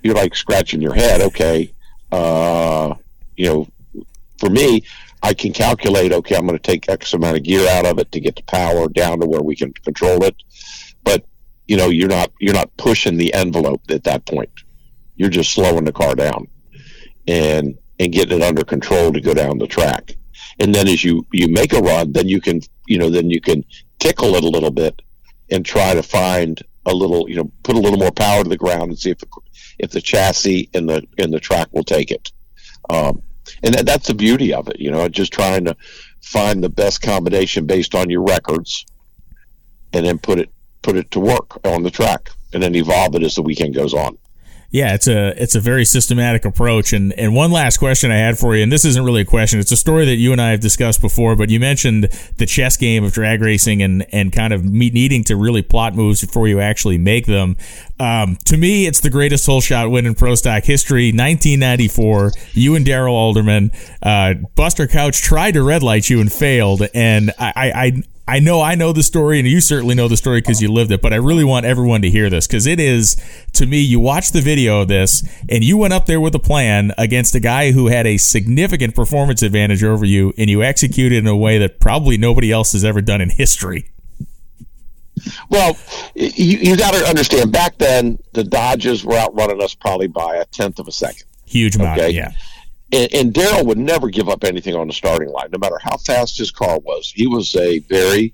you're 0.03 0.13
like 0.13 0.35
scratching 0.35 0.81
your 0.81 0.93
head. 0.93 1.21
Okay, 1.21 1.73
uh, 2.11 2.93
you 3.35 3.45
know, 3.45 4.05
for 4.37 4.49
me, 4.49 4.83
I 5.21 5.33
can 5.33 5.53
calculate. 5.53 6.11
Okay, 6.11 6.35
I'm 6.35 6.45
going 6.45 6.57
to 6.57 6.71
take 6.71 6.89
X 6.89 7.13
amount 7.13 7.37
of 7.37 7.43
gear 7.43 7.67
out 7.69 7.85
of 7.85 7.99
it 7.99 8.11
to 8.11 8.19
get 8.19 8.35
the 8.35 8.43
power 8.43 8.87
down 8.89 9.19
to 9.21 9.25
where 9.25 9.41
we 9.41 9.55
can 9.55 9.73
control 9.73 10.23
it. 10.23 10.35
But 11.03 11.25
you 11.67 11.77
know, 11.77 11.89
you're 11.89 12.09
not 12.09 12.31
you're 12.39 12.53
not 12.53 12.75
pushing 12.77 13.17
the 13.17 13.33
envelope 13.33 13.81
at 13.89 14.03
that 14.03 14.25
point. 14.25 14.51
You're 15.15 15.29
just 15.29 15.51
slowing 15.51 15.85
the 15.85 15.93
car 15.93 16.15
down 16.15 16.47
and 17.27 17.77
and 17.99 18.11
getting 18.11 18.39
it 18.39 18.43
under 18.43 18.63
control 18.63 19.13
to 19.13 19.21
go 19.21 19.33
down 19.33 19.59
the 19.59 19.67
track. 19.67 20.15
And 20.59 20.75
then 20.75 20.87
as 20.87 21.03
you 21.03 21.25
you 21.31 21.47
make 21.47 21.73
a 21.73 21.79
run, 21.79 22.11
then 22.11 22.27
you 22.27 22.41
can 22.41 22.61
you 22.87 22.97
know 22.97 23.09
then 23.09 23.29
you 23.29 23.39
can 23.39 23.63
tickle 23.99 24.35
it 24.35 24.43
a 24.43 24.49
little 24.49 24.71
bit 24.71 25.01
and 25.49 25.65
try 25.65 25.93
to 25.93 26.03
find 26.03 26.61
a 26.85 26.93
little, 26.93 27.29
you 27.29 27.37
know, 27.37 27.49
put 27.63 27.75
a 27.75 27.79
little 27.79 27.97
more 27.97 28.11
power 28.11 28.43
to 28.43 28.49
the 28.49 28.57
ground 28.57 28.89
and 28.89 28.99
see 28.99 29.11
if 29.11 29.21
if 29.79 29.91
the 29.91 30.01
chassis 30.01 30.69
and 30.73 30.89
the 30.89 31.01
and 31.17 31.33
the 31.33 31.39
track 31.39 31.69
will 31.71 31.83
take 31.83 32.11
it. 32.11 32.32
Um, 32.89 33.21
and 33.61 33.73
that, 33.75 33.85
that's 33.85 34.07
the 34.07 34.13
beauty 34.13 34.53
of 34.53 34.67
it, 34.67 34.79
you 34.79 34.91
know, 34.91 35.07
just 35.09 35.33
trying 35.33 35.65
to 35.65 35.75
find 36.21 36.63
the 36.63 36.69
best 36.69 37.01
combination 37.01 37.65
based 37.65 37.95
on 37.95 38.09
your 38.09 38.23
records, 38.23 38.85
and 39.91 40.05
then 40.05 40.17
put 40.17 40.39
it 40.39 40.49
put 40.81 40.97
it 40.97 41.09
to 41.11 41.19
work 41.19 41.65
on 41.65 41.83
the 41.83 41.91
track, 41.91 42.29
and 42.53 42.61
then 42.61 42.75
evolve 42.75 43.15
it 43.15 43.23
as 43.23 43.35
the 43.35 43.41
weekend 43.41 43.73
goes 43.73 43.93
on. 43.93 44.17
Yeah, 44.73 44.95
it's 44.95 45.07
a 45.07 45.39
it's 45.39 45.53
a 45.53 45.59
very 45.59 45.85
systematic 45.85 46.45
approach. 46.45 46.93
And 46.93 47.13
and 47.13 47.35
one 47.35 47.51
last 47.51 47.77
question 47.77 48.09
I 48.09 48.17
had 48.17 48.39
for 48.39 48.55
you, 48.55 48.63
and 48.63 48.71
this 48.71 48.85
isn't 48.85 49.05
really 49.05 49.21
a 49.21 49.25
question. 49.25 49.59
It's 49.59 49.71
a 49.71 49.77
story 49.77 50.03
that 50.05 50.15
you 50.15 50.31
and 50.31 50.41
I 50.41 50.49
have 50.49 50.61
discussed 50.61 50.99
before. 50.99 51.35
But 51.35 51.51
you 51.51 51.59
mentioned 51.59 52.09
the 52.37 52.47
chess 52.47 52.75
game 52.75 53.03
of 53.03 53.13
drag 53.13 53.39
racing 53.41 53.83
and 53.83 54.03
and 54.11 54.33
kind 54.33 54.51
of 54.51 54.65
needing 54.65 55.23
to 55.25 55.35
really 55.35 55.61
plot 55.61 55.93
moves 55.93 56.21
before 56.21 56.47
you 56.47 56.59
actually 56.59 56.97
make 56.97 57.27
them. 57.27 57.55
Um, 57.99 58.35
to 58.45 58.57
me, 58.57 58.87
it's 58.87 58.99
the 58.99 59.11
greatest 59.11 59.45
hole 59.45 59.61
shot 59.61 59.91
win 59.91 60.07
in 60.07 60.15
pro 60.15 60.33
stock 60.33 60.63
history. 60.63 61.09
1994. 61.09 62.31
You 62.53 62.75
and 62.75 62.83
Darrell 62.83 63.15
Alderman, 63.15 63.71
uh, 64.01 64.33
Buster 64.55 64.87
Couch 64.87 65.21
tried 65.21 65.51
to 65.51 65.61
red 65.61 65.83
light 65.83 66.09
you 66.09 66.19
and 66.19 66.33
failed. 66.33 66.81
And 66.95 67.29
I, 67.37 67.53
I 67.55 68.03
I 68.25 68.39
know 68.39 68.61
I 68.61 68.75
know 68.75 68.93
the 68.93 69.03
story, 69.03 69.39
and 69.39 69.47
you 69.47 69.59
certainly 69.59 69.95
know 69.95 70.07
the 70.07 70.15
story 70.15 70.39
because 70.39 70.61
you 70.61 70.71
lived 70.71 70.91
it. 70.91 71.01
But 71.01 71.11
I 71.11 71.17
really 71.17 71.43
want 71.43 71.65
everyone 71.65 72.01
to 72.03 72.09
hear 72.09 72.29
this 72.29 72.47
because 72.47 72.65
it 72.65 72.79
is, 72.79 73.17
to 73.53 73.65
me, 73.65 73.81
you 73.81 73.99
watch 73.99 74.31
the 74.31 74.39
video 74.39 74.81
of 74.81 74.87
this, 74.87 75.23
and 75.49 75.63
you 75.63 75.77
went 75.77 75.93
up 75.93 76.05
there 76.05 76.21
with 76.21 76.33
a 76.33 76.39
plan 76.39 76.93
against 76.97 77.35
a 77.35 77.41
guy 77.41 77.71
who 77.71 77.87
had 77.87 78.07
a 78.07 78.17
significant 78.17 78.95
performance 78.95 79.41
advantage 79.41 79.83
over 79.83 80.05
you, 80.05 80.33
and 80.37 80.49
you 80.49 80.63
executed 80.63 81.17
in 81.17 81.27
a 81.27 81.35
way 81.35 81.57
that 81.57 81.81
probably 81.81 82.17
nobody 82.17 82.51
else 82.51 82.71
has 82.71 82.85
ever 82.85 83.01
done 83.01 83.19
in 83.19 83.29
history. 83.29 83.89
Well, 85.49 85.77
you, 86.15 86.57
you 86.59 86.77
got 86.77 86.93
to 86.93 87.05
understand. 87.05 87.51
Back 87.51 87.77
then, 87.77 88.19
the 88.31 88.43
Dodgers 88.43 89.03
were 89.03 89.17
outrunning 89.17 89.61
us 89.61 89.75
probably 89.75 90.07
by 90.07 90.37
a 90.37 90.45
tenth 90.45 90.79
of 90.79 90.87
a 90.87 90.91
second. 90.91 91.25
Huge 91.45 91.75
amount, 91.75 91.99
okay? 91.99 92.11
yeah 92.11 92.31
and, 92.93 93.13
and 93.13 93.33
Darrell 93.33 93.65
would 93.65 93.77
never 93.77 94.09
give 94.09 94.29
up 94.29 94.43
anything 94.43 94.75
on 94.75 94.87
the 94.87 94.93
starting 94.93 95.29
line, 95.29 95.49
no 95.51 95.57
matter 95.57 95.79
how 95.81 95.97
fast 95.97 96.37
his 96.37 96.51
car 96.51 96.79
was. 96.79 97.11
He 97.13 97.27
was 97.27 97.55
a 97.55 97.79
very 97.79 98.33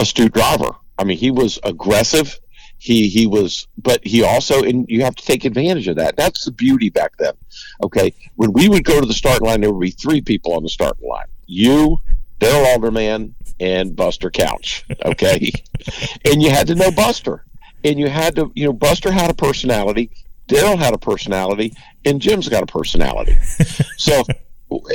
astute 0.00 0.32
driver. 0.32 0.70
I 0.98 1.04
mean, 1.04 1.18
he 1.18 1.30
was 1.30 1.58
aggressive. 1.62 2.38
He 2.78 3.08
he 3.08 3.28
was, 3.28 3.68
but 3.78 4.04
he 4.04 4.24
also, 4.24 4.64
and 4.64 4.86
you 4.88 5.02
have 5.02 5.14
to 5.14 5.24
take 5.24 5.44
advantage 5.44 5.86
of 5.86 5.96
that. 5.96 6.16
That's 6.16 6.44
the 6.44 6.50
beauty 6.50 6.90
back 6.90 7.16
then. 7.16 7.34
Okay, 7.80 8.12
when 8.34 8.52
we 8.52 8.68
would 8.68 8.82
go 8.82 9.00
to 9.00 9.06
the 9.06 9.14
starting 9.14 9.46
line, 9.46 9.60
there 9.60 9.70
would 9.70 9.80
be 9.80 9.90
three 9.90 10.20
people 10.20 10.54
on 10.54 10.64
the 10.64 10.68
starting 10.68 11.08
line: 11.08 11.26
you, 11.46 11.98
Darrell 12.40 12.66
Alderman, 12.66 13.36
and 13.60 13.94
Buster 13.94 14.30
Couch. 14.30 14.84
Okay, 15.04 15.52
and 16.24 16.42
you 16.42 16.50
had 16.50 16.66
to 16.66 16.74
know 16.74 16.90
Buster, 16.90 17.44
and 17.84 18.00
you 18.00 18.08
had 18.08 18.34
to, 18.34 18.50
you 18.56 18.64
know, 18.64 18.72
Buster 18.72 19.12
had 19.12 19.30
a 19.30 19.34
personality. 19.34 20.10
Darrell 20.46 20.76
had 20.76 20.94
a 20.94 20.98
personality, 20.98 21.72
and 22.04 22.20
Jim's 22.20 22.48
got 22.48 22.62
a 22.62 22.66
personality. 22.66 23.36
so, 23.96 24.22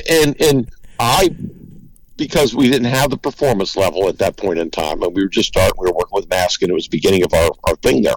and 0.10 0.40
and 0.42 0.70
I, 1.00 1.36
because 2.18 2.56
we 2.56 2.70
didn't 2.70 2.88
have 2.88 3.10
the 3.10 3.18
performance 3.18 3.78
level 3.78 4.10
at 4.10 4.18
that 4.20 4.38
point 4.38 4.60
in 4.60 4.70
time, 4.70 5.02
and 5.04 5.16
we 5.16 5.22
were 5.22 5.30
just 5.30 5.50
starting, 5.50 5.74
we 5.78 5.88
were 5.88 5.96
working 5.96 6.14
with 6.14 6.30
Mask, 6.30 6.62
and 6.62 6.72
it 6.72 6.74
was 6.74 6.86
the 6.86 6.98
beginning 6.98 7.24
of 7.24 7.34
our, 7.34 7.52
our 7.66 7.76
thing 7.78 8.02
there. 8.02 8.16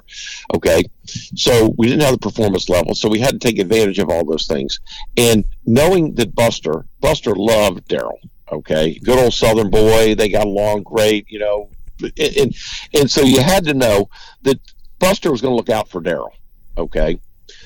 Okay, 0.54 0.82
so 1.04 1.74
we 1.78 1.86
didn't 1.86 2.02
have 2.02 2.12
the 2.12 2.18
performance 2.18 2.68
level, 2.68 2.94
so 2.94 3.08
we 3.08 3.20
had 3.20 3.32
to 3.32 3.38
take 3.38 3.58
advantage 3.58 3.98
of 3.98 4.08
all 4.08 4.24
those 4.24 4.46
things. 4.46 4.80
And 5.16 5.44
knowing 5.66 6.14
that 6.14 6.34
Buster, 6.34 6.86
Buster 7.00 7.34
loved 7.34 7.86
Darrell. 7.88 8.20
Okay, 8.50 8.98
good 8.98 9.18
old 9.18 9.32
Southern 9.32 9.70
boy. 9.70 10.16
They 10.16 10.28
got 10.28 10.46
along 10.46 10.82
great, 10.82 11.30
you 11.30 11.38
know, 11.38 11.70
and 12.02 12.36
and, 12.36 12.54
and 12.94 13.10
so 13.10 13.22
you 13.22 13.40
had 13.40 13.64
to 13.66 13.74
know 13.74 14.08
that 14.42 14.58
Buster 14.98 15.30
was 15.30 15.40
going 15.40 15.52
to 15.52 15.56
look 15.56 15.70
out 15.70 15.88
for 15.88 16.00
Darrell. 16.00 16.34
Okay, 16.80 17.20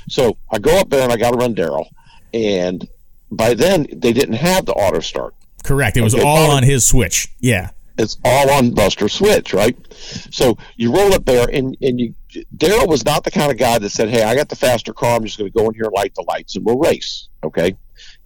so 0.09 0.37
I 0.51 0.59
go 0.59 0.79
up 0.79 0.91
there 0.91 1.03
and 1.03 1.13
I 1.13 1.17
got 1.17 1.33
to 1.33 1.39
run 1.39 1.55
Darrell. 1.55 1.89
and 2.33 2.87
by 3.31 3.55
then 3.55 3.87
they 3.93 4.13
didn't 4.13 4.35
have 4.37 4.67
the 4.67 4.73
auto 4.75 5.01
start. 5.01 5.35
Correct. 5.65 5.97
It 5.97 6.03
was 6.03 6.15
okay, 6.15 6.23
all 6.23 6.51
on 6.51 6.63
his 6.63 6.87
switch. 6.87 7.29
Yeah. 7.41 7.71
It's 7.97 8.19
all 8.25 8.51
on 8.51 8.73
Buster 8.73 9.09
switch, 9.09 9.53
right? 9.55 9.77
So 10.31 10.59
you 10.77 10.95
roll 10.95 11.15
up 11.15 11.25
there, 11.25 11.49
and 11.51 11.77
and 11.81 11.99
you 12.01 12.15
Darrell 12.57 12.89
was 12.89 13.05
not 13.05 13.23
the 13.25 13.31
kind 13.31 13.51
of 13.53 13.59
guy 13.59 13.79
that 13.79 13.91
said, 13.91 14.09
"Hey, 14.09 14.23
I 14.25 14.35
got 14.35 14.49
the 14.49 14.57
faster 14.57 14.93
car. 14.93 15.17
I'm 15.17 15.25
just 15.25 15.39
going 15.39 15.51
to 15.51 15.57
go 15.57 15.69
in 15.69 15.75
here 15.75 15.85
and 15.85 15.93
light 15.95 16.15
the 16.15 16.25
lights 16.29 16.57
and 16.57 16.65
we'll 16.65 16.79
race." 16.79 17.29
Okay. 17.43 17.77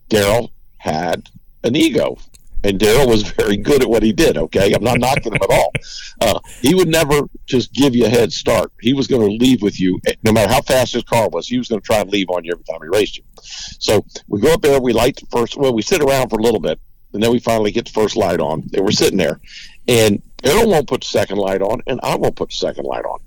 Darrell 0.09 0.51
had 0.79 1.29
an 1.65 1.77
ego 1.77 2.17
and 2.65 2.79
Darrell 2.79 3.09
was 3.09 3.23
very 3.23 3.57
good 3.57 3.83
at 3.83 3.89
what 3.89 4.03
he 4.03 4.13
did. 4.13 4.37
Okay, 4.37 4.73
I'm 4.73 4.83
not 4.83 4.99
knocking 4.99 5.33
him 5.33 5.41
at 5.43 5.51
all. 5.51 5.73
Uh, 6.21 6.41
he 6.61 6.75
would 6.75 6.89
never 6.89 7.29
just 7.47 7.73
give 7.73 7.95
you 7.95 8.05
a 8.05 8.09
head 8.09 8.33
start. 8.33 8.73
He 8.81 8.93
was 8.93 9.07
going 9.07 9.23
to 9.23 9.37
leave 9.37 9.63
with 9.63 9.79
you, 9.79 10.01
eh, 10.09 10.15
no 10.25 10.33
matter 10.33 10.53
how 10.53 10.61
fast 10.63 10.95
his 10.95 11.05
car 11.05 11.29
was. 11.29 11.47
He 11.47 11.57
was 11.57 11.69
going 11.69 11.81
to 11.81 11.87
try 11.87 12.01
and 12.01 12.11
leave 12.11 12.29
on 12.29 12.45
you 12.45 12.51
every 12.51 12.65
time 12.65 12.81
he 12.83 12.89
raced 12.89 13.19
you. 13.19 13.23
So 13.41 14.05
we 14.27 14.41
go 14.41 14.53
up 14.53 14.61
there, 14.61 14.81
we 14.81 14.93
light 14.93 15.15
the 15.15 15.27
first. 15.27 15.57
Well, 15.57 15.73
we 15.73 15.81
sit 15.81 16.03
around 16.03 16.29
for 16.29 16.41
a 16.41 16.43
little 16.43 16.59
bit, 16.59 16.81
and 17.13 17.23
then 17.23 17.31
we 17.31 17.39
finally 17.39 17.71
get 17.71 17.85
the 17.85 17.93
first 17.93 18.17
light 18.17 18.41
on. 18.41 18.69
And 18.75 18.85
we're 18.85 18.91
sitting 18.91 19.17
there, 19.17 19.41
and 19.87 20.21
Darrell 20.39 20.69
won't 20.69 20.89
put 20.89 21.03
the 21.03 21.07
second 21.07 21.39
light 21.39 21.63
on, 21.63 21.83
and 21.87 22.01
I 22.03 22.17
won't 22.17 22.35
put 22.35 22.49
the 22.49 22.57
second 22.57 22.85
light 22.85 23.05
on. 23.05 23.21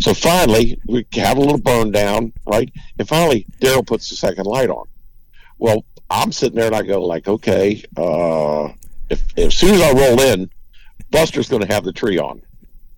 So 0.00 0.12
finally, 0.12 0.78
we 0.86 1.06
have 1.14 1.38
a 1.38 1.40
little 1.40 1.58
burn 1.58 1.90
down, 1.90 2.34
right? 2.46 2.70
And 2.98 3.08
finally, 3.08 3.46
Darrell 3.60 3.82
puts 3.82 4.10
the 4.10 4.16
second 4.16 4.44
light 4.44 4.68
on. 4.68 4.86
Well, 5.58 5.84
I'm 6.10 6.32
sitting 6.32 6.56
there 6.56 6.66
and 6.66 6.76
I 6.76 6.82
go 6.82 7.04
like, 7.04 7.28
okay, 7.28 7.82
uh, 7.96 8.72
if, 9.10 9.22
if 9.36 9.48
as 9.48 9.54
soon 9.54 9.74
as 9.74 9.82
I 9.82 9.92
roll 9.92 10.20
in, 10.20 10.50
Buster's 11.10 11.48
going 11.48 11.62
to 11.62 11.72
have 11.72 11.84
the 11.84 11.92
tree 11.92 12.18
on. 12.18 12.42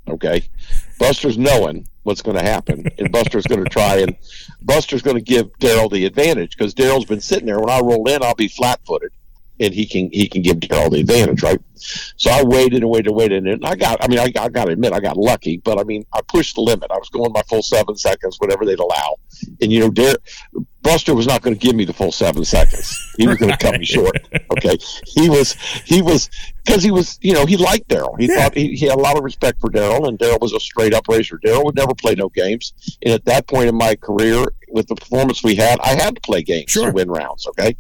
Okay, 0.08 0.48
Buster's 0.98 1.38
knowing 1.38 1.86
what's 2.02 2.22
going 2.22 2.36
to 2.36 2.42
happen, 2.42 2.86
and 2.98 3.12
Buster's 3.12 3.46
going 3.46 3.62
to 3.62 3.70
try 3.70 3.96
and 3.96 4.16
Buster's 4.62 5.02
going 5.02 5.16
to 5.16 5.22
give 5.22 5.56
Darrell 5.58 5.88
the 5.88 6.04
advantage 6.04 6.56
because 6.56 6.74
Darrell's 6.74 7.04
been 7.04 7.20
sitting 7.20 7.46
there. 7.46 7.60
When 7.60 7.70
I 7.70 7.80
roll 7.80 8.08
in, 8.08 8.22
I'll 8.22 8.34
be 8.34 8.48
flat 8.48 8.80
footed 8.84 9.12
and 9.60 9.74
he 9.74 9.86
can 9.86 10.10
he 10.10 10.28
can 10.28 10.42
give 10.42 10.58
Darrell 10.60 10.90
the 10.90 11.00
advantage, 11.00 11.42
right? 11.42 11.60
So 12.16 12.30
I 12.30 12.42
waited 12.42 12.82
and 12.82 12.90
waited 12.90 13.08
and 13.08 13.16
waited, 13.16 13.46
and 13.46 13.64
I 13.64 13.74
got. 13.74 14.02
I 14.02 14.08
mean, 14.08 14.18
I, 14.18 14.32
I 14.38 14.48
got 14.48 14.64
to 14.66 14.72
admit, 14.72 14.92
I 14.92 15.00
got 15.00 15.16
lucky, 15.16 15.58
but 15.58 15.78
I 15.78 15.84
mean, 15.84 16.04
I 16.12 16.20
pushed 16.22 16.56
the 16.56 16.62
limit. 16.62 16.90
I 16.90 16.98
was 16.98 17.08
going 17.10 17.32
my 17.32 17.42
full 17.42 17.62
seven 17.62 17.96
seconds, 17.96 18.36
whatever 18.38 18.64
they'd 18.64 18.78
allow, 18.78 19.16
and 19.60 19.70
you 19.70 19.80
know, 19.80 19.90
Dar- 19.90 20.16
Buster 20.82 21.14
was 21.14 21.26
not 21.26 21.42
going 21.42 21.54
to 21.54 21.60
give 21.60 21.76
me 21.76 21.84
the 21.84 21.92
full 21.92 22.12
seven 22.12 22.44
seconds. 22.44 22.98
He 23.16 23.26
was 23.26 23.36
going 23.36 23.52
to 23.52 23.58
cut 23.58 23.78
me 23.78 23.84
short. 23.84 24.16
Okay, 24.52 24.78
he 25.06 25.28
was 25.28 25.52
he 25.84 26.02
was 26.02 26.28
because 26.64 26.82
he 26.82 26.90
was 26.90 27.18
you 27.22 27.34
know 27.34 27.46
he 27.46 27.56
liked 27.56 27.88
Darrell. 27.88 28.16
He 28.16 28.26
yeah. 28.26 28.42
thought 28.42 28.54
he, 28.54 28.74
he 28.74 28.86
had 28.86 28.96
a 28.96 29.00
lot 29.00 29.16
of 29.16 29.24
respect 29.24 29.60
for 29.60 29.70
Darrell, 29.70 30.06
and 30.06 30.18
Darrell 30.18 30.38
was 30.40 30.52
a 30.52 30.60
straight 30.60 30.94
up 30.94 31.06
racer. 31.08 31.38
Darrell 31.42 31.64
would 31.66 31.76
never 31.76 31.94
play 31.94 32.14
no 32.14 32.28
games, 32.30 32.72
and 33.02 33.14
at 33.14 33.24
that 33.26 33.46
point 33.46 33.68
in 33.68 33.76
my 33.76 33.94
career, 33.94 34.52
with 34.70 34.86
the 34.88 34.94
performance 34.94 35.42
we 35.42 35.54
had, 35.54 35.78
I 35.80 35.90
had 35.90 36.14
to 36.14 36.20
play 36.20 36.42
games 36.42 36.70
sure. 36.70 36.86
to 36.86 36.92
win 36.92 37.10
rounds. 37.10 37.46
Okay. 37.46 37.76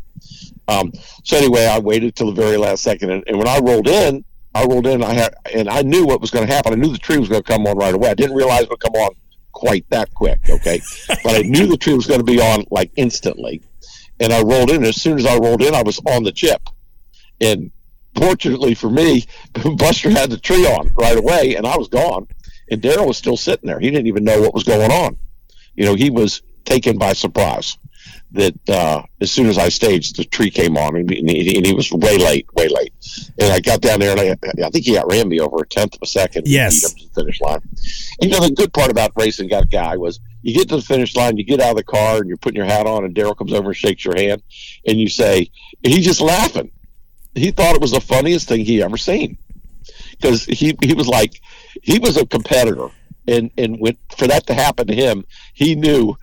Um, 0.70 0.92
so 1.24 1.36
anyway, 1.36 1.66
I 1.66 1.80
waited 1.80 2.14
till 2.14 2.32
the 2.32 2.40
very 2.40 2.56
last 2.56 2.82
second, 2.82 3.10
and, 3.10 3.24
and 3.26 3.36
when 3.36 3.48
I 3.48 3.58
rolled 3.58 3.88
in, 3.88 4.24
I 4.54 4.64
rolled 4.64 4.86
in. 4.86 5.02
I 5.02 5.14
had, 5.14 5.34
and 5.52 5.68
I 5.68 5.82
knew 5.82 6.06
what 6.06 6.20
was 6.20 6.30
going 6.30 6.46
to 6.46 6.52
happen. 6.52 6.72
I 6.72 6.76
knew 6.76 6.92
the 6.92 6.98
tree 6.98 7.18
was 7.18 7.28
going 7.28 7.42
to 7.42 7.52
come 7.52 7.66
on 7.66 7.76
right 7.76 7.94
away. 7.94 8.10
I 8.10 8.14
didn't 8.14 8.36
realize 8.36 8.62
it 8.62 8.70
would 8.70 8.80
come 8.80 8.94
on 8.94 9.10
quite 9.52 9.84
that 9.90 10.14
quick. 10.14 10.38
Okay, 10.48 10.80
but 11.24 11.34
I 11.34 11.42
knew 11.42 11.66
the 11.66 11.76
tree 11.76 11.94
was 11.94 12.06
going 12.06 12.20
to 12.20 12.24
be 12.24 12.40
on 12.40 12.64
like 12.70 12.92
instantly, 12.96 13.62
and 14.20 14.32
I 14.32 14.42
rolled 14.42 14.70
in. 14.70 14.84
As 14.84 15.00
soon 15.00 15.18
as 15.18 15.26
I 15.26 15.36
rolled 15.36 15.62
in, 15.62 15.74
I 15.74 15.82
was 15.82 16.00
on 16.06 16.22
the 16.22 16.32
chip, 16.32 16.62
and 17.40 17.72
fortunately 18.14 18.74
for 18.74 18.90
me, 18.90 19.26
Buster 19.76 20.10
had 20.10 20.30
the 20.30 20.38
tree 20.38 20.66
on 20.66 20.92
right 20.96 21.18
away, 21.18 21.56
and 21.56 21.66
I 21.66 21.76
was 21.76 21.88
gone. 21.88 22.28
And 22.72 22.80
Darrell 22.80 23.08
was 23.08 23.16
still 23.16 23.36
sitting 23.36 23.66
there. 23.66 23.80
He 23.80 23.90
didn't 23.90 24.06
even 24.06 24.22
know 24.22 24.40
what 24.40 24.54
was 24.54 24.62
going 24.62 24.92
on. 24.92 25.16
You 25.74 25.86
know, 25.86 25.96
he 25.96 26.08
was 26.08 26.40
taken 26.64 26.98
by 26.98 27.14
surprise 27.14 27.76
that 28.32 28.68
uh, 28.68 29.02
as 29.20 29.30
soon 29.30 29.46
as 29.46 29.58
I 29.58 29.68
staged, 29.68 30.16
the 30.16 30.24
tree 30.24 30.50
came 30.50 30.76
on, 30.76 30.96
and 30.96 31.10
he, 31.10 31.56
and 31.56 31.66
he, 31.66 31.74
was 31.74 31.90
way 31.90 32.16
late, 32.16 32.52
way 32.54 32.68
late. 32.68 32.92
And 33.38 33.52
I 33.52 33.60
got 33.60 33.80
down 33.80 34.00
there, 34.00 34.16
and 34.16 34.20
I, 34.20 34.66
I 34.66 34.70
think 34.70 34.84
he 34.84 34.96
outran 34.96 35.28
me 35.28 35.40
over 35.40 35.62
a 35.62 35.66
tenth 35.66 35.94
of 35.94 36.02
a 36.02 36.06
second. 36.06 36.46
Yes, 36.46 36.80
to 36.80 37.08
the 37.08 37.14
finish 37.14 37.40
line. 37.40 37.60
And 38.20 38.30
you 38.30 38.38
know 38.38 38.46
the 38.46 38.54
good 38.54 38.72
part 38.72 38.90
about 38.90 39.12
racing 39.16 39.48
that 39.48 39.70
guy 39.70 39.96
was 39.96 40.20
you 40.42 40.54
get 40.54 40.68
to 40.68 40.76
the 40.76 40.82
finish 40.82 41.16
line, 41.16 41.36
you 41.36 41.44
get 41.44 41.60
out 41.60 41.70
of 41.70 41.76
the 41.76 41.84
car, 41.84 42.18
and 42.18 42.28
you're 42.28 42.36
putting 42.36 42.56
your 42.56 42.66
hat 42.66 42.86
on, 42.86 43.04
and 43.04 43.14
Darrell 43.14 43.34
comes 43.34 43.52
over 43.52 43.70
and 43.70 43.76
shakes 43.76 44.04
your 44.04 44.16
hand, 44.16 44.42
and 44.86 45.00
you 45.00 45.08
say, 45.08 45.50
and 45.84 45.92
he's 45.92 46.06
just 46.06 46.20
laughing. 46.20 46.70
He 47.34 47.50
thought 47.50 47.74
it 47.74 47.80
was 47.80 47.92
the 47.92 48.00
funniest 48.00 48.48
thing 48.48 48.64
he 48.64 48.82
ever 48.82 48.96
seen 48.96 49.38
because 50.10 50.44
he 50.44 50.76
he 50.82 50.94
was 50.94 51.08
like 51.08 51.40
he 51.82 51.98
was 51.98 52.16
a 52.16 52.26
competitor, 52.26 52.88
and 53.26 53.50
and 53.58 53.78
when, 53.80 53.96
for 54.16 54.26
that 54.28 54.46
to 54.46 54.54
happen 54.54 54.86
to 54.86 54.94
him, 54.94 55.24
he 55.54 55.74
knew 55.74 56.16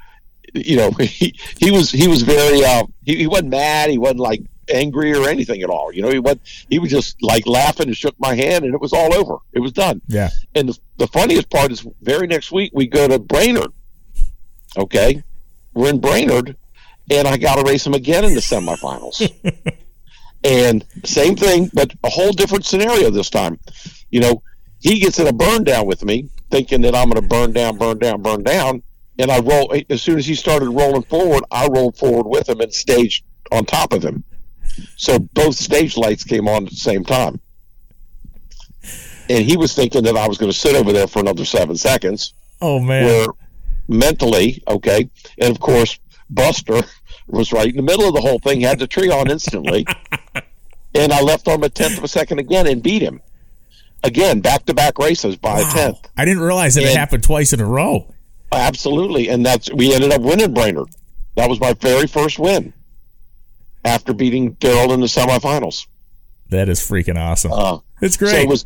you 0.54 0.78
know, 0.78 0.92
he, 1.00 1.38
he 1.58 1.72
was 1.72 1.92
he 1.92 2.08
was 2.08 2.22
very 2.22 2.64
uh, 2.64 2.84
he, 3.06 3.18
he 3.18 3.28
wasn't 3.28 3.50
mad. 3.50 3.90
He 3.90 3.98
wasn't 3.98 4.20
like 4.20 4.42
angry 4.70 5.14
or 5.14 5.28
anything 5.28 5.62
at 5.62 5.70
all. 5.70 5.94
You 5.94 6.02
know, 6.02 6.10
he 6.10 6.20
was 6.20 6.38
he 6.70 6.80
was 6.80 6.90
just 6.90 7.22
like 7.22 7.46
laughing 7.46 7.88
and 7.88 7.98
shook 7.98 8.16
my 8.20 8.36
hand, 8.36 8.66
and 8.66 8.74
it 8.74 8.82
was 8.82 8.94
all 8.94 9.14
over. 9.14 9.38
It 9.54 9.60
was 9.60 9.72
done. 9.72 10.02
Yeah. 10.08 10.30
And 10.56 10.70
the, 10.70 10.80
the 10.98 11.08
funniest 11.08 11.50
part 11.50 11.72
is, 11.72 11.86
very 12.02 12.28
next 12.28 12.52
week 12.52 12.72
we 12.74 12.88
go 12.88 13.08
to 13.08 13.20
Brainerd. 13.20 13.72
Okay, 14.78 15.24
we're 15.74 15.90
in 15.90 16.00
Brainerd, 16.00 16.56
and 17.10 17.28
I 17.28 17.38
got 17.38 17.56
to 17.56 17.64
race 17.64 17.86
him 17.86 17.94
again 17.94 18.26
in 18.26 18.36
the 18.36 18.42
semifinals. 18.42 19.32
and 20.44 20.86
same 21.04 21.36
thing, 21.36 21.70
but 21.74 21.94
a 22.04 22.10
whole 22.10 22.32
different 22.32 22.66
scenario 22.66 23.10
this 23.10 23.30
time. 23.30 23.60
You 24.12 24.20
know, 24.20 24.44
he 24.80 25.00
gets 25.00 25.20
in 25.20 25.28
a 25.28 25.34
burn 25.34 25.64
down 25.64 25.88
with 25.88 26.04
me, 26.04 26.30
thinking 26.52 26.82
that 26.82 26.96
I'm 26.96 27.10
going 27.10 27.22
to 27.22 27.28
burn 27.28 27.54
down, 27.54 27.78
burn 27.78 27.98
down, 27.98 28.22
burn 28.22 28.44
down 28.44 28.84
and 29.20 29.32
I 29.32 29.40
roll 29.40 29.74
as 29.90 30.02
soon 30.02 30.18
as 30.18 30.26
he 30.26 30.36
started 30.36 30.70
rolling 30.70 31.04
forward, 31.04 31.44
I 31.52 31.68
rolled 31.68 31.98
forward 31.98 32.28
with 32.28 32.50
him 32.50 32.60
and 32.62 32.74
staged 32.74 33.24
on 33.52 33.66
top 33.66 33.94
of 33.94 34.04
him. 34.04 34.24
So 34.96 35.20
both 35.20 35.56
stage 35.56 35.98
lights 35.98 36.24
came 36.24 36.48
on 36.48 36.66
at 36.66 36.70
the 36.70 36.76
same 36.76 37.04
time. 37.04 37.40
And 39.30 39.44
he 39.44 39.58
was 39.58 39.74
thinking 39.74 40.04
that 40.04 40.16
I 40.16 40.28
was 40.28 40.38
going 40.38 40.52
to 40.52 40.58
sit 40.58 40.76
over 40.76 40.94
there 40.94 41.08
for 41.08 41.20
another 41.20 41.46
seven 41.46 41.76
seconds. 41.76 42.34
Oh 42.62 42.80
man! 42.80 43.06
Where 43.06 43.28
mentally, 43.88 44.64
okay, 44.68 45.10
and 45.38 45.52
of 45.52 45.60
course 45.60 46.00
Buster 46.30 46.82
was 47.28 47.52
right 47.52 47.68
in 47.68 47.76
the 47.76 47.82
middle 47.82 48.08
of 48.08 48.14
the 48.14 48.22
whole 48.22 48.40
thing, 48.40 48.62
had 48.62 48.80
the 48.80 48.88
tree 48.88 49.12
on 49.12 49.30
instantly, 49.30 49.86
and 50.96 51.12
I 51.12 51.22
left 51.22 51.48
on 51.48 51.62
a 51.64 51.70
tenth 51.70 51.98
of 51.98 52.04
a 52.04 52.08
second 52.08 52.40
again 52.40 52.68
and 52.68 52.82
beat 52.82 53.02
him 53.02 53.22
again, 54.04 54.40
back 54.40 54.66
to 54.66 54.74
back 54.74 54.98
races 55.00 55.36
by 55.36 55.62
wow. 55.62 55.70
a 55.70 55.74
tenth. 55.74 56.10
I 56.16 56.26
didn't 56.26 56.42
realize 56.42 56.76
that 56.76 56.82
and, 56.82 56.92
it 56.92 56.98
happened 56.98 57.24
twice 57.24 57.54
in 57.54 57.60
a 57.60 57.66
row. 57.66 58.14
Absolutely, 58.52 59.30
and 59.30 59.46
that's 59.46 59.72
we 59.72 59.94
ended 59.94 60.12
up 60.12 60.22
winning 60.22 60.54
Brainerd. 60.54 60.90
That 61.36 61.50
was 61.50 61.60
my 61.60 61.74
very 61.74 62.08
first 62.08 62.40
win 62.40 62.74
after 63.84 64.14
beating 64.14 64.54
Darrell 64.54 64.94
in 64.94 65.02
the 65.02 65.08
semifinals. 65.08 65.86
That 66.50 66.70
is 66.70 66.80
freaking 66.80 67.18
awesome. 67.18 67.52
Uh, 67.52 67.80
it's 68.02 68.18
great. 68.18 68.32
So 68.32 68.38
it 68.38 68.48
was. 68.48 68.66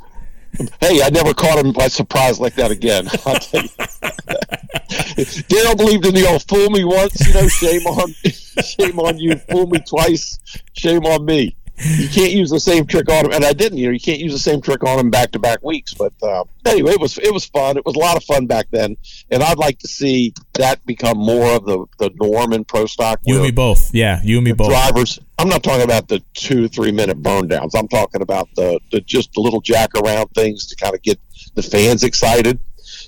Hey, 0.81 1.01
I 1.01 1.09
never 1.09 1.33
caught 1.33 1.63
him 1.63 1.71
by 1.71 1.87
surprise 1.87 2.39
like 2.39 2.55
that 2.55 2.71
again. 2.71 3.07
I'll 3.25 3.35
tell 3.35 3.63
you. 3.63 3.69
Darrell 5.47 5.75
believed 5.75 6.05
in 6.05 6.13
the 6.13 6.27
old 6.29 6.43
"fool 6.47 6.69
me 6.69 6.83
once," 6.83 7.25
you 7.25 7.33
know. 7.33 7.47
Shame 7.47 7.87
on, 7.87 8.13
shame 8.23 8.99
on 8.99 9.17
you. 9.17 9.35
Fool 9.49 9.67
me 9.67 9.79
twice. 9.79 10.37
Shame 10.73 11.05
on 11.05 11.25
me 11.25 11.55
you 11.83 12.09
can't 12.09 12.31
use 12.31 12.49
the 12.49 12.59
same 12.59 12.85
trick 12.85 13.09
on 13.09 13.25
him, 13.25 13.31
and 13.31 13.43
I 13.43 13.53
didn't. 13.53 13.77
You 13.77 13.87
know, 13.87 13.93
you 13.93 13.99
can't 13.99 14.19
use 14.19 14.33
the 14.33 14.39
same 14.39 14.61
trick 14.61 14.83
on 14.83 14.99
him 14.99 15.09
back 15.09 15.31
to 15.31 15.39
back 15.39 15.63
weeks. 15.63 15.93
But 15.93 16.13
uh, 16.21 16.43
anyway, 16.65 16.93
it 16.93 16.99
was 16.99 17.17
it 17.17 17.33
was 17.33 17.45
fun. 17.45 17.77
It 17.77 17.85
was 17.85 17.95
a 17.95 17.99
lot 17.99 18.17
of 18.17 18.23
fun 18.23 18.45
back 18.47 18.67
then, 18.71 18.97
and 19.29 19.43
I'd 19.43 19.57
like 19.57 19.79
to 19.79 19.87
see 19.87 20.33
that 20.53 20.85
become 20.85 21.17
more 21.17 21.55
of 21.55 21.65
the 21.65 21.85
the 21.99 22.11
norm 22.15 22.53
in 22.53 22.65
pro 22.65 22.85
stock. 22.85 23.19
You 23.25 23.35
and 23.35 23.43
me 23.43 23.51
both. 23.51 23.93
Yeah, 23.93 24.21
you 24.23 24.37
and 24.37 24.45
me 24.45 24.53
both. 24.53 24.69
Drivers. 24.69 25.19
I'm 25.37 25.49
not 25.49 25.63
talking 25.63 25.83
about 25.83 26.07
the 26.07 26.21
two 26.33 26.67
three 26.67 26.91
minute 26.91 27.21
burn 27.21 27.47
downs. 27.47 27.73
I'm 27.73 27.87
talking 27.87 28.21
about 28.21 28.47
the, 28.55 28.79
the 28.91 29.01
just 29.01 29.33
the 29.33 29.41
little 29.41 29.61
jack 29.61 29.95
around 29.95 30.27
things 30.35 30.67
to 30.67 30.75
kind 30.75 30.93
of 30.93 31.01
get 31.01 31.19
the 31.55 31.63
fans 31.63 32.03
excited, 32.03 32.59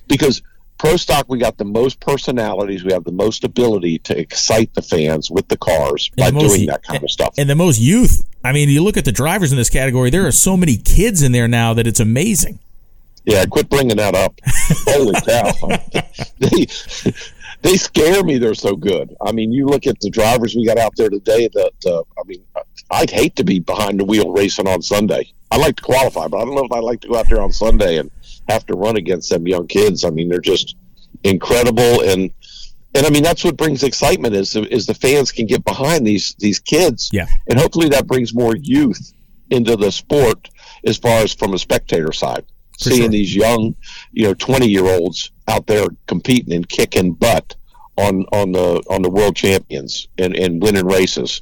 because 0.07 0.41
pro 0.84 0.98
stock 0.98 1.26
we 1.30 1.40
got 1.40 1.58
the 1.58 1.64
most 1.64 2.02
personalities. 2.02 2.84
We 2.84 2.92
have 2.92 3.06
the 3.06 3.14
most 3.14 3.46
ability 3.46 4.00
to 4.00 4.20
excite 4.20 4.74
the 4.74 4.82
fans 4.82 5.32
with 5.32 5.48
the 5.48 5.56
cars 5.56 6.10
by 6.18 6.30
the 6.30 6.34
most, 6.34 6.56
doing 6.56 6.68
that 6.68 6.84
kind 6.84 7.02
of 7.02 7.10
stuff. 7.10 7.36
and 7.38 7.50
the 7.50 7.56
most 7.56 7.80
youth. 7.80 8.28
I 8.44 8.52
mean 8.52 8.68
you 8.68 8.84
look 8.84 8.98
at 8.98 9.06
the 9.06 9.14
drivers 9.14 9.54
in 9.54 9.58
this 9.58 9.70
category 9.70 10.10
there 10.10 10.28
are 10.28 10.32
so 10.32 10.58
many 10.58 10.76
kids 10.76 11.24
in 11.24 11.32
there 11.32 11.48
now 11.48 11.74
that 11.74 11.88
it's 11.88 12.02
amazing. 12.02 12.60
Yeah 13.24 13.46
quit 13.46 13.70
bringing 13.70 13.96
that 13.96 14.14
up. 14.14 14.42
Holy 14.46 15.14
cow. 15.22 15.78
They 16.40 16.68
they 17.62 17.78
scare 17.78 18.22
me. 18.22 18.38
They're 18.38 18.54
so 18.54 18.76
good. 18.76 19.16
I 19.26 19.32
mean 19.32 19.54
you 19.54 19.68
look 19.68 19.88
at 19.88 20.02
the 20.02 20.10
drivers 20.10 20.54
we 20.54 20.66
got 20.66 20.78
out 20.78 20.98
there 20.98 21.10
today 21.10 21.48
that 21.54 21.74
uh, 21.86 22.02
i 22.20 22.28
mean 22.28 22.44
i'd 22.92 23.10
hate 23.10 23.38
to 23.38 23.46
be 23.46 23.60
behind 23.60 24.02
the 24.02 24.06
wheel 24.06 24.34
racing 24.34 24.68
on 24.68 24.82
sunday. 24.82 25.32
I 25.50 25.58
like 25.58 25.78
to 25.78 25.84
qualify 25.84 26.28
but 26.28 26.42
i 26.42 26.46
don't 26.46 26.56
know 26.56 26.66
if 26.66 26.72
i'd 26.74 26.84
like 26.84 27.00
to 27.02 27.08
go 27.08 27.16
out 27.16 27.30
there 27.30 27.42
on 27.42 27.54
sunday 27.54 28.00
and 28.00 28.12
have 28.50 28.66
to 28.68 28.76
run 28.76 28.98
against 28.98 29.30
them 29.30 29.48
young 29.48 29.68
kids. 29.68 30.04
I 30.04 30.10
mean, 30.10 30.30
they're 30.30 30.39
just 30.39 30.76
incredible 31.24 32.02
and 32.02 32.32
and 32.96 33.06
I 33.06 33.10
mean 33.10 33.24
that's 33.24 33.44
what 33.44 33.58
brings 33.58 33.84
excitement 33.84 34.36
is 34.36 34.56
is 34.56 34.86
the 34.86 34.94
fans 34.94 35.32
can 35.32 35.46
get 35.46 35.64
behind 35.64 36.06
these 36.06 36.36
these 36.39 36.60
kids. 36.60 37.10
Yeah. 37.12 37.28
And 37.50 37.60
hopefully 37.60 37.89
that 37.89 38.08
brings 38.08 38.34
more 38.34 38.56
youth 38.56 39.14
into 39.50 39.76
the 39.76 39.91
sport 39.91 40.50
as 40.86 40.98
far 40.98 41.24
as 41.24 41.34
from 41.34 41.54
a 41.54 41.58
spectator 41.58 42.12
side. 42.12 42.46
For 42.80 42.89
Seeing 42.89 43.02
sure. 43.02 43.10
these 43.10 43.36
young, 43.36 43.76
you 44.12 44.28
know, 44.28 44.34
twenty 44.34 44.68
year 44.68 44.86
olds 44.86 45.32
out 45.48 45.68
there 45.68 45.88
competing 46.08 46.54
and 46.54 46.68
kicking 46.68 47.14
butt 47.14 47.56
on 47.98 48.26
on 48.32 48.52
the 48.52 48.84
on 48.89 49.02
the 49.02 49.10
world 49.10 49.36
champions 49.36 50.08
and, 50.18 50.36
and 50.36 50.62
winning 50.62 50.86
races. 50.86 51.41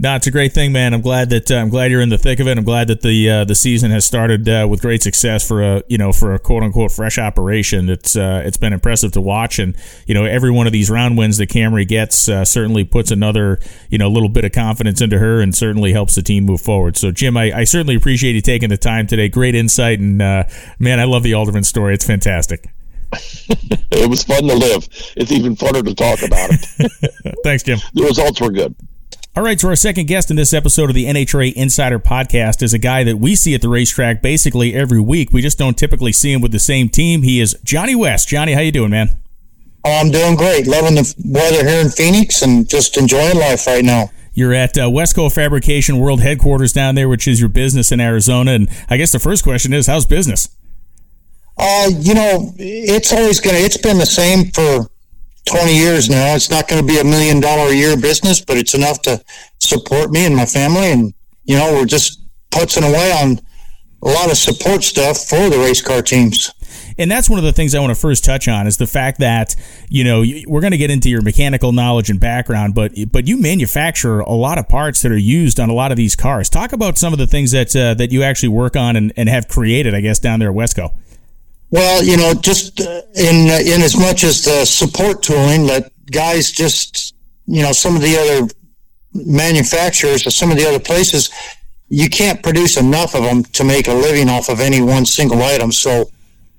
No, 0.00 0.14
it's 0.14 0.28
a 0.28 0.30
great 0.30 0.52
thing, 0.52 0.70
man. 0.70 0.94
I'm 0.94 1.00
glad 1.00 1.30
that 1.30 1.50
uh, 1.50 1.56
I'm 1.56 1.70
glad 1.70 1.90
you're 1.90 2.00
in 2.00 2.08
the 2.08 2.18
thick 2.18 2.38
of 2.38 2.46
it. 2.46 2.56
I'm 2.56 2.62
glad 2.62 2.86
that 2.86 3.00
the 3.00 3.30
uh, 3.30 3.44
the 3.44 3.56
season 3.56 3.90
has 3.90 4.04
started 4.04 4.48
uh, 4.48 4.64
with 4.70 4.80
great 4.80 5.02
success 5.02 5.46
for 5.46 5.60
a 5.60 5.82
you 5.88 5.98
know 5.98 6.12
for 6.12 6.34
a 6.34 6.38
quote 6.38 6.62
unquote 6.62 6.92
fresh 6.92 7.18
operation. 7.18 7.88
It's 7.88 8.14
uh, 8.14 8.42
it's 8.44 8.56
been 8.56 8.72
impressive 8.72 9.10
to 9.12 9.20
watch, 9.20 9.58
and 9.58 9.76
you 10.06 10.14
know 10.14 10.24
every 10.24 10.52
one 10.52 10.68
of 10.68 10.72
these 10.72 10.88
round 10.88 11.18
wins 11.18 11.38
that 11.38 11.48
Camrie 11.48 11.86
gets 11.86 12.28
uh, 12.28 12.44
certainly 12.44 12.84
puts 12.84 13.10
another 13.10 13.58
you 13.90 13.98
know 13.98 14.08
little 14.08 14.28
bit 14.28 14.44
of 14.44 14.52
confidence 14.52 15.00
into 15.00 15.18
her, 15.18 15.40
and 15.40 15.52
certainly 15.52 15.92
helps 15.92 16.14
the 16.14 16.22
team 16.22 16.44
move 16.44 16.60
forward. 16.60 16.96
So, 16.96 17.10
Jim, 17.10 17.36
I, 17.36 17.52
I 17.52 17.64
certainly 17.64 17.96
appreciate 17.96 18.36
you 18.36 18.40
taking 18.40 18.68
the 18.68 18.76
time 18.76 19.08
today. 19.08 19.28
Great 19.28 19.56
insight, 19.56 19.98
and 19.98 20.22
uh, 20.22 20.44
man, 20.78 21.00
I 21.00 21.04
love 21.04 21.24
the 21.24 21.34
Alderman 21.34 21.64
story. 21.64 21.94
It's 21.94 22.06
fantastic. 22.06 22.68
it 23.12 24.08
was 24.08 24.22
fun 24.22 24.44
to 24.44 24.54
live. 24.54 24.86
It's 25.16 25.32
even 25.32 25.56
funner 25.56 25.84
to 25.84 25.94
talk 25.94 26.22
about 26.22 26.50
it. 26.52 27.36
Thanks, 27.42 27.64
Jim. 27.64 27.80
The 27.94 28.04
results 28.04 28.40
were 28.40 28.52
good. 28.52 28.76
All 29.36 29.44
right, 29.44 29.60
so 29.60 29.68
our 29.68 29.76
second 29.76 30.06
guest 30.06 30.30
in 30.30 30.36
this 30.36 30.52
episode 30.52 30.90
of 30.90 30.94
the 30.96 31.04
NHRA 31.04 31.52
Insider 31.52 32.00
Podcast 32.00 32.60
is 32.60 32.74
a 32.74 32.78
guy 32.78 33.04
that 33.04 33.18
we 33.18 33.36
see 33.36 33.54
at 33.54 33.60
the 33.62 33.68
racetrack 33.68 34.20
basically 34.20 34.74
every 34.74 35.00
week. 35.00 35.32
We 35.32 35.42
just 35.42 35.58
don't 35.58 35.78
typically 35.78 36.12
see 36.12 36.32
him 36.32 36.40
with 36.40 36.50
the 36.50 36.58
same 36.58 36.88
team. 36.88 37.22
He 37.22 37.40
is 37.40 37.56
Johnny 37.62 37.94
West. 37.94 38.26
Johnny, 38.28 38.54
how 38.54 38.60
you 38.60 38.72
doing, 38.72 38.90
man? 38.90 39.10
Oh, 39.84 40.00
I'm 40.00 40.10
doing 40.10 40.34
great. 40.34 40.66
Loving 40.66 40.96
the 40.96 41.14
weather 41.24 41.64
here 41.64 41.80
in 41.80 41.88
Phoenix 41.90 42.42
and 42.42 42.68
just 42.68 42.96
enjoying 42.96 43.38
life 43.38 43.66
right 43.68 43.84
now. 43.84 44.10
You're 44.32 44.54
at 44.54 44.76
uh, 44.76 44.88
Westco 44.88 45.32
Fabrication 45.32 45.98
World 45.98 46.20
Headquarters 46.20 46.72
down 46.72 46.96
there, 46.96 47.08
which 47.08 47.28
is 47.28 47.38
your 47.38 47.48
business 47.48 47.92
in 47.92 48.00
Arizona. 48.00 48.52
And 48.52 48.68
I 48.88 48.96
guess 48.96 49.12
the 49.12 49.18
first 49.20 49.44
question 49.44 49.72
is, 49.72 49.86
how's 49.86 50.06
business? 50.06 50.48
Uh, 51.56 51.90
you 51.96 52.14
know, 52.14 52.54
it's 52.58 53.12
always 53.12 53.40
gonna. 53.40 53.58
It's 53.58 53.76
been 53.76 53.98
the 53.98 54.06
same 54.06 54.50
for 54.52 54.88
20 55.48 55.74
years 55.74 56.10
now. 56.10 56.34
It's 56.34 56.50
not 56.50 56.68
going 56.68 56.80
to 56.80 56.86
be 56.86 57.00
a 57.00 57.04
million 57.04 57.40
dollar 57.40 57.70
a 57.70 57.74
year 57.74 57.96
business, 57.96 58.40
but 58.40 58.58
it's 58.58 58.74
enough 58.74 59.00
to 59.02 59.22
support 59.60 60.10
me 60.10 60.26
and 60.26 60.36
my 60.36 60.44
family. 60.44 60.92
And, 60.92 61.14
you 61.44 61.56
know, 61.56 61.72
we're 61.72 61.86
just 61.86 62.22
putzing 62.50 62.88
away 62.88 63.12
on 63.12 63.40
a 64.02 64.08
lot 64.08 64.30
of 64.30 64.36
support 64.36 64.84
stuff 64.84 65.24
for 65.24 65.48
the 65.48 65.58
race 65.58 65.80
car 65.80 66.02
teams. 66.02 66.52
And 66.98 67.10
that's 67.10 67.30
one 67.30 67.38
of 67.38 67.44
the 67.44 67.52
things 67.52 67.74
I 67.74 67.80
want 67.80 67.94
to 67.94 68.00
first 68.00 68.24
touch 68.24 68.48
on 68.48 68.66
is 68.66 68.76
the 68.76 68.86
fact 68.86 69.20
that 69.20 69.54
you 69.88 70.02
know 70.04 70.24
we're 70.46 70.60
going 70.60 70.72
to 70.72 70.78
get 70.78 70.90
into 70.90 71.08
your 71.08 71.22
mechanical 71.22 71.72
knowledge 71.72 72.10
and 72.10 72.18
background, 72.18 72.74
but 72.74 72.92
but 73.12 73.26
you 73.26 73.40
manufacture 73.40 74.20
a 74.20 74.32
lot 74.32 74.58
of 74.58 74.68
parts 74.68 75.02
that 75.02 75.12
are 75.12 75.16
used 75.16 75.60
on 75.60 75.70
a 75.70 75.72
lot 75.72 75.92
of 75.92 75.96
these 75.96 76.16
cars. 76.16 76.50
Talk 76.50 76.72
about 76.72 76.98
some 76.98 77.12
of 77.12 77.18
the 77.18 77.26
things 77.26 77.52
that 77.52 77.74
uh, 77.74 77.94
that 77.94 78.10
you 78.10 78.24
actually 78.24 78.50
work 78.50 78.76
on 78.76 78.96
and, 78.96 79.12
and 79.16 79.28
have 79.28 79.48
created, 79.48 79.94
I 79.94 80.00
guess, 80.00 80.18
down 80.18 80.40
there 80.40 80.50
at 80.50 80.56
Westco. 80.56 80.92
Well, 81.70 82.02
you 82.02 82.16
know, 82.16 82.32
just 82.34 82.80
uh, 82.80 83.02
in 83.14 83.50
uh, 83.50 83.58
in 83.60 83.82
as 83.82 83.98
much 83.98 84.24
as 84.24 84.42
the 84.42 84.64
support 84.64 85.22
tooling, 85.22 85.66
that 85.66 85.90
guys 86.10 86.50
just 86.50 87.14
you 87.46 87.62
know 87.62 87.72
some 87.72 87.94
of 87.94 88.02
the 88.02 88.16
other 88.16 88.48
manufacturers 89.12 90.26
or 90.26 90.30
some 90.30 90.50
of 90.50 90.56
the 90.56 90.66
other 90.66 90.78
places, 90.78 91.30
you 91.88 92.08
can't 92.08 92.42
produce 92.42 92.78
enough 92.78 93.14
of 93.14 93.22
them 93.22 93.42
to 93.44 93.64
make 93.64 93.88
a 93.88 93.92
living 93.92 94.30
off 94.30 94.48
of 94.48 94.60
any 94.60 94.80
one 94.80 95.04
single 95.04 95.42
item. 95.42 95.70
So, 95.70 96.10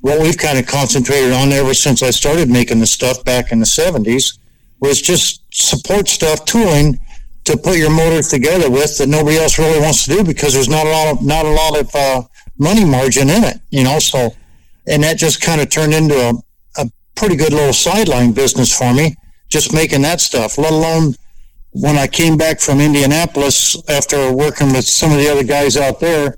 what 0.02 0.22
we've 0.22 0.38
kind 0.38 0.60
of 0.60 0.68
concentrated 0.68 1.34
on 1.34 1.52
ever 1.52 1.74
since 1.74 2.04
I 2.04 2.12
started 2.12 2.50
making 2.50 2.80
the 2.80 2.88
stuff 2.88 3.24
back 3.24 3.52
in 3.52 3.60
the 3.60 3.66
'70s 3.66 4.38
was 4.80 5.02
just 5.02 5.42
support 5.52 6.08
stuff 6.08 6.46
tooling 6.46 7.00
to 7.46 7.58
put 7.58 7.78
your 7.78 7.90
motors 7.90 8.28
together 8.28 8.70
with 8.70 9.00
that 9.00 9.10
nobody 9.10 9.38
else 9.38 9.58
really 9.58 9.80
wants 9.80 10.06
to 10.06 10.18
do 10.18 10.24
because 10.24 10.54
there's 10.54 10.70
not 10.70 10.86
a 10.86 10.90
lot 10.90 11.08
of 11.08 11.26
not 11.26 11.46
a 11.46 11.50
lot 11.50 11.80
of 11.80 11.96
uh, 11.96 12.22
money 12.60 12.86
margin 12.86 13.28
in 13.28 13.44
it. 13.44 13.60
You 13.72 13.84
know, 13.84 13.98
so 13.98 14.36
and 14.90 15.04
that 15.04 15.18
just 15.18 15.42
kind 15.42 15.62
of 15.62 15.70
turned 15.70 15.94
into 15.94 16.16
a, 16.16 16.34
a 16.82 16.92
pretty 17.16 17.36
good 17.36 17.54
little 17.54 17.74
sideline 17.74 18.32
business 18.34 18.76
for 18.76 18.94
me, 18.94 19.16
just 19.48 19.74
making 19.74 20.02
that 20.02 20.20
stuff, 20.20 20.58
let 20.58 20.72
alone 20.72 21.14
when 21.72 21.98
I 21.98 22.08
came 22.08 22.36
back 22.36 22.60
from 22.60 22.80
Indianapolis 22.82 23.78
after 23.90 24.34
working 24.34 24.74
with 24.74 24.86
some 24.86 25.12
of 25.12 25.18
the 25.18 25.30
other 25.30 25.44
guys 25.44 25.78
out 25.78 26.00
there, 26.00 26.38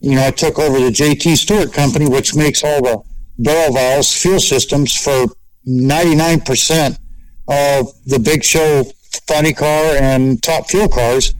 you 0.00 0.16
know, 0.16 0.26
I 0.26 0.30
took 0.30 0.58
over 0.58 0.78
the 0.78 0.90
JT 0.90 1.36
Stewart 1.36 1.72
company, 1.72 2.08
which 2.08 2.34
makes 2.34 2.64
all 2.64 2.82
the 2.82 3.02
barrel 3.38 3.74
valves, 3.74 4.12
fuel 4.20 4.40
systems 4.40 4.96
for 4.96 5.26
99% 5.66 6.98
of 7.48 7.92
the 8.06 8.18
big 8.18 8.42
show 8.42 8.84
funny 9.26 9.52
car 9.52 9.96
and 9.96 10.42
top 10.42 10.68
fuel 10.68 10.88
cars. 10.88 11.34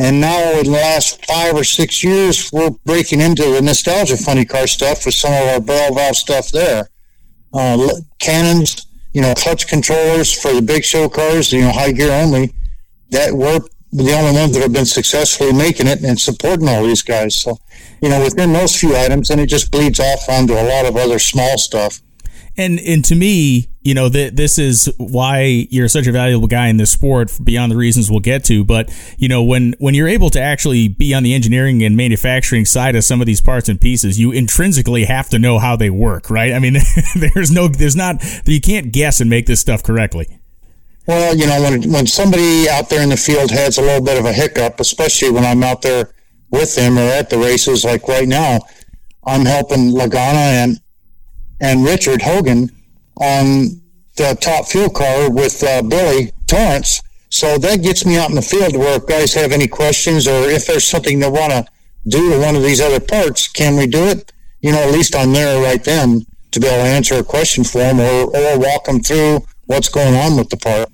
And 0.00 0.18
now, 0.18 0.58
in 0.58 0.64
the 0.64 0.70
last 0.70 1.26
five 1.26 1.54
or 1.54 1.62
six 1.62 2.02
years, 2.02 2.50
we're 2.54 2.70
breaking 2.86 3.20
into 3.20 3.42
the 3.42 3.60
nostalgia 3.60 4.16
funny 4.16 4.46
car 4.46 4.66
stuff 4.66 5.04
with 5.04 5.14
some 5.14 5.30
of 5.30 5.48
our 5.48 5.60
barrel 5.60 5.94
valve 5.94 6.16
stuff 6.16 6.50
there. 6.50 6.88
Uh, 7.52 7.86
cannons, 8.18 8.86
you 9.12 9.20
know, 9.20 9.34
clutch 9.34 9.68
controllers 9.68 10.32
for 10.32 10.54
the 10.54 10.62
big 10.62 10.84
show 10.84 11.06
cars, 11.06 11.52
you 11.52 11.60
know, 11.60 11.70
high 11.70 11.92
gear 11.92 12.12
only. 12.12 12.50
That 13.10 13.34
we're 13.34 13.60
the 13.92 14.12
only 14.14 14.40
ones 14.40 14.54
that 14.54 14.62
have 14.62 14.72
been 14.72 14.86
successfully 14.86 15.52
making 15.52 15.86
it 15.86 16.02
and 16.02 16.18
supporting 16.18 16.66
all 16.66 16.82
these 16.82 17.02
guys. 17.02 17.36
So, 17.36 17.58
you 18.00 18.08
know, 18.08 18.24
within 18.24 18.54
those 18.54 18.74
few 18.74 18.96
items, 18.96 19.28
and 19.28 19.38
it 19.38 19.48
just 19.48 19.70
bleeds 19.70 20.00
off 20.00 20.30
onto 20.30 20.54
a 20.54 20.64
lot 20.64 20.86
of 20.86 20.96
other 20.96 21.18
small 21.18 21.58
stuff. 21.58 22.00
And 22.56 22.78
and 22.80 23.04
to 23.06 23.14
me, 23.14 23.68
you 23.82 23.94
know, 23.94 24.08
th- 24.08 24.34
this 24.34 24.58
is 24.58 24.92
why 24.98 25.66
you're 25.70 25.88
such 25.88 26.06
a 26.06 26.12
valuable 26.12 26.48
guy 26.48 26.68
in 26.68 26.76
this 26.76 26.92
sport 26.92 27.32
beyond 27.42 27.72
the 27.72 27.76
reasons 27.76 28.10
we'll 28.10 28.20
get 28.20 28.44
to. 28.44 28.64
But 28.64 28.92
you 29.16 29.28
know, 29.28 29.42
when 29.42 29.74
when 29.78 29.94
you're 29.94 30.08
able 30.08 30.30
to 30.30 30.40
actually 30.40 30.88
be 30.88 31.14
on 31.14 31.22
the 31.22 31.34
engineering 31.34 31.82
and 31.82 31.96
manufacturing 31.96 32.64
side 32.64 32.96
of 32.96 33.04
some 33.04 33.20
of 33.20 33.26
these 33.26 33.40
parts 33.40 33.68
and 33.68 33.80
pieces, 33.80 34.18
you 34.18 34.32
intrinsically 34.32 35.04
have 35.04 35.28
to 35.30 35.38
know 35.38 35.58
how 35.58 35.76
they 35.76 35.90
work, 35.90 36.28
right? 36.28 36.52
I 36.52 36.58
mean, 36.58 36.76
there's 37.16 37.50
no, 37.50 37.68
there's 37.68 37.96
not, 37.96 38.22
you 38.46 38.60
can't 38.60 38.92
guess 38.92 39.20
and 39.20 39.30
make 39.30 39.46
this 39.46 39.60
stuff 39.60 39.82
correctly. 39.82 40.40
Well, 41.06 41.34
you 41.34 41.46
know, 41.46 41.62
when 41.62 41.90
when 41.90 42.06
somebody 42.06 42.68
out 42.68 42.88
there 42.88 43.02
in 43.02 43.08
the 43.08 43.16
field 43.16 43.50
has 43.50 43.78
a 43.78 43.82
little 43.82 44.04
bit 44.04 44.18
of 44.18 44.26
a 44.26 44.32
hiccup, 44.32 44.78
especially 44.80 45.30
when 45.30 45.44
I'm 45.44 45.64
out 45.64 45.82
there 45.82 46.12
with 46.50 46.74
them 46.76 46.98
or 46.98 47.02
at 47.02 47.30
the 47.30 47.38
races, 47.38 47.84
like 47.84 48.06
right 48.06 48.28
now, 48.28 48.60
I'm 49.24 49.46
helping 49.46 49.90
Lagana 49.90 50.64
and 50.64 50.80
and 51.60 51.84
Richard 51.84 52.22
Hogan 52.22 52.70
on 53.16 53.80
the 54.16 54.36
top 54.40 54.66
fuel 54.66 54.90
car 54.90 55.30
with 55.30 55.62
uh, 55.62 55.82
Billy 55.82 56.32
Torrence. 56.46 57.02
So 57.28 57.58
that 57.58 57.82
gets 57.82 58.04
me 58.04 58.16
out 58.16 58.28
in 58.28 58.34
the 58.34 58.42
field 58.42 58.76
where 58.76 58.96
if 58.96 59.06
guys 59.06 59.34
have 59.34 59.52
any 59.52 59.68
questions 59.68 60.26
or 60.26 60.48
if 60.48 60.66
there's 60.66 60.84
something 60.84 61.20
they 61.20 61.28
want 61.28 61.52
to 61.52 61.66
do 62.08 62.30
to 62.30 62.40
one 62.40 62.56
of 62.56 62.62
these 62.62 62.80
other 62.80 63.00
parts, 63.00 63.46
can 63.46 63.76
we 63.76 63.86
do 63.86 64.04
it? 64.04 64.32
You 64.60 64.72
know, 64.72 64.78
at 64.78 64.92
least 64.92 65.14
I'm 65.14 65.32
there 65.32 65.62
right 65.62 65.82
then 65.82 66.26
to 66.50 66.60
be 66.60 66.66
able 66.66 66.84
to 66.84 66.90
answer 66.90 67.14
a 67.14 67.24
question 67.24 67.62
for 67.62 67.78
them 67.78 68.00
or, 68.00 68.36
or 68.36 68.58
walk 68.58 68.84
them 68.84 69.00
through 69.00 69.46
what's 69.66 69.88
going 69.88 70.14
on 70.14 70.36
with 70.36 70.50
the 70.50 70.56
part 70.56 70.88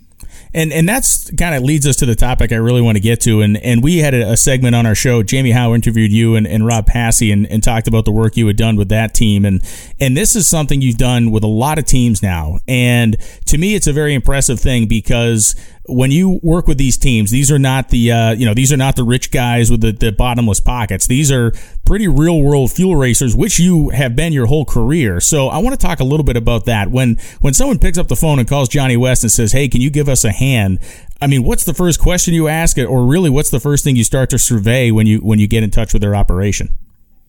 and 0.54 0.72
and 0.72 0.88
that's 0.88 1.30
kind 1.32 1.54
of 1.54 1.62
leads 1.62 1.86
us 1.86 1.96
to 1.96 2.06
the 2.06 2.14
topic 2.14 2.52
I 2.52 2.56
really 2.56 2.80
want 2.80 2.96
to 2.96 3.00
get 3.00 3.20
to. 3.22 3.40
And 3.40 3.56
and 3.58 3.82
we 3.82 3.98
had 3.98 4.14
a, 4.14 4.32
a 4.32 4.36
segment 4.36 4.74
on 4.74 4.86
our 4.86 4.94
show. 4.94 5.22
Jamie 5.22 5.50
Howe 5.50 5.74
interviewed 5.74 6.12
you 6.12 6.34
and, 6.36 6.46
and 6.46 6.66
Rob 6.66 6.86
Passey 6.86 7.32
and, 7.32 7.46
and 7.46 7.62
talked 7.62 7.88
about 7.88 8.04
the 8.04 8.12
work 8.12 8.36
you 8.36 8.46
had 8.46 8.56
done 8.56 8.76
with 8.76 8.88
that 8.88 9.14
team. 9.14 9.44
And 9.44 9.62
and 10.00 10.16
this 10.16 10.36
is 10.36 10.46
something 10.46 10.80
you've 10.80 10.98
done 10.98 11.30
with 11.30 11.44
a 11.44 11.48
lot 11.48 11.78
of 11.78 11.84
teams 11.84 12.22
now. 12.22 12.58
And 12.66 13.16
to 13.46 13.58
me, 13.58 13.74
it's 13.74 13.86
a 13.86 13.92
very 13.92 14.14
impressive 14.14 14.60
thing 14.60 14.86
because 14.86 15.54
when 15.88 16.10
you 16.10 16.40
work 16.42 16.66
with 16.66 16.78
these 16.78 16.96
teams, 16.96 17.30
these 17.30 17.50
are 17.50 17.58
not 17.58 17.90
the 17.90 18.10
uh, 18.10 18.30
you 18.32 18.46
know 18.46 18.54
these 18.54 18.72
are 18.72 18.76
not 18.76 18.96
the 18.96 19.04
rich 19.04 19.30
guys 19.30 19.70
with 19.70 19.80
the, 19.80 19.92
the 19.92 20.12
bottomless 20.12 20.60
pockets. 20.60 21.06
These 21.06 21.30
are 21.30 21.52
pretty 21.84 22.08
real 22.08 22.42
world 22.42 22.72
fuel 22.72 22.96
racers, 22.96 23.36
which 23.36 23.58
you 23.58 23.90
have 23.90 24.16
been 24.16 24.32
your 24.32 24.46
whole 24.46 24.64
career. 24.64 25.20
So 25.20 25.48
I 25.48 25.58
want 25.58 25.78
to 25.78 25.86
talk 25.86 26.00
a 26.00 26.04
little 26.04 26.24
bit 26.24 26.36
about 26.36 26.64
that. 26.66 26.90
When 26.90 27.16
when 27.40 27.54
someone 27.54 27.78
picks 27.78 27.98
up 27.98 28.08
the 28.08 28.16
phone 28.16 28.38
and 28.38 28.48
calls 28.48 28.68
Johnny 28.68 28.96
West 28.96 29.22
and 29.22 29.30
says, 29.30 29.52
"Hey, 29.52 29.68
can 29.68 29.80
you 29.80 29.90
give 29.90 30.08
us 30.08 30.24
a 30.24 30.32
hand?" 30.32 30.78
I 31.20 31.26
mean, 31.26 31.44
what's 31.44 31.64
the 31.64 31.74
first 31.74 32.00
question 32.00 32.34
you 32.34 32.48
ask 32.48 32.76
it, 32.78 32.84
or 32.84 33.06
really, 33.06 33.30
what's 33.30 33.50
the 33.50 33.60
first 33.60 33.84
thing 33.84 33.96
you 33.96 34.04
start 34.04 34.30
to 34.30 34.38
survey 34.38 34.90
when 34.90 35.06
you 35.06 35.18
when 35.18 35.38
you 35.38 35.46
get 35.46 35.62
in 35.62 35.70
touch 35.70 35.92
with 35.92 36.02
their 36.02 36.14
operation? 36.14 36.76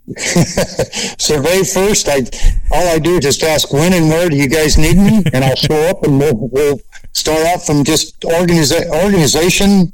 survey 0.18 1.64
first. 1.64 2.08
I 2.08 2.26
all 2.72 2.88
I 2.88 2.98
do 3.00 3.18
is 3.18 3.24
just 3.24 3.44
ask 3.44 3.74
when 3.74 3.94
and 3.94 4.08
where 4.08 4.30
do 4.30 4.38
you 4.38 4.48
guys 4.48 4.78
need 4.78 4.96
me, 4.98 5.24
and 5.34 5.44
I'll 5.44 5.56
show 5.56 5.90
up 5.90 6.04
and 6.04 6.18
we'll, 6.18 6.50
we'll 6.50 6.80
start 7.18 7.44
out 7.48 7.66
from 7.66 7.84
just 7.84 8.20
organiza- 8.22 8.90
organization, 9.04 9.94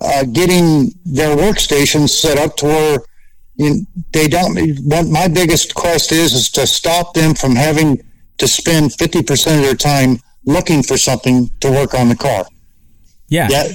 uh, 0.00 0.24
getting 0.24 0.90
their 1.04 1.36
workstations 1.36 2.10
set 2.24 2.38
up 2.38 2.56
to 2.56 2.66
where 2.66 2.98
you, 3.56 3.86
they 4.12 4.26
don't. 4.28 4.54
What 4.92 5.06
my 5.06 5.28
biggest 5.28 5.74
quest 5.74 6.12
is 6.12 6.32
is 6.32 6.50
to 6.52 6.66
stop 6.66 7.14
them 7.14 7.34
from 7.34 7.54
having 7.54 8.02
to 8.38 8.48
spend 8.48 8.94
fifty 8.94 9.22
percent 9.22 9.60
of 9.60 9.64
their 9.66 9.80
time 9.94 10.18
looking 10.44 10.82
for 10.82 10.96
something 10.96 11.50
to 11.60 11.70
work 11.70 11.92
on 11.94 12.08
the 12.08 12.16
car. 12.16 12.44
Yeah, 13.28 13.48
that, 13.48 13.68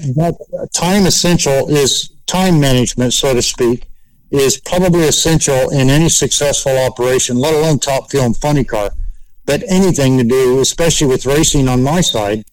that 0.51 0.69
time 0.73 1.05
essential 1.05 1.69
is 1.69 2.11
time 2.25 2.59
management, 2.59 3.13
so 3.13 3.33
to 3.33 3.41
speak, 3.41 3.85
is 4.31 4.59
probably 4.59 5.05
essential 5.07 5.69
in 5.69 5.89
any 5.89 6.09
successful 6.09 6.77
operation, 6.77 7.37
let 7.37 7.53
alone 7.53 7.79
top 7.79 8.09
fuel 8.11 8.25
and 8.25 8.35
funny 8.35 8.63
car. 8.63 8.89
But 9.45 9.63
anything 9.69 10.17
to 10.17 10.25
do, 10.25 10.59
especially 10.59 11.07
with 11.07 11.25
racing 11.25 11.69
on 11.69 11.81
my 11.81 12.01
side, 12.01 12.43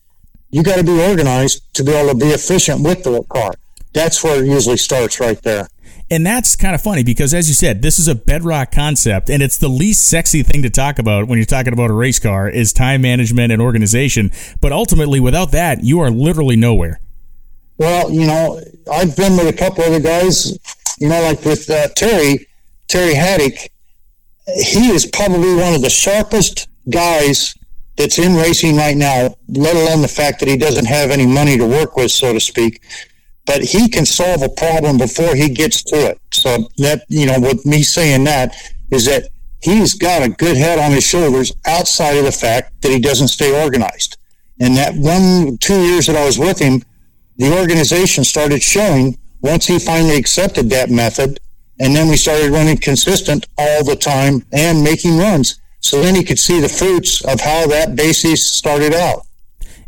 you 0.54 0.62
got 0.62 0.76
to 0.76 0.84
be 0.84 1.00
organized 1.02 1.74
to 1.74 1.82
be 1.82 1.90
able 1.90 2.12
to 2.12 2.16
be 2.16 2.30
efficient 2.30 2.80
with 2.80 3.02
the 3.02 3.24
car. 3.24 3.54
That's 3.92 4.22
where 4.22 4.40
it 4.40 4.46
usually 4.46 4.76
starts 4.76 5.18
right 5.18 5.42
there. 5.42 5.66
And 6.12 6.24
that's 6.24 6.54
kind 6.54 6.76
of 6.76 6.80
funny 6.80 7.02
because, 7.02 7.34
as 7.34 7.48
you 7.48 7.54
said, 7.54 7.82
this 7.82 7.98
is 7.98 8.06
a 8.06 8.14
bedrock 8.14 8.70
concept, 8.70 9.28
and 9.30 9.42
it's 9.42 9.58
the 9.58 9.68
least 9.68 10.08
sexy 10.08 10.44
thing 10.44 10.62
to 10.62 10.70
talk 10.70 11.00
about 11.00 11.26
when 11.26 11.40
you're 11.40 11.44
talking 11.44 11.72
about 11.72 11.90
a 11.90 11.92
race 11.92 12.20
car 12.20 12.48
is 12.48 12.72
time 12.72 13.02
management 13.02 13.50
and 13.50 13.60
organization. 13.60 14.30
But 14.60 14.70
ultimately, 14.70 15.18
without 15.18 15.50
that, 15.50 15.82
you 15.82 15.98
are 15.98 16.10
literally 16.10 16.54
nowhere. 16.54 17.00
Well, 17.78 18.12
you 18.12 18.24
know, 18.24 18.60
I've 18.92 19.16
been 19.16 19.36
with 19.36 19.48
a 19.48 19.58
couple 19.58 19.82
other 19.82 19.98
guys, 19.98 20.56
you 21.00 21.08
know, 21.08 21.20
like 21.20 21.44
with 21.44 21.68
uh, 21.68 21.88
Terry, 21.96 22.46
Terry 22.86 23.14
Haddock. 23.14 23.54
He 24.46 24.90
is 24.90 25.04
probably 25.04 25.56
one 25.56 25.74
of 25.74 25.82
the 25.82 25.90
sharpest 25.90 26.68
guys 26.88 27.56
that's 27.96 28.18
in 28.18 28.34
racing 28.34 28.76
right 28.76 28.96
now, 28.96 29.36
let 29.48 29.76
alone 29.76 30.02
the 30.02 30.08
fact 30.08 30.40
that 30.40 30.48
he 30.48 30.56
doesn't 30.56 30.86
have 30.86 31.10
any 31.10 31.26
money 31.26 31.56
to 31.56 31.66
work 31.66 31.96
with, 31.96 32.10
so 32.10 32.32
to 32.32 32.40
speak. 32.40 32.82
But 33.46 33.62
he 33.62 33.88
can 33.88 34.06
solve 34.06 34.42
a 34.42 34.48
problem 34.48 34.98
before 34.98 35.34
he 35.34 35.48
gets 35.48 35.82
to 35.84 35.96
it. 36.10 36.20
So 36.32 36.68
that, 36.78 37.04
you 37.08 37.26
know, 37.26 37.38
with 37.38 37.64
me 37.66 37.82
saying 37.82 38.24
that 38.24 38.56
is 38.90 39.04
that 39.06 39.28
he's 39.60 39.94
got 39.94 40.22
a 40.22 40.28
good 40.28 40.56
head 40.56 40.78
on 40.78 40.92
his 40.92 41.04
shoulders 41.04 41.52
outside 41.66 42.16
of 42.16 42.24
the 42.24 42.32
fact 42.32 42.80
that 42.82 42.90
he 42.90 42.98
doesn't 42.98 43.28
stay 43.28 43.62
organized. 43.62 44.16
And 44.60 44.76
that 44.76 44.94
one, 44.94 45.58
two 45.58 45.80
years 45.82 46.06
that 46.06 46.16
I 46.16 46.24
was 46.24 46.38
with 46.38 46.58
him, 46.58 46.82
the 47.36 47.58
organization 47.58 48.24
started 48.24 48.62
showing 48.62 49.18
once 49.40 49.66
he 49.66 49.78
finally 49.78 50.16
accepted 50.16 50.70
that 50.70 50.90
method. 50.90 51.38
And 51.80 51.94
then 51.94 52.08
we 52.08 52.16
started 52.16 52.50
running 52.50 52.78
consistent 52.78 53.46
all 53.58 53.84
the 53.84 53.96
time 53.96 54.44
and 54.52 54.82
making 54.82 55.18
runs. 55.18 55.60
So 55.84 56.00
then 56.00 56.14
he 56.14 56.24
could 56.24 56.38
see 56.38 56.60
the 56.60 56.68
fruits 56.68 57.22
of 57.26 57.40
how 57.42 57.66
that 57.66 57.94
basis 57.94 58.50
started 58.50 58.94
out. 58.94 59.26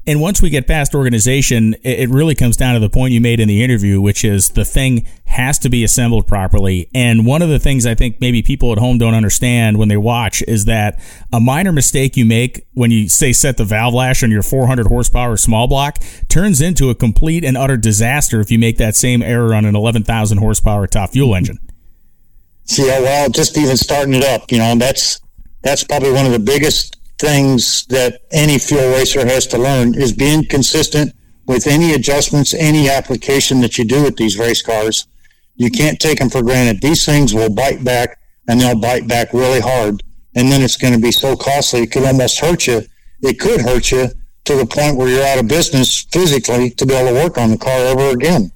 And 0.07 0.20
once 0.20 0.42
we 0.42 0.51
get 0.51 0.66
past 0.66 0.94
organization, 0.94 1.74
it 1.82 2.11
really 2.11 2.34
comes 2.34 2.59
down 2.59 2.74
to 2.74 2.80
the 2.80 2.90
point 2.90 3.14
you 3.14 3.20
made 3.20 3.40
in 3.40 3.49
the 3.49 3.64
interview, 3.64 4.01
which 4.01 4.22
is 4.22 4.51
the 4.51 4.64
thing 4.66 5.07
has 5.24 5.59
to 5.61 5.70
be 5.70 5.82
assembled 5.84 6.26
properly. 6.26 6.90
And 6.94 7.24
one 7.24 7.40
of 7.40 7.49
the 7.49 7.59
things 7.59 7.86
I 7.86 7.94
think 7.94 8.20
maybe 8.20 8.42
people 8.42 8.72
at 8.72 8.78
home 8.78 8.99
don't 8.99 9.14
understand 9.14 9.78
when 9.78 9.88
they 9.88 9.97
watch 9.97 10.42
is 10.42 10.66
that 10.66 11.01
a 11.32 11.40
minor 11.40 11.72
mistake 11.72 12.14
you 12.14 12.26
make 12.26 12.66
when 12.74 12.90
you 12.90 13.09
say 13.09 13.32
set 13.32 13.57
the 13.57 13.64
valve 13.64 13.94
lash 13.94 14.22
on 14.22 14.30
your 14.30 14.42
400 14.42 14.88
horsepower 14.88 15.38
small 15.38 15.66
block 15.66 15.99
turns 16.28 16.61
into 16.61 16.90
a 16.90 16.94
complete 16.94 17.42
and 17.42 17.57
utter 17.57 17.78
disaster 17.78 18.38
if 18.40 18.51
you 18.51 18.59
make 18.59 18.76
that 18.76 18.97
same 18.97 19.22
error 19.22 19.55
on 19.55 19.64
an 19.64 19.74
11,000 19.74 20.38
horsepower 20.38 20.86
top 20.86 21.11
fuel 21.11 21.34
engine. 21.34 21.59
Yeah, 22.66 22.99
oh, 22.99 23.03
well, 23.03 23.30
just 23.30 23.57
even 23.57 23.78
starting 23.78 24.12
it 24.12 24.24
up, 24.24 24.53
you 24.53 24.59
know, 24.59 24.74
that's 24.76 25.20
that's 25.66 25.84
probably 25.84 26.12
one 26.12 26.26
of 26.26 26.32
the 26.32 26.38
biggest 26.38 26.96
things 27.18 27.86
that 27.86 28.20
any 28.30 28.58
fuel 28.58 28.92
racer 28.92 29.26
has 29.26 29.46
to 29.48 29.58
learn 29.58 29.94
is 29.94 30.12
being 30.12 30.44
consistent 30.44 31.12
with 31.46 31.66
any 31.66 31.94
adjustments, 31.94 32.54
any 32.54 32.88
application 32.88 33.60
that 33.60 33.78
you 33.78 33.84
do 33.84 34.02
with 34.02 34.16
these 34.16 34.38
race 34.38 34.62
cars. 34.62 35.06
You 35.56 35.70
can't 35.70 35.98
take 35.98 36.18
them 36.18 36.28
for 36.28 36.42
granted. 36.42 36.82
These 36.82 37.04
things 37.06 37.34
will 37.34 37.50
bite 37.50 37.82
back 37.82 38.18
and 38.48 38.60
they'll 38.60 38.78
bite 38.78 39.08
back 39.08 39.32
really 39.32 39.60
hard. 39.60 40.02
And 40.34 40.52
then 40.52 40.62
it's 40.62 40.76
going 40.76 40.92
to 40.92 41.00
be 41.00 41.12
so 41.12 41.34
costly. 41.34 41.82
It 41.82 41.92
could 41.92 42.04
almost 42.04 42.38
hurt 42.38 42.66
you. 42.66 42.82
It 43.22 43.40
could 43.40 43.62
hurt 43.62 43.90
you 43.90 44.08
to 44.44 44.54
the 44.54 44.66
point 44.66 44.96
where 44.96 45.08
you're 45.08 45.26
out 45.26 45.38
of 45.38 45.48
business 45.48 46.06
physically 46.12 46.70
to 46.70 46.86
be 46.86 46.94
able 46.94 47.08
to 47.08 47.24
work 47.24 47.38
on 47.38 47.50
the 47.50 47.58
car 47.58 47.78
ever 47.86 48.10
again 48.10 48.52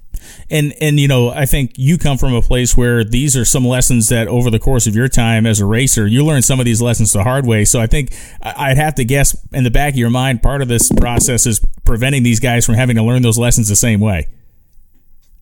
and 0.51 0.73
and 0.81 0.99
you 0.99 1.07
know 1.07 1.29
I 1.29 1.45
think 1.45 1.71
you 1.77 1.97
come 1.97 2.17
from 2.17 2.33
a 2.33 2.41
place 2.41 2.75
where 2.77 3.03
these 3.03 3.35
are 3.37 3.45
some 3.45 3.65
lessons 3.65 4.09
that 4.09 4.27
over 4.27 4.51
the 4.51 4.59
course 4.59 4.85
of 4.85 4.95
your 4.95 5.07
time 5.07 5.45
as 5.45 5.59
a 5.59 5.65
racer 5.65 6.05
you 6.05 6.23
learn 6.23 6.41
some 6.41 6.59
of 6.59 6.65
these 6.65 6.81
lessons 6.81 7.13
the 7.13 7.23
hard 7.23 7.47
way. 7.47 7.65
So 7.65 7.79
I 7.79 7.87
think 7.87 8.13
I'd 8.41 8.77
have 8.77 8.95
to 8.95 9.05
guess 9.05 9.35
in 9.51 9.63
the 9.63 9.71
back 9.71 9.93
of 9.93 9.97
your 9.97 10.09
mind 10.09 10.43
part 10.43 10.61
of 10.61 10.67
this 10.67 10.91
process 10.91 11.47
is 11.47 11.61
preventing 11.85 12.23
these 12.23 12.39
guys 12.39 12.65
from 12.65 12.75
having 12.75 12.97
to 12.97 13.03
learn 13.03 13.21
those 13.21 13.37
lessons 13.37 13.69
the 13.69 13.75
same 13.75 14.01
way. 14.01 14.27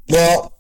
Well, 0.08 0.54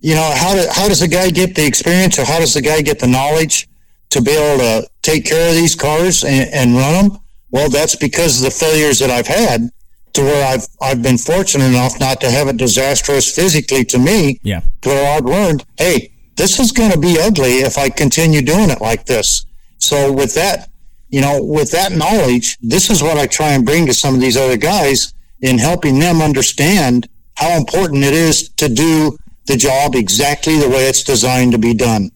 you 0.00 0.14
know 0.14 0.32
how 0.34 0.54
do, 0.54 0.66
how 0.70 0.88
does 0.88 1.00
a 1.00 1.08
guy 1.08 1.30
get 1.30 1.54
the 1.54 1.64
experience 1.64 2.18
or 2.18 2.24
how 2.24 2.40
does 2.40 2.54
the 2.54 2.62
guy 2.62 2.82
get 2.82 2.98
the 2.98 3.06
knowledge 3.06 3.68
to 4.10 4.20
be 4.20 4.32
able 4.32 4.58
to 4.58 4.88
take 5.00 5.24
care 5.24 5.48
of 5.48 5.54
these 5.54 5.74
cars 5.74 6.24
and, 6.24 6.50
and 6.52 6.74
run 6.74 7.08
them? 7.08 7.18
Well, 7.50 7.68
that's 7.68 7.96
because 7.96 8.38
of 8.38 8.44
the 8.44 8.50
failures 8.50 8.98
that 8.98 9.10
I've 9.10 9.26
had 9.26 9.70
to 10.14 10.22
where 10.22 10.46
I've 10.46 10.66
I've 10.80 11.02
been 11.02 11.18
fortunate 11.18 11.66
enough 11.66 11.98
not 11.98 12.20
to 12.20 12.30
have 12.30 12.48
it 12.48 12.56
disastrous 12.56 13.34
physically 13.34 13.84
to 13.86 13.98
me. 13.98 14.40
Yeah. 14.42 14.60
To 14.82 14.88
where 14.88 15.16
I've 15.16 15.24
learned, 15.24 15.64
hey, 15.78 16.12
this 16.36 16.58
is 16.58 16.72
going 16.72 16.92
to 16.92 16.98
be 16.98 17.18
ugly 17.20 17.60
if 17.60 17.78
I 17.78 17.88
continue 17.88 18.42
doing 18.42 18.70
it 18.70 18.80
like 18.80 19.06
this. 19.06 19.46
So 19.78 20.12
with 20.12 20.34
that, 20.34 20.70
you 21.08 21.20
know, 21.20 21.42
with 21.42 21.70
that 21.72 21.92
knowledge, 21.92 22.58
this 22.60 22.90
is 22.90 23.02
what 23.02 23.18
I 23.18 23.26
try 23.26 23.52
and 23.52 23.64
bring 23.66 23.86
to 23.86 23.94
some 23.94 24.14
of 24.14 24.20
these 24.20 24.36
other 24.36 24.56
guys 24.56 25.12
in 25.40 25.58
helping 25.58 25.98
them 25.98 26.22
understand 26.22 27.08
how 27.34 27.50
important 27.56 28.04
it 28.04 28.14
is 28.14 28.48
to 28.50 28.68
do 28.68 29.16
the 29.46 29.56
job 29.56 29.94
exactly 29.94 30.58
the 30.58 30.68
way 30.68 30.86
it's 30.88 31.02
designed 31.02 31.52
to 31.52 31.58
be 31.58 31.74
done. 31.74 32.10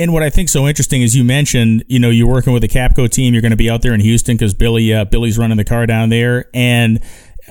And 0.00 0.14
what 0.14 0.22
I 0.22 0.30
think 0.30 0.48
so 0.48 0.66
interesting 0.66 1.02
is 1.02 1.14
you 1.14 1.24
mentioned, 1.24 1.84
you 1.86 1.98
know, 1.98 2.08
you're 2.08 2.26
working 2.26 2.54
with 2.54 2.62
the 2.62 2.68
Capco 2.68 3.06
team. 3.06 3.34
You're 3.34 3.42
going 3.42 3.50
to 3.50 3.56
be 3.56 3.68
out 3.68 3.82
there 3.82 3.92
in 3.92 4.00
Houston 4.00 4.34
because 4.34 4.54
Billy, 4.54 4.94
uh, 4.94 5.04
Billy's 5.04 5.36
running 5.36 5.58
the 5.58 5.64
car 5.64 5.84
down 5.84 6.08
there. 6.08 6.48
And 6.54 7.00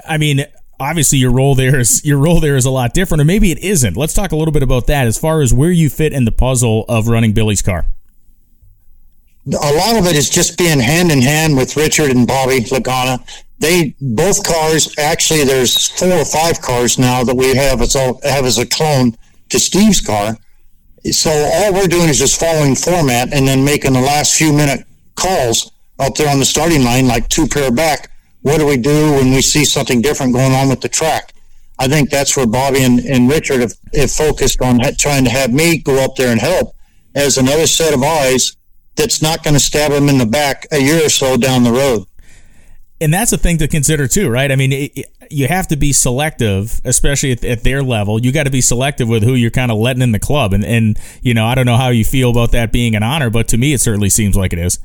I 0.07 0.17
mean, 0.17 0.43
obviously 0.79 1.19
your 1.19 1.31
role 1.31 1.53
there 1.53 1.79
is 1.79 2.03
your 2.03 2.17
role 2.17 2.39
there 2.39 2.55
is 2.55 2.65
a 2.65 2.71
lot 2.71 2.95
different, 2.95 3.21
or 3.21 3.25
maybe 3.25 3.51
it 3.51 3.59
isn't. 3.59 3.95
Let's 3.95 4.15
talk 4.15 4.31
a 4.31 4.35
little 4.35 4.51
bit 4.51 4.63
about 4.63 4.87
that 4.87 5.05
as 5.05 5.15
far 5.15 5.41
as 5.41 5.53
where 5.53 5.69
you 5.69 5.91
fit 5.91 6.11
in 6.11 6.25
the 6.25 6.31
puzzle 6.31 6.85
of 6.89 7.07
running 7.07 7.33
Billy's 7.33 7.61
car. 7.61 7.85
A 9.45 9.73
lot 9.73 9.95
of 9.95 10.07
it 10.07 10.15
is 10.15 10.27
just 10.27 10.57
being 10.57 10.79
hand 10.79 11.11
in 11.11 11.21
hand 11.21 11.55
with 11.55 11.77
Richard 11.77 12.09
and 12.09 12.27
Bobby 12.27 12.61
Lagana. 12.61 13.23
They 13.59 13.95
both 14.01 14.43
cars. 14.43 14.97
Actually, 14.97 15.43
there's 15.43 15.89
four 15.89 16.13
or 16.13 16.25
five 16.25 16.61
cars 16.61 16.97
now 16.97 17.23
that 17.23 17.35
we 17.35 17.55
have 17.55 17.79
as 17.79 17.95
a, 17.95 18.15
have 18.23 18.45
as 18.45 18.57
a 18.57 18.65
clone 18.65 19.15
to 19.49 19.59
Steve's 19.59 20.01
car 20.01 20.35
so 21.11 21.29
all 21.31 21.73
we're 21.73 21.87
doing 21.87 22.09
is 22.09 22.19
just 22.19 22.39
following 22.39 22.75
format 22.75 23.33
and 23.33 23.47
then 23.47 23.63
making 23.63 23.93
the 23.93 24.01
last 24.01 24.37
few 24.37 24.53
minute 24.53 24.85
calls 25.15 25.71
up 25.99 26.15
there 26.15 26.29
on 26.29 26.39
the 26.39 26.45
starting 26.45 26.83
line, 26.83 27.07
like 27.07 27.27
two 27.29 27.47
pair 27.47 27.71
back. 27.71 28.11
What 28.41 28.57
do 28.57 28.65
we 28.65 28.77
do 28.77 29.13
when 29.13 29.31
we 29.31 29.41
see 29.41 29.65
something 29.65 30.01
different 30.01 30.33
going 30.33 30.53
on 30.53 30.69
with 30.69 30.81
the 30.81 30.89
track? 30.89 31.33
I 31.77 31.87
think 31.87 32.09
that's 32.09 32.35
where 32.35 32.45
Bobby 32.45 32.83
and, 32.83 32.99
and 32.99 33.29
Richard 33.29 33.61
have, 33.61 33.73
have 33.95 34.11
focused 34.11 34.61
on 34.61 34.79
trying 34.97 35.23
to 35.25 35.29
have 35.29 35.53
me 35.53 35.77
go 35.77 36.03
up 36.03 36.15
there 36.15 36.31
and 36.31 36.39
help 36.39 36.75
as 37.15 37.37
another 37.37 37.67
set 37.67 37.93
of 37.93 38.03
eyes 38.03 38.55
that's 38.95 39.21
not 39.21 39.43
going 39.43 39.53
to 39.53 39.59
stab 39.59 39.91
them 39.91 40.09
in 40.09 40.17
the 40.17 40.25
back 40.25 40.67
a 40.71 40.79
year 40.79 41.05
or 41.05 41.09
so 41.09 41.37
down 41.37 41.63
the 41.63 41.71
road. 41.71 42.03
And 43.01 43.13
that's 43.13 43.31
a 43.31 43.37
thing 43.37 43.57
to 43.59 43.67
consider 43.67 44.07
too, 44.07 44.29
right? 44.29 44.51
I 44.51 44.55
mean, 44.55 44.71
it, 44.73 45.05
you 45.29 45.47
have 45.47 45.67
to 45.67 45.77
be 45.77 45.93
selective, 45.93 46.81
especially 46.83 47.31
at, 47.31 47.43
at 47.43 47.63
their 47.63 47.81
level. 47.81 48.23
You 48.23 48.31
got 48.31 48.43
to 48.43 48.51
be 48.51 48.61
selective 48.61 49.07
with 49.07 49.23
who 49.23 49.35
you're 49.35 49.51
kind 49.51 49.71
of 49.71 49.77
letting 49.77 50.01
in 50.01 50.11
the 50.11 50.19
club, 50.19 50.53
and 50.53 50.65
and 50.65 50.99
you 51.21 51.33
know, 51.33 51.45
I 51.45 51.55
don't 51.55 51.65
know 51.65 51.77
how 51.77 51.89
you 51.89 52.03
feel 52.03 52.29
about 52.29 52.51
that 52.51 52.71
being 52.71 52.95
an 52.95 53.03
honor, 53.03 53.29
but 53.29 53.47
to 53.49 53.57
me, 53.57 53.73
it 53.73 53.81
certainly 53.81 54.09
seems 54.09 54.35
like 54.35 54.53
it 54.53 54.59
is. 54.59 54.79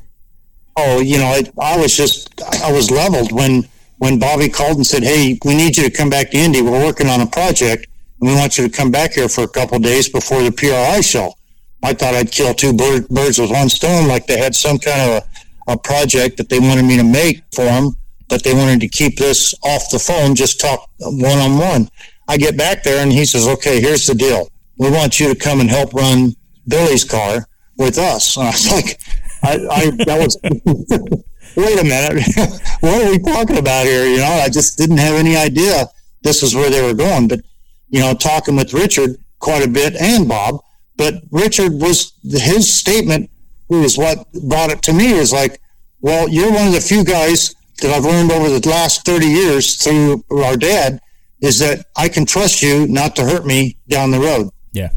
Oh, 0.76 1.00
you 1.00 1.18
know, 1.18 1.26
I, 1.26 1.44
I 1.60 1.76
was 1.78 1.96
just 1.96 2.40
I 2.62 2.72
was 2.72 2.90
leveled 2.90 3.32
when 3.32 3.66
when 3.98 4.18
Bobby 4.18 4.48
called 4.48 4.76
and 4.76 4.86
said, 4.86 5.02
"Hey, 5.02 5.38
we 5.44 5.56
need 5.56 5.76
you 5.76 5.84
to 5.84 5.90
come 5.90 6.10
back 6.10 6.30
to 6.30 6.36
Indy. 6.36 6.62
We're 6.62 6.84
working 6.84 7.08
on 7.08 7.20
a 7.20 7.26
project, 7.26 7.86
and 8.20 8.30
we 8.30 8.36
want 8.36 8.58
you 8.58 8.68
to 8.68 8.70
come 8.70 8.90
back 8.90 9.12
here 9.14 9.28
for 9.28 9.44
a 9.44 9.48
couple 9.48 9.78
days 9.80 10.08
before 10.08 10.42
the 10.42 10.52
PRI 10.52 11.00
show." 11.00 11.34
I 11.82 11.92
thought 11.92 12.14
I'd 12.14 12.32
kill 12.32 12.54
two 12.54 12.72
bird, 12.72 13.06
birds 13.08 13.38
with 13.38 13.50
one 13.50 13.68
stone, 13.68 14.08
like 14.08 14.26
they 14.26 14.38
had 14.38 14.54
some 14.54 14.78
kind 14.78 15.02
of 15.02 15.28
a, 15.68 15.72
a 15.72 15.78
project 15.78 16.38
that 16.38 16.48
they 16.48 16.58
wanted 16.58 16.86
me 16.86 16.96
to 16.96 17.04
make 17.04 17.42
for 17.52 17.64
them 17.64 17.94
but 18.28 18.42
they 18.42 18.54
wanted 18.54 18.80
to 18.80 18.88
keep 18.88 19.16
this 19.18 19.54
off 19.62 19.90
the 19.90 19.98
phone, 19.98 20.34
just 20.34 20.60
talk 20.60 20.88
one 21.00 21.38
on 21.38 21.58
one. 21.58 21.88
I 22.28 22.36
get 22.36 22.56
back 22.56 22.82
there 22.82 23.02
and 23.02 23.12
he 23.12 23.24
says, 23.24 23.46
okay, 23.46 23.80
here's 23.80 24.06
the 24.06 24.14
deal. 24.14 24.48
We 24.78 24.90
want 24.90 25.20
you 25.20 25.32
to 25.32 25.38
come 25.38 25.60
and 25.60 25.70
help 25.70 25.92
run 25.92 26.34
Billy's 26.66 27.04
car 27.04 27.46
with 27.76 27.98
us. 27.98 28.36
And 28.36 28.46
I 28.46 28.50
was 28.50 28.72
like, 28.72 29.00
I, 29.42 29.52
I 29.70 29.90
that 30.04 30.18
was, 30.18 30.38
wait 31.56 31.78
a 31.78 31.84
minute. 31.84 32.24
what 32.80 33.02
are 33.02 33.10
we 33.10 33.18
talking 33.18 33.58
about 33.58 33.86
here? 33.86 34.06
You 34.06 34.18
know, 34.18 34.40
I 34.42 34.48
just 34.48 34.78
didn't 34.78 34.98
have 34.98 35.14
any 35.14 35.36
idea 35.36 35.86
this 36.22 36.42
is 36.42 36.54
where 36.54 36.70
they 36.70 36.82
were 36.82 36.94
going. 36.94 37.28
But, 37.28 37.40
you 37.88 38.00
know, 38.00 38.14
talking 38.14 38.56
with 38.56 38.72
Richard 38.72 39.16
quite 39.38 39.64
a 39.64 39.68
bit 39.68 39.94
and 39.96 40.26
Bob, 40.26 40.60
but 40.96 41.22
Richard 41.30 41.72
was, 41.72 42.12
his 42.24 42.72
statement 42.72 43.30
was 43.68 43.98
what 43.98 44.26
brought 44.48 44.70
it 44.70 44.82
to 44.82 44.92
me 44.92 45.12
is 45.12 45.32
like, 45.32 45.60
well, 46.00 46.28
you're 46.28 46.52
one 46.52 46.66
of 46.66 46.72
the 46.72 46.80
few 46.80 47.04
guys 47.04 47.54
that 47.80 47.90
I've 47.90 48.04
learned 48.04 48.30
over 48.30 48.58
the 48.58 48.68
last 48.68 49.04
30 49.04 49.26
years 49.26 49.76
through 49.76 50.24
our 50.30 50.56
dad 50.56 51.00
is 51.40 51.58
that 51.58 51.86
I 51.96 52.08
can 52.08 52.24
trust 52.26 52.62
you 52.62 52.86
not 52.86 53.16
to 53.16 53.24
hurt 53.24 53.44
me 53.44 53.76
down 53.88 54.10
the 54.10 54.20
road. 54.20 54.50
Yeah. 54.72 54.90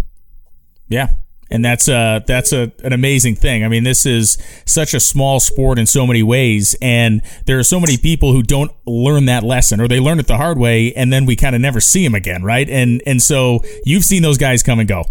Yeah. 0.87 1.09
And 1.49 1.63
that's 1.63 1.87
uh 1.87 2.19
that's 2.27 2.51
a 2.51 2.73
an 2.83 2.91
amazing 2.91 3.35
thing. 3.35 3.63
I 3.63 3.69
mean, 3.69 3.85
this 3.85 4.05
is 4.05 4.37
such 4.65 4.93
a 4.93 4.99
small 4.99 5.39
sport 5.39 5.79
in 5.79 5.85
so 5.85 6.05
many 6.05 6.21
ways, 6.21 6.75
and 6.81 7.21
there 7.45 7.57
are 7.57 7.63
so 7.63 7.79
many 7.79 7.97
people 7.97 8.33
who 8.33 8.43
don't 8.43 8.69
learn 8.85 9.27
that 9.27 9.43
lesson, 9.43 9.79
or 9.79 9.87
they 9.87 10.01
learn 10.01 10.19
it 10.19 10.27
the 10.27 10.35
hard 10.35 10.57
way, 10.57 10.93
and 10.93 11.11
then 11.11 11.25
we 11.25 11.37
kind 11.37 11.55
of 11.55 11.61
never 11.61 11.79
see 11.79 12.03
them 12.03 12.15
again, 12.15 12.43
right? 12.43 12.69
And 12.69 13.01
and 13.05 13.21
so 13.21 13.63
you've 13.85 14.03
seen 14.03 14.23
those 14.23 14.37
guys 14.37 14.61
come 14.61 14.79
and 14.79 14.89
go. 14.89 15.05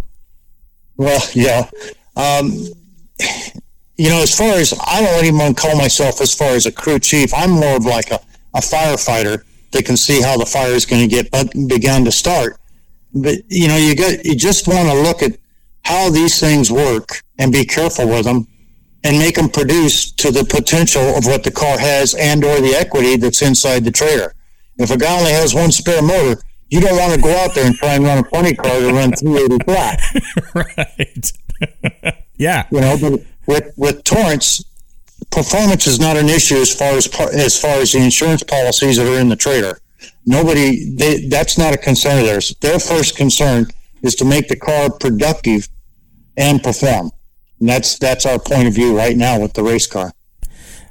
Well, 0.99 1.23
yeah. 1.33 1.71
Um, 2.17 2.67
you 3.97 4.11
know, 4.11 4.23
as 4.23 4.37
far 4.37 4.55
as 4.55 4.75
I 4.87 5.03
don't 5.03 5.25
even 5.25 5.55
call 5.55 5.77
myself 5.77 6.21
as 6.21 6.35
far 6.35 6.51
as 6.51 6.67
a 6.67 6.73
crew 6.73 6.99
chief, 6.99 7.33
I'm 7.35 7.51
more 7.51 7.77
of 7.77 7.87
like 7.87 8.11
a, 8.11 8.21
a 8.55 8.61
firefighter 8.61 9.43
that 9.73 9.85
can 9.85 9.97
see 9.97 10.21
how 10.21 10.37
the 10.37 10.47
fire 10.47 10.73
is 10.73 10.87
going 10.87 11.09
to 11.09 11.09
get 11.09 11.31
begun 11.69 12.05
to 12.05 12.13
start. 12.13 12.59
But 13.15 13.37
you 13.49 13.69
know, 13.69 13.77
you 13.77 13.97
got 13.97 14.25
you 14.25 14.35
just 14.35 14.69
want 14.69 14.89
to 14.89 14.95
look 14.95 15.23
at 15.23 15.39
how 15.85 16.11
these 16.11 16.39
things 16.39 16.71
work 16.71 17.23
and 17.39 17.53
be 17.53 17.65
careful 17.65 18.09
with 18.09 18.25
them 18.25 18.47
and 19.05 19.19
make 19.19 19.37
them 19.37 19.49
produce 19.49 20.11
to 20.11 20.31
the 20.31 20.45
potential 20.45 21.03
of 21.17 21.25
what 21.27 21.45
the 21.45 21.51
car 21.51 21.79
has 21.79 22.15
and 22.15 22.45
or 22.45 22.61
the 22.61 22.75
equity 22.75 23.17
that's 23.17 23.41
inside 23.41 23.85
the 23.85 23.91
trailer. 23.91 24.35
If 24.79 24.91
a 24.91 24.97
guy 24.97 25.17
only 25.17 25.31
has 25.31 25.55
one 25.55 25.73
spare 25.73 26.03
motor, 26.03 26.41
you 26.69 26.81
don't 26.81 26.99
want 26.99 27.15
to 27.15 27.21
go 27.21 27.35
out 27.39 27.55
there 27.55 27.67
and 27.67 27.75
try 27.77 27.95
and 27.95 28.05
run 28.05 28.19
a 28.19 28.25
funny 28.25 28.55
car 28.55 28.79
to 28.79 28.93
run 28.93 29.13
380 29.13 29.65
flat. 29.65 30.01
right. 30.55 32.25
yeah. 32.37 32.67
You 32.71 32.81
know, 32.81 32.99
but 33.01 33.21
with 33.47 33.73
with 33.77 34.05
Torrence, 34.05 34.65
performance 35.31 35.87
is 35.87 35.99
not 35.99 36.17
an 36.17 36.29
issue 36.29 36.57
as 36.57 36.75
far 36.75 36.93
as 36.93 37.07
as 37.33 37.61
far 37.61 37.77
as 37.79 37.93
the 37.93 37.99
insurance 37.99 38.43
policies 38.43 38.97
that 38.97 39.07
are 39.07 39.19
in 39.19 39.29
the 39.29 39.37
trailer. 39.37 39.81
Nobody, 40.25 40.91
they, 40.91 41.27
that's 41.29 41.57
not 41.57 41.73
a 41.73 41.79
concern 41.79 42.19
of 42.19 42.27
theirs. 42.27 42.55
Their 42.61 42.79
first 42.79 43.17
concern 43.17 43.67
is 44.03 44.15
to 44.17 44.25
make 44.25 44.49
the 44.49 44.57
car 44.57 44.91
productive 44.91 45.69
and 46.37 46.63
perform. 46.63 47.11
And 47.61 47.69
that's 47.69 47.99
that's 47.99 48.27
our 48.27 48.39
point 48.39 48.69
of 48.69 48.75
view 48.75 48.97
right 48.97 49.17
now 49.17 49.41
with 49.41 49.55
the 49.55 49.63
race 49.63 49.87
car. 49.87 50.13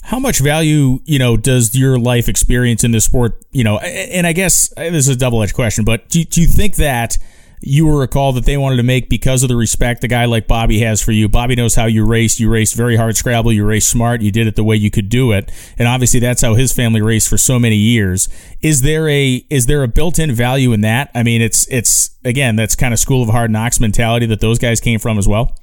How 0.03 0.20
much 0.20 0.39
value, 0.39 0.99
you 1.06 1.18
know, 1.18 1.36
does 1.36 1.76
your 1.76 1.97
life 1.97 2.30
experience 2.30 2.84
in 2.84 2.91
this 2.91 3.06
sport, 3.06 3.43
you 3.51 3.64
know, 3.64 3.80
and 3.80 4.28
I 4.28 4.34
guess 4.34 4.70
this 4.78 5.08
is 5.08 5.10
a 5.10 5.16
double 5.16 5.41
edged 5.41 5.56
question, 5.56 5.84
but 5.84 6.10
do, 6.10 6.24
do 6.24 6.41
you 6.41 6.47
think 6.47 6.76
that 6.76 7.18
you 7.62 7.86
were 7.86 8.03
a 8.03 8.08
call 8.08 8.34
that 8.34 8.45
they 8.45 8.58
wanted 8.58 8.78
to 8.78 8.84
make 8.84 9.10
because 9.10 9.43
of 9.43 9.49
the 9.49 9.56
respect 9.56 10.03
a 10.03 10.08
guy 10.08 10.26
like 10.26 10.47
Bobby 10.47 10.80
has 10.80 11.01
for 11.01 11.12
you. 11.12 11.28
Bobby 11.28 11.56
knows 11.56 11.76
how 11.76 11.86
you 11.86 12.06
race. 12.06 12.39
You 12.39 12.49
race 12.49 12.74
very 12.74 12.95
hard 12.95 13.18
scrabble. 13.18 13.51
You 13.51 13.66
race 13.66 13.88
smart. 13.88 14.22
You 14.22 14.32
did 14.32 14.47
it 14.47 14.56
the 14.56 14.64
way 14.64 14.76
you 14.76 14.91
could 14.91 15.10
do 15.10 15.32
it. 15.32 15.51
And 15.78 15.88
obviously 15.88 16.20
that's 16.20 16.41
how 16.41 16.56
his 16.56 16.72
family 16.72 17.01
raced 17.01 17.30
for 17.30 17.38
so 17.38 17.60
many 17.60 17.76
years. 17.76 18.30
Is 18.62 18.82
there 18.82 19.10
a, 19.10 19.45
is 19.49 19.66
there 19.66 19.84
a 19.84 19.88
built-in 19.88 20.34
value 20.34 20.74
in 20.74 20.82
that? 20.82 21.10
I 21.16 21.24
mean, 21.24 21.41
it's, 21.41 21.68
it's, 21.70 22.12
again, 22.24 22.56
that's 22.56 22.76
kind 22.76 22.93
of 22.93 22.99
school 22.99 23.24
of 23.24 23.30
hard 23.30 23.51
knocks 23.51 23.80
mentality 23.80 24.26
that 24.28 24.41
those 24.41 24.60
guys 24.60 24.80
came 24.80 24.99
from 24.99 25.18
as 25.18 25.28
well. 25.28 25.58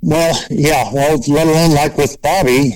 Well, 0.00 0.36
yeah. 0.50 0.92
Well, 0.92 1.22
let 1.28 1.46
alone 1.46 1.74
like 1.74 1.96
with 1.96 2.20
Bobby 2.22 2.72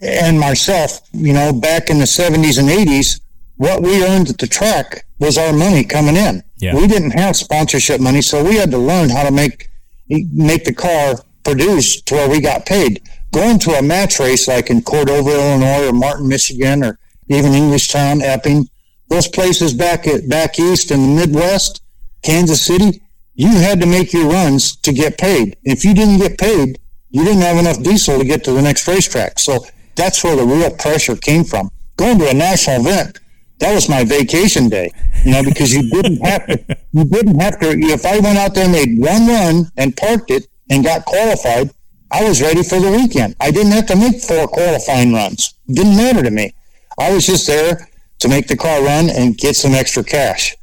and 0.00 0.38
myself, 0.38 1.00
you 1.12 1.32
know, 1.32 1.52
back 1.52 1.90
in 1.90 1.98
the 1.98 2.04
70s 2.04 2.58
and 2.58 2.68
80s, 2.68 3.20
what 3.56 3.82
we 3.82 4.04
earned 4.04 4.30
at 4.30 4.38
the 4.38 4.46
track 4.46 5.06
was 5.18 5.38
our 5.38 5.52
money 5.52 5.84
coming 5.84 6.16
in. 6.16 6.42
Yeah. 6.56 6.74
We 6.74 6.86
didn't 6.86 7.12
have 7.12 7.36
sponsorship 7.36 8.00
money, 8.00 8.22
so 8.22 8.42
we 8.42 8.56
had 8.56 8.70
to 8.70 8.78
learn 8.78 9.08
how 9.10 9.24
to 9.24 9.30
make 9.30 9.68
make 10.08 10.64
the 10.64 10.74
car 10.74 11.16
produce 11.44 12.00
to 12.02 12.14
where 12.14 12.28
we 12.28 12.40
got 12.40 12.66
paid. 12.66 13.02
Going 13.32 13.58
to 13.60 13.72
a 13.72 13.82
match 13.82 14.18
race 14.18 14.48
like 14.48 14.70
in 14.70 14.82
Cordova, 14.82 15.30
Illinois, 15.30 15.88
or 15.88 15.92
Martin, 15.92 16.28
Michigan, 16.28 16.84
or 16.84 16.98
even 17.28 17.52
Englishtown, 17.52 18.22
Epping, 18.22 18.68
those 19.08 19.28
places 19.28 19.72
back 19.72 20.06
at 20.06 20.28
back 20.28 20.58
east 20.58 20.90
in 20.90 21.00
the 21.00 21.20
Midwest, 21.20 21.82
Kansas 22.22 22.64
City, 22.64 23.02
you 23.34 23.48
had 23.48 23.80
to 23.80 23.86
make 23.86 24.12
your 24.12 24.28
runs 24.28 24.76
to 24.76 24.92
get 24.92 25.18
paid. 25.18 25.56
If 25.64 25.84
you 25.84 25.94
didn't 25.94 26.18
get 26.18 26.38
paid, 26.38 26.78
you 27.10 27.24
didn't 27.24 27.42
have 27.42 27.58
enough 27.58 27.82
diesel 27.82 28.18
to 28.18 28.24
get 28.24 28.44
to 28.44 28.52
the 28.52 28.62
next 28.62 28.86
racetrack. 28.88 29.38
So 29.38 29.64
that's 29.94 30.22
where 30.24 30.36
the 30.36 30.44
real 30.44 30.70
pressure 30.70 31.16
came 31.16 31.44
from. 31.44 31.70
Going 31.96 32.18
to 32.18 32.28
a 32.28 32.34
national 32.34 32.80
event, 32.80 33.20
that 33.58 33.74
was 33.74 33.88
my 33.88 34.04
vacation 34.04 34.68
day, 34.68 34.90
you 35.24 35.32
know, 35.32 35.42
because 35.42 35.72
you 35.72 35.88
didn't 35.90 36.20
have 36.24 36.46
to, 36.46 36.78
you 36.92 37.04
didn't 37.04 37.40
have 37.40 37.58
to, 37.60 37.70
if 37.70 38.04
I 38.04 38.18
went 38.18 38.38
out 38.38 38.54
there 38.54 38.64
and 38.64 38.72
made 38.72 38.98
one 38.98 39.26
run 39.26 39.70
and 39.76 39.96
parked 39.96 40.30
it 40.30 40.46
and 40.70 40.84
got 40.84 41.04
qualified, 41.04 41.70
I 42.10 42.28
was 42.28 42.42
ready 42.42 42.62
for 42.62 42.78
the 42.78 42.90
weekend. 42.90 43.36
I 43.40 43.50
didn't 43.50 43.72
have 43.72 43.86
to 43.86 43.96
make 43.96 44.20
four 44.22 44.46
qualifying 44.48 45.12
runs. 45.12 45.54
It 45.68 45.76
didn't 45.76 45.96
matter 45.96 46.22
to 46.22 46.30
me. 46.30 46.54
I 46.98 47.12
was 47.12 47.26
just 47.26 47.46
there 47.46 47.88
to 48.20 48.28
make 48.28 48.46
the 48.46 48.56
car 48.56 48.82
run 48.82 49.10
and 49.10 49.36
get 49.36 49.56
some 49.56 49.72
extra 49.74 50.04
cash. 50.04 50.54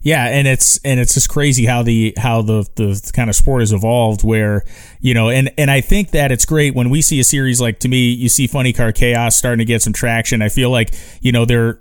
Yeah, 0.00 0.24
and 0.26 0.46
it's 0.46 0.78
and 0.84 1.00
it's 1.00 1.14
just 1.14 1.28
crazy 1.28 1.66
how 1.66 1.82
the 1.82 2.14
how 2.16 2.40
the 2.40 2.64
the 2.76 3.10
kind 3.12 3.28
of 3.28 3.34
sport 3.34 3.62
has 3.62 3.72
evolved. 3.72 4.22
Where 4.22 4.62
you 5.00 5.14
know, 5.14 5.30
and 5.30 5.50
and 5.58 5.68
I 5.68 5.80
think 5.80 6.12
that 6.12 6.30
it's 6.30 6.44
great 6.44 6.76
when 6.76 6.90
we 6.90 7.02
see 7.02 7.18
a 7.18 7.24
series 7.24 7.60
like 7.60 7.80
to 7.80 7.88
me, 7.88 8.12
you 8.12 8.28
see 8.28 8.46
Funny 8.46 8.72
Car 8.72 8.92
Chaos 8.92 9.34
starting 9.34 9.58
to 9.58 9.64
get 9.64 9.82
some 9.82 9.92
traction. 9.92 10.42
I 10.42 10.48
feel 10.48 10.70
like 10.70 10.94
you 11.22 11.32
know 11.32 11.44
they're 11.44 11.80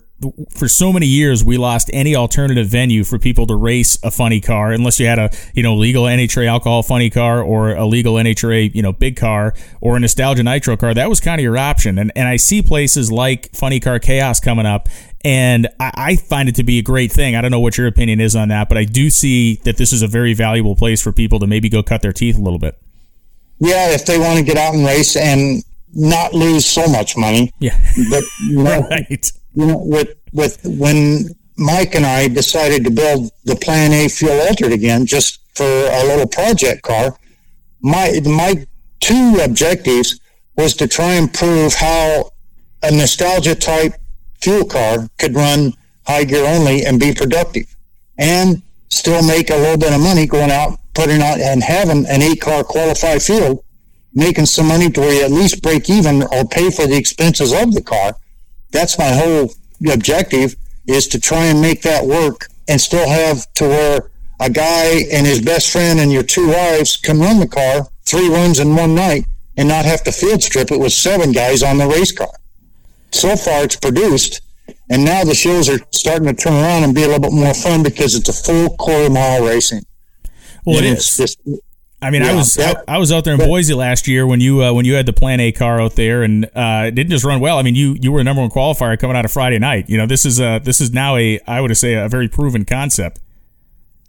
for 0.50 0.68
so 0.68 0.92
many 0.92 1.06
years 1.06 1.44
we 1.44 1.58
lost 1.58 1.90
any 1.94 2.16
alternative 2.16 2.68
venue 2.68 3.04
for 3.04 3.20
people 3.20 3.48
to 3.48 3.56
race 3.56 3.98
a 4.04 4.12
funny 4.12 4.40
car 4.40 4.72
unless 4.72 5.00
you 5.00 5.08
had 5.08 5.20
a 5.20 5.30
you 5.54 5.64
know 5.64 5.76
legal 5.76 6.04
NHRA 6.04 6.48
alcohol 6.48 6.84
funny 6.84 7.10
car 7.10 7.42
or 7.42 7.76
a 7.76 7.86
legal 7.86 8.16
NHRA 8.16 8.74
you 8.74 8.82
know 8.82 8.92
big 8.92 9.16
car 9.16 9.54
or 9.82 9.98
a 9.98 10.00
nostalgia 10.00 10.44
nitro 10.44 10.78
car. 10.78 10.94
That 10.94 11.10
was 11.10 11.20
kind 11.20 11.40
of 11.40 11.44
your 11.44 11.58
option. 11.58 11.98
And 11.98 12.12
and 12.16 12.28
I 12.28 12.38
see 12.38 12.62
places 12.62 13.12
like 13.12 13.50
funny 13.54 13.80
car 13.80 14.00
chaos 14.00 14.40
coming 14.40 14.66
up 14.66 14.90
and 15.24 15.68
I, 15.80 15.92
I 15.96 16.16
find 16.16 16.50
it 16.50 16.56
to 16.56 16.64
be 16.64 16.80
a 16.80 16.84
great 16.84 17.12
thing. 17.12 17.36
I 17.36 17.42
don't 17.42 17.52
know 17.52 17.60
what 17.60 17.78
your 17.78 17.88
opinion 17.88 18.20
is 18.20 18.36
on 18.36 18.50
that 18.50 18.70
but 18.70 18.78
I 18.78 18.86
do 18.86 19.10
see 19.10 19.56
that 19.64 19.78
this 19.78 19.94
is 19.94 20.02
a 20.02 20.08
very 20.08 20.34
valuable 20.34 20.76
place 20.76 21.02
for 21.02 21.12
people 21.12 21.40
to 21.40 21.48
maybe 21.48 21.70
go 21.70 21.84
cut 21.84 22.02
their 22.02 22.14
teeth 22.14 22.38
a 22.38 22.42
little 22.42 22.60
bit. 22.60 22.78
Yeah 23.60 23.92
if 23.92 24.06
they 24.06 24.20
want 24.20 24.40
to 24.40 24.46
get 24.46 24.58
out 24.58 24.74
and 24.74 24.86
race 24.86 25.16
and 25.16 25.64
not 25.96 26.34
lose 26.34 26.66
so 26.66 26.86
much 26.88 27.18
money. 27.18 27.52
Yeah. 27.60 27.80
But 28.10 28.24
you 28.42 28.64
know, 28.64 28.82
right 28.90 29.32
you 29.56 29.66
know, 29.66 29.78
with 29.78 30.16
with 30.34 30.60
when 30.66 31.30
Mike 31.58 31.96
and 31.96 32.06
I 32.06 32.28
decided 32.28 32.84
to 32.84 32.92
build 32.92 33.32
the 33.46 33.56
Plan 33.56 33.94
A 33.94 34.10
fuel 34.10 34.40
altered 34.42 34.74
again, 34.74 35.06
just 35.06 35.40
for 35.56 35.64
a 35.64 36.04
little 36.04 36.28
project 36.28 36.84
car. 36.84 37.18
My 37.82 38.20
my 38.26 38.66
two 39.00 39.40
objectives 39.42 40.20
was 40.58 40.74
to 40.76 40.88
try 40.88 41.14
and 41.14 41.34
prove 41.34 41.74
how 41.74 42.32
a 42.84 42.92
nostalgia 42.92 43.56
type 43.56 43.94
fuel 44.42 44.66
car 44.66 45.08
could 45.18 45.36
run 45.36 45.74
high 46.06 46.24
gear 46.24 46.46
only 46.46 46.86
and 46.86 47.00
be 47.00 47.14
productive, 47.14 47.74
and 48.18 48.62
still 48.90 49.24
make 49.26 49.50
a 49.50 49.56
little 49.56 49.78
bit 49.78 49.94
of 49.94 50.02
money 50.02 50.28
going 50.28 50.52
out, 50.52 50.78
putting 50.94 51.22
out 51.22 51.40
and 51.40 51.64
having 51.64 52.06
an 52.08 52.22
eight 52.22 52.42
car 52.42 52.64
qualified 52.64 53.22
field, 53.22 53.64
making 54.14 54.46
some 54.46 54.68
money 54.68 54.90
to 54.90 55.00
where 55.00 55.14
you 55.14 55.24
at 55.24 55.32
least 55.32 55.62
break 55.62 55.90
even 55.90 56.24
or 56.24 56.46
pay 56.46 56.70
for 56.70 56.86
the 56.86 56.98
expenses 56.98 57.54
of 57.54 57.74
the 57.74 57.82
car 57.82 58.16
that's 58.72 58.98
my 58.98 59.08
whole 59.12 59.52
objective 59.92 60.56
is 60.88 61.08
to 61.10 61.20
try 61.20 61.46
and 61.46 61.62
make 61.62 61.82
that 61.82 62.06
work 62.06 62.48
and 62.68 62.80
still 62.80 63.08
have 63.08 63.52
to 63.56 63.68
where 63.68 64.10
a 64.40 64.50
guy 64.50 65.02
and 65.12 65.26
his 65.26 65.42
best 65.42 65.72
friend 65.72 66.00
and 66.00 66.12
your 66.12 66.24
two 66.24 66.48
wives 66.48 66.98
can 66.98 67.20
run 67.20 67.40
the 67.40 67.48
car 67.48 67.88
three 68.06 68.30
runs 68.30 68.60
in 68.60 68.76
one 68.76 68.94
night 68.94 69.26
and 69.58 69.68
not 69.68 69.86
have 69.86 70.04
to 70.04 70.12
field 70.12 70.44
strip 70.44 70.72
it 70.72 70.80
with 70.80 70.92
seven 70.94 71.32
guys 71.32 71.64
on 71.64 71.78
the 71.78 71.88
race 71.88 72.12
car. 72.12 72.32
so 73.12 73.36
far 73.36 73.64
it's 73.64 73.78
produced. 73.78 74.42
And 74.90 75.06
now 75.06 75.24
the 75.24 75.34
shows 75.36 75.70
are 75.70 75.80
starting 75.92 76.28
to 76.28 76.34
turn 76.34 76.54
around 76.54 76.84
and 76.84 76.94
be 76.94 77.04
a 77.04 77.08
little 77.08 77.22
bit 77.22 77.32
more 77.32 77.54
fun 77.54 77.82
because 77.84 78.14
it's 78.16 78.30
a 78.30 78.34
full 78.34 78.76
quarter 78.78 79.10
mile 79.10 79.44
racing. 79.44 79.84
Well, 80.66 80.78
And 80.78 80.86
it 80.88 80.92
it's 80.94 81.18
just 81.18 81.40
I 82.02 82.12
mean, 82.12 82.22
I 82.22 82.34
was 82.36 82.54
that- 82.56 82.84
I, 82.88 82.96
I 82.96 82.98
was 82.98 83.12
out 83.12 83.24
there 83.24 83.34
in 83.34 83.40
that- 83.40 83.48
Boise 83.48 83.74
last 83.74 84.08
year 84.08 84.28
when 84.28 84.40
you 84.42 84.64
uh, 84.64 84.74
when 84.74 84.86
you 84.86 84.94
had 84.94 85.06
the 85.06 85.14
Plan 85.14 85.40
A 85.40 85.52
car 85.52 85.82
out 85.82 85.96
there, 85.96 86.24
and 86.24 86.46
uh, 86.56 86.86
it 86.88 86.96
didn't 86.96 87.10
just 87.12 87.26
run 87.26 87.40
well. 87.40 87.58
I 87.58 87.64
mean, 87.64 87.76
you 87.76 87.96
you 88.00 88.12
were 88.12 88.20
a 88.20 88.24
number 88.24 88.42
one 88.42 88.52
qualifier 88.52 89.00
coming 89.00 89.16
out 89.16 89.26
of 89.26 89.32
Friday 89.32 89.58
night. 89.60 89.90
You 89.90 89.98
know, 89.98 90.06
this 90.06 90.26
is 90.26 90.40
uh 90.40 90.60
this 90.60 90.82
is 90.82 90.92
now 90.94 91.16
a 91.16 91.40
I 91.48 91.62
would 91.62 91.76
say 91.78 91.94
a 91.94 92.08
very 92.08 92.28
proven 92.28 92.64
concept. 92.66 93.20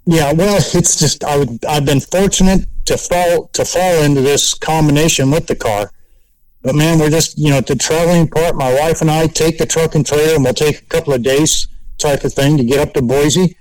Yeah, 0.04 0.32
well, 0.32 0.56
it's 0.58 0.98
just 0.98 1.24
I 1.24 1.36
would 1.38 1.64
I've 1.64 1.84
been 1.84 2.00
fortunate 2.00 2.66
to 2.86 2.96
fall 2.98 3.48
to 3.54 3.64
fall 3.64 4.02
into 4.02 4.20
this 4.20 4.54
combination 4.54 5.30
with 5.30 5.46
the 5.46 5.56
car. 5.56 5.90
But 6.62 6.74
man, 6.74 6.98
we're 6.98 7.10
just 7.10 7.38
you 7.38 7.50
know 7.50 7.60
the 7.60 7.76
traveling 7.76 8.28
part. 8.28 8.56
My 8.56 8.74
wife 8.74 9.00
and 9.00 9.10
I 9.10 9.26
take 9.28 9.58
the 9.58 9.66
truck 9.66 9.94
and 9.94 10.04
trailer, 10.04 10.34
and 10.34 10.44
we'll 10.44 10.54
take 10.54 10.80
a 10.80 10.84
couple 10.86 11.12
of 11.14 11.22
days 11.22 11.68
type 11.98 12.24
of 12.24 12.32
thing 12.34 12.56
to 12.58 12.64
get 12.64 12.80
up 12.80 12.92
to 12.94 13.02
Boise. 13.02 13.56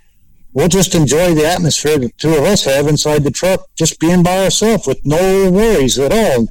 We'll 0.55 0.67
just 0.67 0.95
enjoy 0.95 1.35
the 1.35 1.47
atmosphere 1.47 1.99
the 1.99 2.09
two 2.17 2.33
of 2.33 2.43
us 2.43 2.65
have 2.65 2.87
inside 2.87 3.23
the 3.23 3.29
truck, 3.29 3.67
just 3.75 3.99
being 3.99 4.23
by 4.23 4.43
ourselves 4.43 4.87
with 4.87 5.05
no 5.05 5.51
worries 5.51 5.99
at 5.99 6.11
all. 6.11 6.47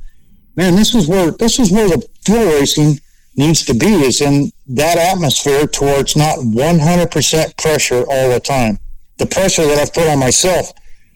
Man, 0.54 0.76
this 0.76 0.94
is 0.94 1.08
where 1.08 1.32
this 1.32 1.58
is 1.58 1.72
where 1.72 1.88
the 1.88 2.06
fuel 2.24 2.46
racing 2.46 3.00
needs 3.36 3.64
to 3.64 3.74
be 3.74 3.92
is 4.06 4.20
in 4.20 4.52
that 4.68 4.98
atmosphere 4.98 5.66
towards 5.66 6.14
not 6.14 6.38
100% 6.38 7.56
pressure 7.56 8.04
all 8.08 8.30
the 8.30 8.38
time 8.38 8.78
the 9.18 9.26
pressure 9.26 9.66
that 9.66 9.78
I've 9.78 9.92
put 9.92 10.08
on 10.08 10.18
myself 10.18 10.72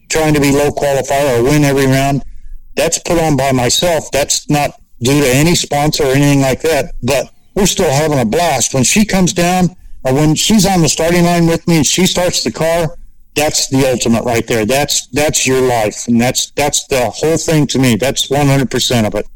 trying 0.09 0.34
to 0.34 0.41
be 0.41 0.53
low 0.53 0.70
qualifier 0.70 1.39
or 1.39 1.45
win 1.45 1.64
every 1.64 1.86
round, 1.86 2.22
that's 2.74 2.99
put 2.99 3.18
on 3.18 3.36
by 3.36 3.53
myself. 3.53 4.11
That's 4.11 4.49
not 4.49 4.80
due 5.03 5.20
to 5.20 5.28
any 5.28 5.55
sponsor 5.55 6.05
or 6.05 6.12
anything 6.12 6.41
like 6.41 6.62
that. 6.62 6.95
But 7.03 7.30
we're 7.55 7.66
still 7.66 7.91
having 7.91 8.18
a 8.18 8.24
blast. 8.24 8.72
When 8.72 8.84
she 8.84 9.05
comes 9.05 9.32
down 9.32 9.76
when 10.03 10.34
she's 10.34 10.66
on 10.66 10.82
the 10.82 10.88
starting 10.88 11.24
line 11.24 11.46
with 11.46 11.66
me 11.66 11.78
and 11.78 11.86
she 11.86 12.07
starts 12.07 12.44
the 12.44 12.53
car, 12.53 12.96
that's 13.34 13.68
the 13.68 13.90
ultimate 13.90 14.24
right 14.24 14.46
there. 14.46 14.64
That's 14.66 15.07
that's 15.09 15.46
your 15.46 15.61
life. 15.61 16.09
And 16.09 16.20
that's 16.20 16.51
that's 16.53 16.86
the 16.86 17.11
whole 17.11 17.36
thing 17.36 17.66
to 17.68 17.78
me. 17.78 17.96
That's 17.96 18.30
one 18.30 18.46
hundred 18.46 18.70
percent 18.70 19.07
of 19.07 19.14
it. 19.14 19.26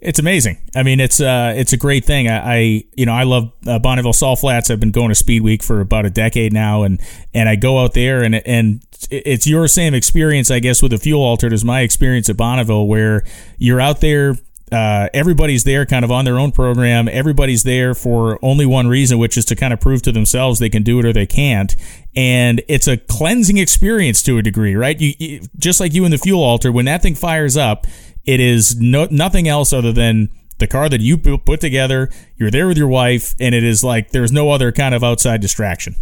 It's 0.00 0.18
amazing. 0.18 0.58
I 0.74 0.82
mean, 0.82 0.98
it's 0.98 1.20
uh, 1.20 1.54
it's 1.56 1.72
a 1.72 1.76
great 1.76 2.04
thing. 2.04 2.28
I, 2.28 2.54
I 2.54 2.84
you 2.96 3.06
know, 3.06 3.12
I 3.12 3.22
love 3.22 3.52
uh, 3.66 3.78
Bonneville 3.78 4.12
Salt 4.12 4.40
Flats. 4.40 4.68
I've 4.68 4.80
been 4.80 4.90
going 4.90 5.10
to 5.10 5.14
Speed 5.14 5.42
Week 5.42 5.62
for 5.62 5.80
about 5.80 6.04
a 6.04 6.10
decade 6.10 6.52
now, 6.52 6.82
and 6.82 7.00
and 7.32 7.48
I 7.48 7.54
go 7.54 7.78
out 7.78 7.94
there, 7.94 8.22
and 8.22 8.34
and 8.34 8.82
it's 9.10 9.46
your 9.46 9.68
same 9.68 9.94
experience, 9.94 10.50
I 10.50 10.58
guess, 10.58 10.82
with 10.82 10.90
the 10.90 10.98
fuel 10.98 11.22
altered 11.22 11.52
as 11.52 11.64
my 11.64 11.82
experience 11.82 12.28
at 12.28 12.36
Bonneville, 12.36 12.86
where 12.86 13.22
you're 13.58 13.80
out 13.80 14.00
there. 14.00 14.36
Uh, 14.72 15.08
everybody's 15.12 15.64
there 15.64 15.84
kind 15.84 16.04
of 16.04 16.10
on 16.10 16.24
their 16.24 16.38
own 16.38 16.50
program. 16.50 17.08
Everybody's 17.08 17.62
there 17.62 17.94
for 17.94 18.38
only 18.42 18.64
one 18.64 18.88
reason, 18.88 19.18
which 19.18 19.36
is 19.36 19.44
to 19.46 19.54
kind 19.54 19.72
of 19.72 19.80
prove 19.80 20.00
to 20.02 20.12
themselves 20.12 20.58
they 20.58 20.70
can 20.70 20.82
do 20.82 20.98
it 20.98 21.04
or 21.04 21.12
they 21.12 21.26
can't. 21.26 21.76
And 22.16 22.62
it's 22.68 22.88
a 22.88 22.96
cleansing 22.96 23.58
experience 23.58 24.22
to 24.22 24.38
a 24.38 24.42
degree, 24.42 24.74
right? 24.74 24.98
You, 24.98 25.12
you 25.18 25.40
just 25.58 25.78
like 25.78 25.92
you 25.92 26.04
in 26.06 26.10
the 26.10 26.18
fuel 26.18 26.42
altered, 26.42 26.72
when 26.72 26.86
that 26.86 27.02
thing 27.02 27.14
fires 27.14 27.56
up, 27.56 27.86
it 28.24 28.40
is 28.40 28.80
no, 28.80 29.06
nothing 29.10 29.46
else 29.46 29.72
other 29.72 29.92
than 29.92 30.30
the 30.58 30.66
car 30.66 30.88
that 30.88 31.00
you 31.00 31.18
put 31.18 31.60
together. 31.60 32.08
You're 32.36 32.50
there 32.50 32.66
with 32.68 32.78
your 32.78 32.88
wife, 32.88 33.34
and 33.40 33.54
it 33.54 33.64
is 33.64 33.82
like 33.84 34.12
there's 34.12 34.32
no 34.32 34.50
other 34.50 34.72
kind 34.72 34.94
of 34.94 35.04
outside 35.04 35.40
distraction. 35.40 35.96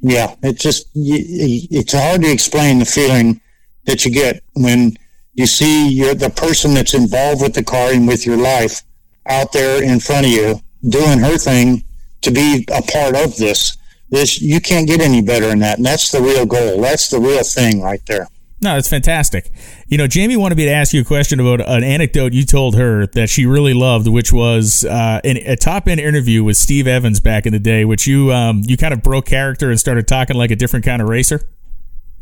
Yeah, 0.00 0.34
it's 0.42 0.62
just 0.62 0.88
it's 0.94 1.92
hard 1.92 2.22
to 2.22 2.32
explain 2.32 2.80
the 2.80 2.84
feeling 2.84 3.40
that 3.84 4.04
you 4.04 4.10
get 4.10 4.42
when 4.54 4.96
you 5.34 5.46
see 5.46 5.88
you're 5.88 6.14
the 6.14 6.30
person 6.30 6.74
that's 6.74 6.94
involved 6.94 7.42
with 7.42 7.54
the 7.54 7.64
car 7.64 7.92
and 7.92 8.06
with 8.06 8.26
your 8.26 8.36
life 8.36 8.82
out 9.26 9.52
there 9.52 9.82
in 9.82 10.00
front 10.00 10.26
of 10.26 10.32
you 10.32 10.60
doing 10.88 11.18
her 11.18 11.38
thing 11.38 11.84
to 12.22 12.30
be 12.30 12.66
a 12.72 12.82
part 12.82 13.16
of 13.16 13.36
this. 13.36 13.76
This 14.10 14.40
you 14.42 14.60
can't 14.60 14.86
get 14.86 15.00
any 15.00 15.22
better 15.22 15.46
than 15.46 15.60
that, 15.60 15.78
and 15.78 15.86
that's 15.86 16.10
the 16.10 16.20
real 16.20 16.44
goal. 16.44 16.80
That's 16.82 17.08
the 17.08 17.18
real 17.18 17.42
thing 17.42 17.80
right 17.80 18.04
there. 18.06 18.28
No, 18.60 18.76
it's 18.76 18.88
fantastic. 18.88 19.50
You 19.88 19.98
know, 19.98 20.06
Jamie 20.06 20.36
wanted 20.36 20.56
me 20.56 20.66
to 20.66 20.70
ask 20.70 20.94
you 20.94 21.00
a 21.00 21.04
question 21.04 21.40
about 21.40 21.60
an 21.60 21.82
anecdote 21.82 22.32
you 22.32 22.44
told 22.44 22.76
her 22.76 23.08
that 23.08 23.28
she 23.28 23.44
really 23.44 23.74
loved, 23.74 24.06
which 24.06 24.32
was 24.32 24.84
uh, 24.84 25.20
an, 25.24 25.38
a 25.38 25.56
top 25.56 25.88
end 25.88 25.98
interview 25.98 26.44
with 26.44 26.56
Steve 26.56 26.86
Evans 26.86 27.18
back 27.18 27.44
in 27.44 27.52
the 27.52 27.58
day, 27.58 27.84
which 27.84 28.06
you 28.06 28.32
um, 28.32 28.62
you 28.64 28.76
kind 28.76 28.94
of 28.94 29.02
broke 29.02 29.26
character 29.26 29.70
and 29.70 29.80
started 29.80 30.06
talking 30.06 30.36
like 30.36 30.52
a 30.52 30.56
different 30.56 30.84
kind 30.84 31.02
of 31.02 31.08
racer. 31.08 31.40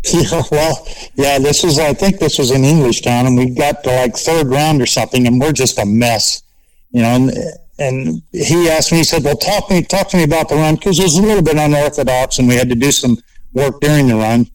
Yeah, 0.13 0.43
well, 0.51 0.87
yeah, 1.15 1.39
this 1.39 1.63
was, 1.63 1.79
I 1.79 1.93
think 1.93 2.19
this 2.19 2.39
was 2.39 2.51
in 2.51 2.65
English 2.65 3.03
town 3.03 3.27
and 3.27 3.37
we 3.37 3.51
got 3.51 3.85
to 3.85 3.91
like 3.91 4.17
third 4.17 4.47
round 4.47 4.81
or 4.81 4.87
something 4.87 5.27
and 5.27 5.41
we're 5.41 5.53
just 5.53 5.79
a 5.79 5.85
mess, 5.85 6.43
you 6.91 7.03
know, 7.03 7.09
and, 7.09 7.33
and 7.79 8.23
he 8.33 8.71
asked 8.71 8.93
me, 8.93 8.99
he 8.99 9.05
said, 9.05 9.25
well, 9.25 9.37
talk 9.37 9.69
me, 9.71 9.83
talk 9.83 10.09
to 10.09 10.17
me 10.17 10.25
about 10.25 10.49
the 10.49 10.55
run 10.55 10.77
because 10.77 10.99
it 10.99 11.03
was 11.03 11.19
a 11.19 11.23
little 11.23 11.43
bit 11.43 11.57
unorthodox 11.57 12.39
and 12.39 12.49
we 12.49 12.55
had 12.55 12.71
to 12.71 12.75
do 12.75 12.91
some 12.91 13.19
work 13.53 13.81
during 13.81 14.09
the 14.09 14.17
run. 14.17 14.47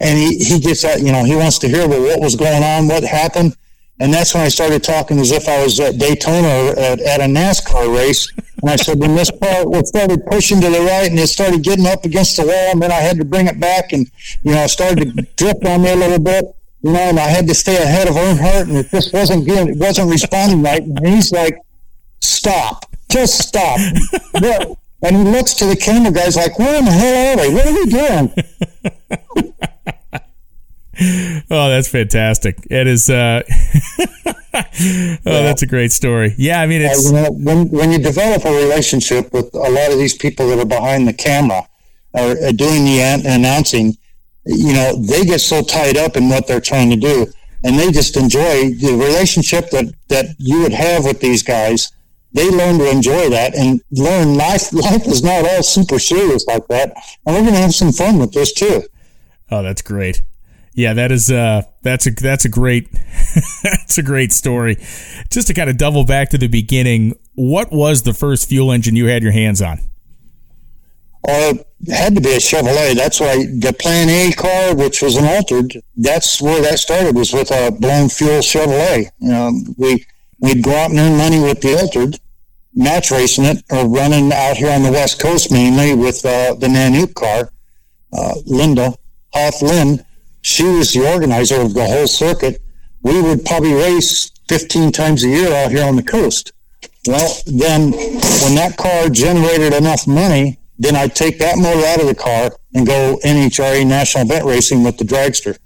And 0.00 0.18
he, 0.18 0.38
he 0.38 0.58
gets 0.58 0.82
that, 0.82 1.00
you 1.00 1.12
know, 1.12 1.24
he 1.24 1.36
wants 1.36 1.58
to 1.58 1.68
hear 1.68 1.84
about 1.84 2.00
what 2.00 2.20
was 2.20 2.34
going 2.34 2.62
on, 2.62 2.88
what 2.88 3.04
happened. 3.04 3.54
And 4.00 4.12
that's 4.12 4.32
when 4.32 4.42
I 4.42 4.48
started 4.48 4.82
talking 4.82 5.18
as 5.18 5.30
if 5.30 5.46
I 5.46 5.62
was 5.62 5.78
at 5.78 5.98
Daytona 5.98 6.72
at, 6.80 7.00
at 7.00 7.20
a 7.20 7.24
NASCAR 7.24 7.94
race. 7.94 8.32
And 8.62 8.70
I 8.70 8.76
said, 8.76 8.98
when 8.98 9.14
this 9.14 9.30
car 9.30 9.68
was 9.68 9.90
started 9.90 10.24
pushing 10.24 10.60
to 10.62 10.70
the 10.70 10.80
right 10.80 11.10
and 11.10 11.18
it 11.18 11.26
started 11.28 11.62
getting 11.62 11.86
up 11.86 12.06
against 12.06 12.38
the 12.38 12.44
wall, 12.44 12.72
and 12.72 12.80
then 12.80 12.90
I 12.90 12.94
had 12.94 13.18
to 13.18 13.26
bring 13.26 13.46
it 13.46 13.60
back, 13.60 13.92
and 13.92 14.10
you 14.42 14.54
know, 14.54 14.64
it 14.64 14.70
started 14.70 15.16
to 15.16 15.22
drift 15.36 15.64
on 15.66 15.82
me 15.82 15.90
a 15.90 15.96
little 15.96 16.18
bit, 16.18 16.46
you 16.80 16.92
know, 16.92 16.98
and 16.98 17.20
I 17.20 17.28
had 17.28 17.46
to 17.48 17.54
stay 17.54 17.76
ahead 17.76 18.08
of 18.08 18.14
Earnhardt, 18.14 18.68
and 18.68 18.78
it 18.78 18.90
just 18.90 19.12
wasn't 19.12 19.46
getting, 19.46 19.74
it 19.74 19.78
wasn't 19.78 20.10
responding 20.10 20.62
right. 20.62 20.82
And 20.82 21.06
he's 21.06 21.30
like, 21.30 21.58
"Stop, 22.20 22.86
just 23.10 23.38
stop." 23.38 23.78
And 25.02 25.16
he 25.16 25.22
looks 25.24 25.54
to 25.54 25.64
the 25.64 25.76
camera 25.76 26.12
guys 26.12 26.36
like, 26.36 26.58
"Where 26.58 26.78
in 26.78 26.84
the 26.84 26.90
hell 26.90 27.32
are 27.32 27.36
they? 27.36 27.54
What 27.54 27.66
are 27.66 27.72
we 27.72 27.86
doing?" 27.86 28.34
Oh, 31.50 31.68
that's 31.70 31.88
fantastic. 31.88 32.58
It 32.70 32.86
is. 32.86 33.08
Uh, 33.08 33.42
oh, 34.54 35.16
that's 35.24 35.62
a 35.62 35.66
great 35.66 35.92
story. 35.92 36.34
Yeah, 36.36 36.60
I 36.60 36.66
mean, 36.66 36.82
Uh, 36.84 36.94
you 37.02 37.12
know, 37.12 37.30
when 37.32 37.68
when 37.70 37.92
you 37.92 37.98
develop 37.98 38.44
a 38.44 38.52
relationship 38.52 39.32
with 39.32 39.52
a 39.54 39.70
lot 39.70 39.92
of 39.92 39.98
these 39.98 40.14
people 40.16 40.48
that 40.48 40.58
are 40.58 40.64
behind 40.66 41.06
the 41.08 41.12
camera 41.12 41.66
or 42.12 42.32
uh, 42.32 42.52
doing 42.52 42.84
the 42.84 43.00
an- 43.00 43.26
announcing, 43.26 43.96
you 44.46 44.72
know, 44.72 44.94
they 44.96 45.24
get 45.24 45.40
so 45.40 45.62
tied 45.62 45.96
up 45.96 46.16
in 46.16 46.28
what 46.28 46.46
they're 46.46 46.60
trying 46.60 46.90
to 46.90 46.96
do, 46.96 47.26
and 47.64 47.78
they 47.78 47.90
just 47.90 48.16
enjoy 48.16 48.70
the 48.74 48.92
relationship 48.92 49.70
that 49.70 49.86
that 50.08 50.26
you 50.38 50.60
would 50.62 50.72
have 50.72 51.04
with 51.04 51.20
these 51.20 51.42
guys. 51.42 51.90
They 52.32 52.48
learn 52.48 52.78
to 52.78 52.88
enjoy 52.88 53.28
that 53.30 53.56
and 53.56 53.80
learn 53.90 54.36
life. 54.36 54.72
Life 54.72 55.06
is 55.06 55.22
not 55.22 55.44
all 55.48 55.62
super 55.62 55.98
serious 55.98 56.44
like 56.46 56.66
that, 56.68 56.92
and 57.26 57.34
we're 57.34 57.42
going 57.42 57.54
to 57.54 57.60
have 57.60 57.74
some 57.74 57.92
fun 57.92 58.18
with 58.18 58.32
this 58.32 58.52
too. 58.52 58.82
Oh, 59.50 59.62
that's 59.64 59.82
great. 59.82 60.22
Yeah, 60.74 60.94
that 60.94 61.10
is 61.10 61.30
uh 61.30 61.62
that's 61.82 62.06
a 62.06 62.10
that's 62.10 62.44
a 62.44 62.48
great 62.48 62.92
that's 63.62 63.98
a 63.98 64.02
great 64.02 64.32
story. 64.32 64.76
Just 65.30 65.48
to 65.48 65.54
kind 65.54 65.68
of 65.68 65.76
double 65.76 66.04
back 66.04 66.30
to 66.30 66.38
the 66.38 66.48
beginning, 66.48 67.14
what 67.34 67.72
was 67.72 68.02
the 68.02 68.14
first 68.14 68.48
fuel 68.48 68.70
engine 68.72 68.96
you 68.96 69.06
had 69.06 69.22
your 69.22 69.32
hands 69.32 69.60
on? 69.60 69.80
Or 71.22 71.52
had 71.88 72.14
to 72.14 72.20
be 72.20 72.32
a 72.32 72.38
Chevrolet. 72.38 72.94
That's 72.94 73.20
why 73.20 73.36
the 73.36 73.76
Plan 73.78 74.08
A 74.08 74.32
car, 74.32 74.74
which 74.74 75.02
was 75.02 75.16
an 75.16 75.24
altered, 75.24 75.74
that's 75.96 76.40
where 76.40 76.62
that 76.62 76.78
started. 76.78 77.14
Was 77.14 77.32
with 77.32 77.50
a 77.50 77.70
blown 77.72 78.08
fuel 78.08 78.38
Chevrolet. 78.38 79.10
Know, 79.20 79.52
we 79.76 80.06
we'd 80.38 80.62
go 80.62 80.74
out 80.74 80.90
and 80.90 80.98
earn 80.98 81.18
money 81.18 81.40
with 81.40 81.60
the 81.60 81.78
altered, 81.78 82.18
match 82.74 83.10
racing 83.10 83.44
it, 83.44 83.62
or 83.70 83.86
running 83.86 84.32
out 84.32 84.56
here 84.56 84.70
on 84.70 84.82
the 84.82 84.92
West 84.92 85.20
Coast 85.20 85.52
mainly 85.52 85.94
with 85.94 86.24
uh, 86.24 86.54
the 86.54 86.68
Nanook 86.68 87.14
car. 87.14 87.52
Uh, 88.12 88.34
Linda 88.46 88.94
Hoff 89.32 89.62
Lynn, 89.62 90.04
she 90.42 90.64
was 90.64 90.92
the 90.92 91.10
organizer 91.12 91.60
of 91.60 91.74
the 91.74 91.84
whole 91.84 92.06
circuit. 92.06 92.62
We 93.02 93.20
would 93.20 93.44
probably 93.44 93.72
race 93.72 94.30
15 94.48 94.92
times 94.92 95.24
a 95.24 95.28
year 95.28 95.52
out 95.52 95.70
here 95.70 95.84
on 95.84 95.96
the 95.96 96.02
coast. 96.02 96.52
Well, 97.06 97.34
then 97.46 97.92
when 97.92 98.54
that 98.56 98.74
car 98.76 99.08
generated 99.08 99.72
enough 99.72 100.06
money, 100.06 100.58
then 100.78 100.96
I'd 100.96 101.14
take 101.14 101.38
that 101.38 101.58
motor 101.58 101.86
out 101.86 102.00
of 102.00 102.06
the 102.06 102.14
car 102.14 102.56
and 102.74 102.86
go 102.86 103.18
NHRA 103.24 103.86
national 103.86 104.24
event 104.24 104.44
racing 104.44 104.82
with 104.82 104.98
the 104.98 105.04
dragster. 105.04 105.58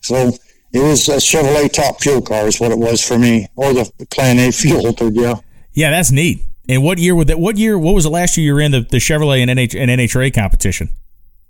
So 0.00 0.32
it 0.72 0.80
was 0.80 1.08
a 1.08 1.16
Chevrolet 1.16 1.72
top 1.72 2.00
fuel 2.00 2.22
car 2.22 2.46
is 2.46 2.60
what 2.60 2.72
it 2.72 2.78
was 2.78 3.06
for 3.06 3.18
me, 3.18 3.48
or 3.56 3.72
the 3.72 3.90
Plan 4.10 4.38
A 4.38 4.50
fuel 4.50 4.92
yeah. 5.12 5.34
Yeah, 5.72 5.90
that's 5.90 6.10
neat. 6.10 6.40
And 6.68 6.82
what 6.82 6.98
year 6.98 7.14
would 7.14 7.28
that? 7.28 7.38
What 7.38 7.56
year? 7.56 7.78
What 7.78 7.94
was 7.94 8.04
the 8.04 8.10
last 8.10 8.36
year 8.36 8.46
you 8.46 8.54
were 8.54 8.60
in 8.60 8.72
the, 8.72 8.80
the 8.80 8.96
Chevrolet 8.96 9.40
and, 9.40 9.50
NH, 9.50 9.78
and 9.78 9.90
NHRA 9.90 10.32
competition? 10.34 10.88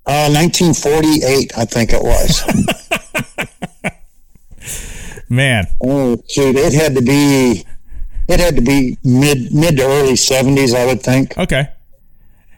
Uh, 0.06 0.28
1948, 0.28 1.52
I 1.56 1.64
think 1.64 1.90
it 1.92 2.02
was. 2.02 2.42
Man, 5.28 5.66
oh, 5.82 6.22
shoot, 6.28 6.54
it 6.56 6.74
had 6.74 6.94
to 6.94 7.02
be, 7.02 7.64
it 8.28 8.40
had 8.40 8.56
to 8.56 8.62
be 8.62 8.98
mid 9.02 9.52
mid 9.54 9.78
to 9.78 9.84
early 9.84 10.12
70s, 10.12 10.74
I 10.74 10.86
would 10.86 11.02
think. 11.02 11.36
okay. 11.38 11.68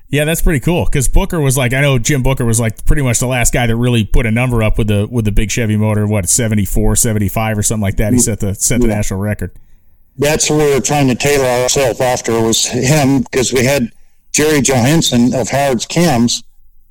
Yeah, 0.08 0.24
that's 0.24 0.40
pretty 0.40 0.60
cool. 0.60 0.84
Because 0.84 1.08
Bucher 1.08 1.40
was 1.40 1.56
like, 1.56 1.72
I 1.72 1.80
know 1.80 1.98
Jim 1.98 2.22
Bucher 2.22 2.44
was 2.44 2.60
like 2.60 2.84
pretty 2.84 3.02
much 3.02 3.18
the 3.18 3.26
last 3.26 3.52
guy 3.52 3.66
that 3.66 3.74
really 3.74 4.04
put 4.04 4.24
a 4.24 4.30
number 4.30 4.62
up 4.62 4.78
with 4.78 4.86
the 4.86 5.08
with 5.10 5.24
the 5.24 5.32
big 5.32 5.50
Chevy 5.50 5.76
motor. 5.76 6.06
What 6.06 6.28
74, 6.28 6.94
75 6.94 7.58
or 7.58 7.62
something 7.64 7.82
like 7.82 7.96
that. 7.96 8.12
He 8.12 8.20
set 8.20 8.38
the 8.38 8.54
set 8.54 8.80
the 8.80 8.86
national 8.86 9.18
record. 9.18 9.50
that's 10.16 10.46
who 10.46 10.58
we 10.58 10.72
were 10.72 10.80
trying 10.80 11.08
to 11.08 11.16
tailor 11.16 11.44
ourselves 11.62 12.00
after 12.00 12.40
was 12.40 12.66
him 12.66 13.22
because 13.22 13.52
we 13.52 13.64
had 13.64 13.90
Jerry 14.30 14.60
Johansson 14.60 15.34
of 15.34 15.48
Howard's 15.48 15.86
Cams 15.86 16.44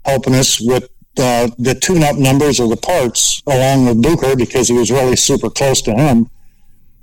helping 0.05 0.35
us 0.35 0.61
with 0.61 0.89
uh, 1.17 1.49
the 1.57 1.75
tune-up 1.75 2.17
numbers 2.17 2.59
of 2.59 2.69
the 2.69 2.77
parts 2.77 3.41
along 3.47 3.85
with 3.85 4.01
Bucher 4.01 4.35
because 4.35 4.67
he 4.67 4.77
was 4.77 4.91
really 4.91 5.15
super 5.15 5.49
close 5.49 5.81
to 5.83 5.93
him. 5.93 6.29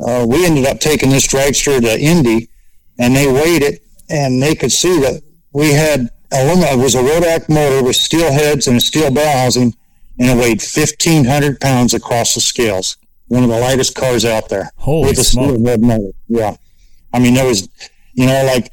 Uh, 0.01 0.27
we 0.29 0.45
ended 0.47 0.67
up 0.67 0.81
taking 0.81 1.11
this 1.11 1.27
dragster 1.27 1.81
to 1.81 2.01
Indy, 2.01 2.49
and 2.99 3.15
they 3.15 3.31
weighed 3.31 3.63
it, 3.63 3.83
and 4.11 4.43
they 4.43 4.55
could 4.55 4.73
see 4.73 5.01
that 5.01 5.23
we 5.53 5.71
had 5.71 6.09
aluminum. 6.33 6.81
It 6.81 6.83
was 6.83 6.95
a 6.95 7.03
Rodeck 7.03 7.49
motor 7.49 7.83
with 7.83 7.97
steel 7.97 8.31
heads 8.33 8.67
and 8.67 8.77
a 8.77 8.81
steel 8.81 9.11
bell 9.11 9.37
housing, 9.39 9.75
and 10.19 10.31
it 10.31 10.43
weighed 10.43 10.61
1,500 10.61 11.61
pounds 11.61 11.95
across 11.95 12.35
the 12.35 12.41
scales. 12.41 12.97
One 13.29 13.45
of 13.45 13.49
the 13.49 13.59
lightest 13.59 13.95
cars 13.95 14.25
out 14.25 14.49
there. 14.49 14.71
Holy 14.77 15.09
with 15.09 15.19
a 15.19 15.25
smoke. 15.25 15.55
steel 15.55 15.67
head 15.67 15.81
motor. 15.81 16.11
Yeah. 16.29 16.57
I 17.15 17.19
mean, 17.19 17.35
there 17.35 17.47
was, 17.47 17.69
you 18.15 18.27
know, 18.27 18.45
like, 18.45 18.71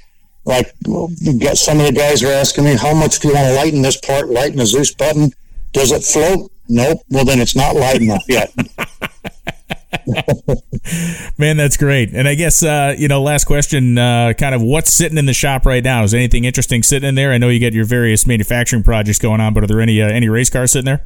like 0.49 0.73
you 0.83 1.39
got 1.39 1.57
some 1.57 1.79
of 1.79 1.85
the 1.85 1.93
guys 1.93 2.23
are 2.23 2.31
asking 2.31 2.65
me, 2.65 2.75
how 2.75 2.93
much 2.93 3.19
do 3.19 3.27
you 3.27 3.35
want 3.35 3.47
to 3.47 3.55
lighten 3.55 3.83
this 3.83 3.97
part? 3.97 4.29
Lighten 4.29 4.57
the 4.57 4.63
Dzus 4.63 4.97
button? 4.97 5.31
Does 5.71 5.91
it 5.91 6.03
float? 6.03 6.51
Nope. 6.67 7.01
Well, 7.09 7.23
then 7.23 7.39
it's 7.39 7.55
not 7.55 7.75
light 7.75 8.01
enough 8.01 8.23
yet. 8.27 8.51
Man, 11.37 11.57
that's 11.57 11.77
great. 11.77 12.13
And 12.13 12.27
I 12.27 12.33
guess 12.33 12.63
uh, 12.63 12.95
you 12.97 13.07
know, 13.07 13.21
last 13.21 13.45
question, 13.45 13.95
uh, 13.97 14.33
kind 14.33 14.55
of 14.55 14.61
what's 14.61 14.91
sitting 14.91 15.19
in 15.19 15.27
the 15.27 15.33
shop 15.33 15.67
right 15.67 15.83
now? 15.83 16.03
Is 16.03 16.15
anything 16.15 16.45
interesting 16.45 16.81
sitting 16.81 17.07
in 17.07 17.15
there? 17.15 17.31
I 17.31 17.37
know 17.37 17.49
you 17.49 17.59
get 17.59 17.73
your 17.73 17.85
various 17.85 18.25
manufacturing 18.25 18.83
projects 18.83 19.19
going 19.19 19.41
on, 19.41 19.53
but 19.53 19.63
are 19.63 19.67
there 19.67 19.81
any 19.81 20.01
uh, 20.01 20.09
any 20.09 20.29
race 20.29 20.49
cars 20.49 20.71
sitting 20.71 20.85
there? 20.85 21.05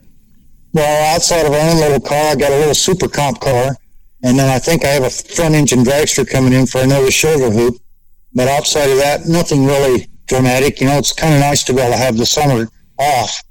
Well, 0.72 1.16
outside 1.16 1.46
of 1.46 1.52
our 1.52 1.70
own 1.70 1.78
little 1.78 2.00
car, 2.00 2.32
I 2.32 2.36
got 2.36 2.52
a 2.52 2.58
little 2.58 2.74
super 2.74 3.10
comp 3.10 3.42
car, 3.42 3.76
and 4.24 4.40
then 4.40 4.50
I 4.50 4.60
think 4.60 4.86
I 4.86 4.90
have 4.90 5.04
a 5.04 5.10
front 5.10 5.54
engine 5.54 5.84
dragster 5.84 6.28
coming 6.28 6.54
in 6.54 6.66
for 6.66 6.82
another 6.82 7.12
shoulder 7.12 7.52
hoop. 7.52 7.83
But 8.36 8.48
outside 8.48 8.90
of 8.90 8.98
that, 8.98 9.26
nothing 9.26 9.66
really 9.66 10.08
dramatic. 10.28 10.80
You 10.80 10.88
know, 10.88 10.98
it's 10.98 11.14
kind 11.14 11.34
of 11.34 11.40
nice 11.40 11.64
to 11.66 11.74
be 11.74 11.80
able 11.80 11.92
to 11.92 11.98
have 11.98 12.18
the 12.18 12.26
summer 12.26 12.68
off. 12.98 13.44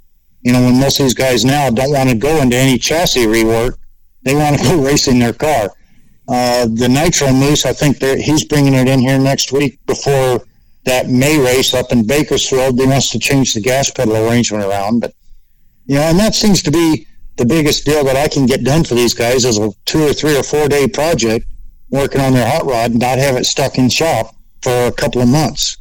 You 0.42 0.52
know, 0.52 0.62
when 0.62 0.80
most 0.80 0.98
of 0.98 1.06
these 1.06 1.14
guys 1.14 1.44
now 1.44 1.70
don't 1.70 1.92
want 1.92 2.10
to 2.10 2.16
go 2.16 2.40
into 2.42 2.56
any 2.56 2.78
chassis 2.78 3.26
rework, 3.26 3.76
they 4.24 4.34
want 4.34 4.58
to 4.58 4.62
go 4.68 4.82
racing 4.82 5.18
their 5.18 5.32
car. 5.32 5.70
Uh, 6.28 6.66
the 6.66 6.88
Nitro 6.88 7.32
Moose, 7.32 7.66
I 7.66 7.72
think 7.72 7.98
that 7.98 8.18
he's 8.18 8.44
bringing 8.44 8.74
it 8.74 8.88
in 8.88 9.00
here 9.00 9.18
next 9.18 9.52
week 9.52 9.78
before 9.86 10.44
that 10.84 11.08
May 11.08 11.38
race 11.38 11.74
up 11.74 11.92
in 11.92 12.06
Bakersfield. 12.06 12.78
He 12.78 12.86
wants 12.86 13.10
to 13.10 13.18
change 13.18 13.54
the 13.54 13.60
gas 13.60 13.90
pedal 13.90 14.16
arrangement 14.16 14.64
around, 14.64 15.00
but 15.00 15.14
you 15.86 15.96
know, 15.96 16.02
and 16.02 16.18
that 16.18 16.34
seems 16.34 16.62
to 16.62 16.70
be 16.70 17.06
the 17.36 17.44
biggest 17.44 17.84
deal 17.84 18.04
that 18.04 18.16
I 18.16 18.28
can 18.28 18.46
get 18.46 18.64
done 18.64 18.84
for 18.84 18.94
these 18.94 19.14
guys 19.14 19.44
is 19.44 19.58
a 19.58 19.70
two 19.84 20.06
or 20.06 20.12
three 20.12 20.36
or 20.36 20.42
four 20.42 20.68
day 20.68 20.86
project 20.86 21.46
working 21.90 22.20
on 22.20 22.32
their 22.32 22.48
hot 22.48 22.64
rod 22.66 22.92
and 22.92 23.00
not 23.00 23.18
have 23.18 23.36
it 23.36 23.46
stuck 23.46 23.78
in 23.78 23.88
shop 23.88 24.34
for 24.62 24.86
a 24.86 24.92
couple 24.92 25.20
of 25.20 25.28
months. 25.28 25.76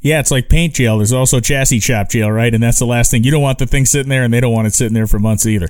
Yeah, 0.00 0.20
it's 0.20 0.30
like 0.30 0.48
paint 0.48 0.74
jail. 0.74 0.98
There's 0.98 1.12
also 1.12 1.40
chassis 1.40 1.80
shop 1.80 2.08
jail, 2.08 2.30
right? 2.30 2.52
And 2.52 2.62
that's 2.62 2.78
the 2.78 2.86
last 2.86 3.10
thing. 3.10 3.22
You 3.22 3.30
don't 3.30 3.42
want 3.42 3.58
the 3.58 3.66
thing 3.66 3.84
sitting 3.84 4.08
there, 4.08 4.24
and 4.24 4.32
they 4.32 4.40
don't 4.40 4.52
want 4.52 4.66
it 4.66 4.74
sitting 4.74 4.94
there 4.94 5.06
for 5.06 5.18
months 5.18 5.44
either. 5.44 5.68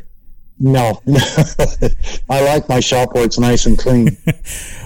No, 0.63 1.01
I 2.29 2.43
like 2.43 2.69
my 2.69 2.81
shop 2.81 3.15
where 3.15 3.25
it's 3.25 3.39
nice 3.39 3.65
and 3.65 3.79
clean. 3.79 4.17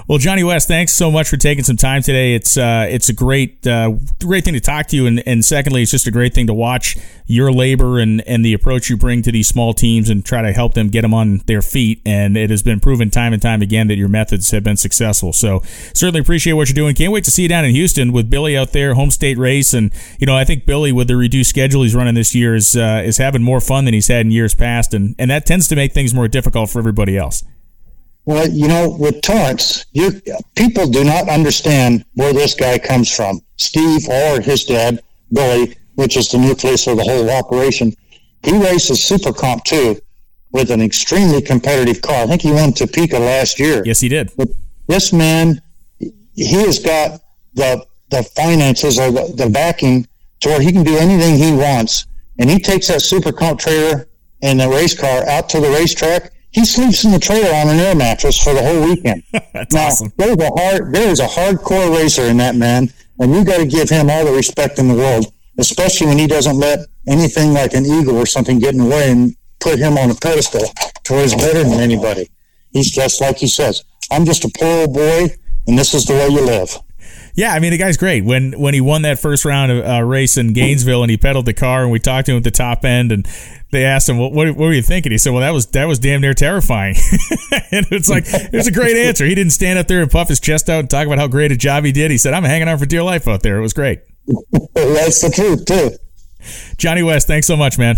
Well, 0.06 0.18
Johnny 0.18 0.44
West, 0.44 0.68
thanks 0.68 0.92
so 0.92 1.10
much 1.10 1.30
for 1.30 1.38
taking 1.38 1.64
some 1.64 1.78
time 1.78 2.02
today. 2.02 2.34
It's 2.34 2.58
uh, 2.58 2.86
it's 2.90 3.08
a 3.08 3.14
great 3.14 3.66
uh, 3.66 3.92
great 4.20 4.44
thing 4.44 4.52
to 4.52 4.60
talk 4.60 4.88
to 4.88 4.96
you, 4.96 5.06
and, 5.06 5.22
and 5.26 5.42
secondly, 5.42 5.80
it's 5.80 5.90
just 5.90 6.06
a 6.06 6.10
great 6.10 6.34
thing 6.34 6.46
to 6.48 6.52
watch 6.52 6.98
your 7.26 7.50
labor 7.50 7.98
and, 7.98 8.20
and 8.26 8.44
the 8.44 8.52
approach 8.52 8.90
you 8.90 8.98
bring 8.98 9.22
to 9.22 9.32
these 9.32 9.48
small 9.48 9.72
teams 9.72 10.10
and 10.10 10.22
try 10.22 10.42
to 10.42 10.52
help 10.52 10.74
them 10.74 10.88
get 10.88 11.00
them 11.02 11.14
on 11.14 11.38
their 11.46 11.62
feet. 11.62 12.02
And 12.04 12.36
it 12.36 12.50
has 12.50 12.62
been 12.62 12.80
proven 12.80 13.08
time 13.08 13.32
and 13.32 13.40
time 13.40 13.62
again 13.62 13.88
that 13.88 13.96
your 13.96 14.08
methods 14.08 14.50
have 14.50 14.62
been 14.62 14.76
successful. 14.76 15.32
So 15.32 15.62
certainly 15.94 16.20
appreciate 16.20 16.52
what 16.52 16.68
you're 16.68 16.74
doing. 16.74 16.94
Can't 16.94 17.10
wait 17.12 17.24
to 17.24 17.30
see 17.30 17.44
you 17.44 17.48
down 17.48 17.64
in 17.64 17.70
Houston 17.70 18.12
with 18.12 18.28
Billy 18.28 18.58
out 18.58 18.72
there, 18.72 18.92
home 18.92 19.10
state 19.10 19.38
race, 19.38 19.72
and 19.72 19.90
you 20.18 20.26
know 20.26 20.36
I 20.36 20.44
think 20.44 20.66
Billy 20.66 20.92
with 20.92 21.08
the 21.08 21.16
reduced 21.16 21.48
schedule 21.48 21.82
he's 21.82 21.94
running 21.94 22.14
this 22.14 22.34
year 22.34 22.54
is 22.54 22.76
uh, 22.76 23.02
is 23.02 23.16
having 23.16 23.42
more 23.42 23.60
fun 23.60 23.86
than 23.86 23.94
he's 23.94 24.08
had 24.08 24.26
in 24.26 24.30
years 24.30 24.54
past, 24.54 24.92
and 24.92 25.14
and 25.18 25.30
that 25.30 25.46
tends 25.46 25.63
to 25.68 25.76
make 25.76 25.92
things 25.92 26.14
more 26.14 26.28
difficult 26.28 26.70
for 26.70 26.78
everybody 26.78 27.16
else. 27.16 27.44
Well, 28.26 28.48
you 28.48 28.68
know, 28.68 28.96
with 28.98 29.20
Torrence, 29.20 29.84
you 29.92 30.20
people 30.54 30.86
do 30.86 31.04
not 31.04 31.28
understand 31.28 32.04
where 32.14 32.32
this 32.32 32.54
guy 32.54 32.78
comes 32.78 33.14
from. 33.14 33.40
Steve 33.56 34.08
or 34.08 34.40
his 34.40 34.64
dad, 34.64 35.02
Billy, 35.32 35.76
which 35.96 36.16
is 36.16 36.30
the 36.30 36.38
nucleus 36.38 36.86
of 36.86 36.96
the 36.96 37.02
whole 37.02 37.28
operation. 37.30 37.94
He 38.42 38.56
races 38.56 39.02
Super 39.02 39.32
Comp 39.32 39.64
2 39.64 39.98
with 40.52 40.70
an 40.70 40.80
extremely 40.80 41.42
competitive 41.42 42.00
car. 42.00 42.22
I 42.22 42.26
think 42.26 42.42
he 42.42 42.52
won 42.52 42.72
Topeka 42.72 43.18
last 43.18 43.58
year. 43.58 43.82
Yes, 43.84 44.00
he 44.00 44.08
did. 44.08 44.30
But 44.36 44.48
this 44.86 45.12
man, 45.12 45.60
he 45.98 46.52
has 46.64 46.78
got 46.78 47.20
the 47.54 47.84
the 48.10 48.22
finances 48.22 48.98
or 48.98 49.10
the, 49.10 49.32
the 49.34 49.50
backing 49.50 50.06
to 50.40 50.48
where 50.50 50.60
he 50.60 50.72
can 50.72 50.84
do 50.84 50.96
anything 50.96 51.36
he 51.36 51.52
wants. 51.52 52.06
And 52.38 52.48
he 52.48 52.58
takes 52.58 52.88
that 52.88 53.02
Super 53.02 53.32
Comp 53.32 53.58
trailer 53.58 54.06
and 54.44 54.60
the 54.60 54.68
race 54.68 54.94
car 54.94 55.26
out 55.26 55.48
to 55.48 55.58
the 55.58 55.70
racetrack. 55.70 56.30
He 56.50 56.64
sleeps 56.64 57.02
in 57.02 57.10
the 57.10 57.18
trailer 57.18 57.52
on 57.52 57.68
an 57.68 57.80
air 57.80 57.96
mattress 57.96 58.40
for 58.40 58.52
the 58.52 58.62
whole 58.62 58.84
weekend. 58.84 59.24
That's 59.32 59.74
now, 59.74 59.86
awesome. 59.86 60.12
there's 60.16 60.36
a 60.36 60.50
hard, 60.50 60.94
there 60.94 61.08
is 61.08 61.18
a 61.18 61.26
hardcore 61.26 61.96
racer 61.96 62.22
in 62.22 62.36
that 62.36 62.54
man, 62.54 62.92
and 63.18 63.34
you 63.34 63.44
got 63.44 63.58
to 63.58 63.66
give 63.66 63.88
him 63.88 64.10
all 64.10 64.24
the 64.24 64.32
respect 64.32 64.78
in 64.78 64.86
the 64.86 64.94
world, 64.94 65.32
especially 65.58 66.06
when 66.08 66.18
he 66.18 66.26
doesn't 66.28 66.56
let 66.56 66.80
anything 67.08 67.54
like 67.54 67.72
an 67.72 67.86
eagle 67.86 68.16
or 68.16 68.26
something 68.26 68.58
get 68.58 68.74
in 68.74 68.80
the 68.80 68.86
way 68.86 69.10
and 69.10 69.34
put 69.60 69.78
him 69.78 69.96
on 69.96 70.10
a 70.10 70.14
pedestal 70.14 70.60
to 71.04 71.12
where 71.14 71.22
he's 71.22 71.34
better 71.34 71.64
than 71.64 71.80
anybody. 71.80 72.28
He's 72.70 72.90
just 72.90 73.20
like 73.20 73.38
he 73.38 73.48
says, 73.48 73.82
I'm 74.10 74.26
just 74.26 74.44
a 74.44 74.50
poor 74.56 74.82
old 74.82 74.94
boy, 74.94 75.34
and 75.66 75.78
this 75.78 75.94
is 75.94 76.04
the 76.04 76.12
way 76.12 76.28
you 76.28 76.44
live. 76.44 76.78
Yeah, 77.36 77.52
I 77.52 77.58
mean 77.58 77.72
the 77.72 77.78
guy's 77.78 77.96
great. 77.96 78.24
When 78.24 78.52
when 78.52 78.74
he 78.74 78.80
won 78.80 79.02
that 79.02 79.18
first 79.18 79.44
round 79.44 79.72
of 79.72 79.84
uh, 79.84 80.02
race 80.04 80.36
in 80.36 80.52
Gainesville 80.52 81.02
and 81.02 81.10
he 81.10 81.16
pedaled 81.16 81.46
the 81.46 81.52
car 81.52 81.82
and 81.82 81.90
we 81.90 81.98
talked 81.98 82.26
to 82.26 82.32
him 82.32 82.38
at 82.38 82.44
the 82.44 82.50
top 82.52 82.84
end 82.84 83.10
and 83.10 83.26
they 83.72 83.84
asked 83.84 84.08
him 84.08 84.18
what, 84.18 84.32
what, 84.32 84.46
what 84.48 84.56
were 84.58 84.72
you 84.72 84.82
thinking? 84.82 85.10
He 85.10 85.18
said, 85.18 85.32
"Well, 85.32 85.40
that 85.40 85.50
was 85.50 85.66
that 85.68 85.86
was 85.86 85.98
damn 85.98 86.20
near 86.20 86.32
terrifying." 86.32 86.94
and 87.72 87.86
it's 87.90 88.08
like 88.08 88.24
it 88.26 88.52
was 88.52 88.68
a 88.68 88.72
great 88.72 88.96
answer. 89.06 89.26
He 89.26 89.34
didn't 89.34 89.52
stand 89.52 89.78
up 89.80 89.88
there 89.88 90.00
and 90.00 90.10
puff 90.10 90.28
his 90.28 90.38
chest 90.38 90.70
out 90.70 90.78
and 90.78 90.88
talk 90.90 91.06
about 91.06 91.18
how 91.18 91.26
great 91.26 91.50
a 91.50 91.56
job 91.56 91.84
he 91.84 91.90
did. 91.90 92.12
He 92.12 92.18
said, 92.18 92.34
"I'm 92.34 92.44
hanging 92.44 92.68
on 92.68 92.78
for 92.78 92.86
dear 92.86 93.02
life 93.02 93.26
out 93.26 93.42
there. 93.42 93.58
It 93.58 93.62
was 93.62 93.72
great." 93.72 94.00
That's 94.74 95.20
the 95.20 95.30
truth, 95.34 95.64
too. 95.64 95.90
Johnny 96.76 97.02
West, 97.02 97.26
thanks 97.26 97.46
so 97.46 97.56
much, 97.56 97.78
man. 97.78 97.96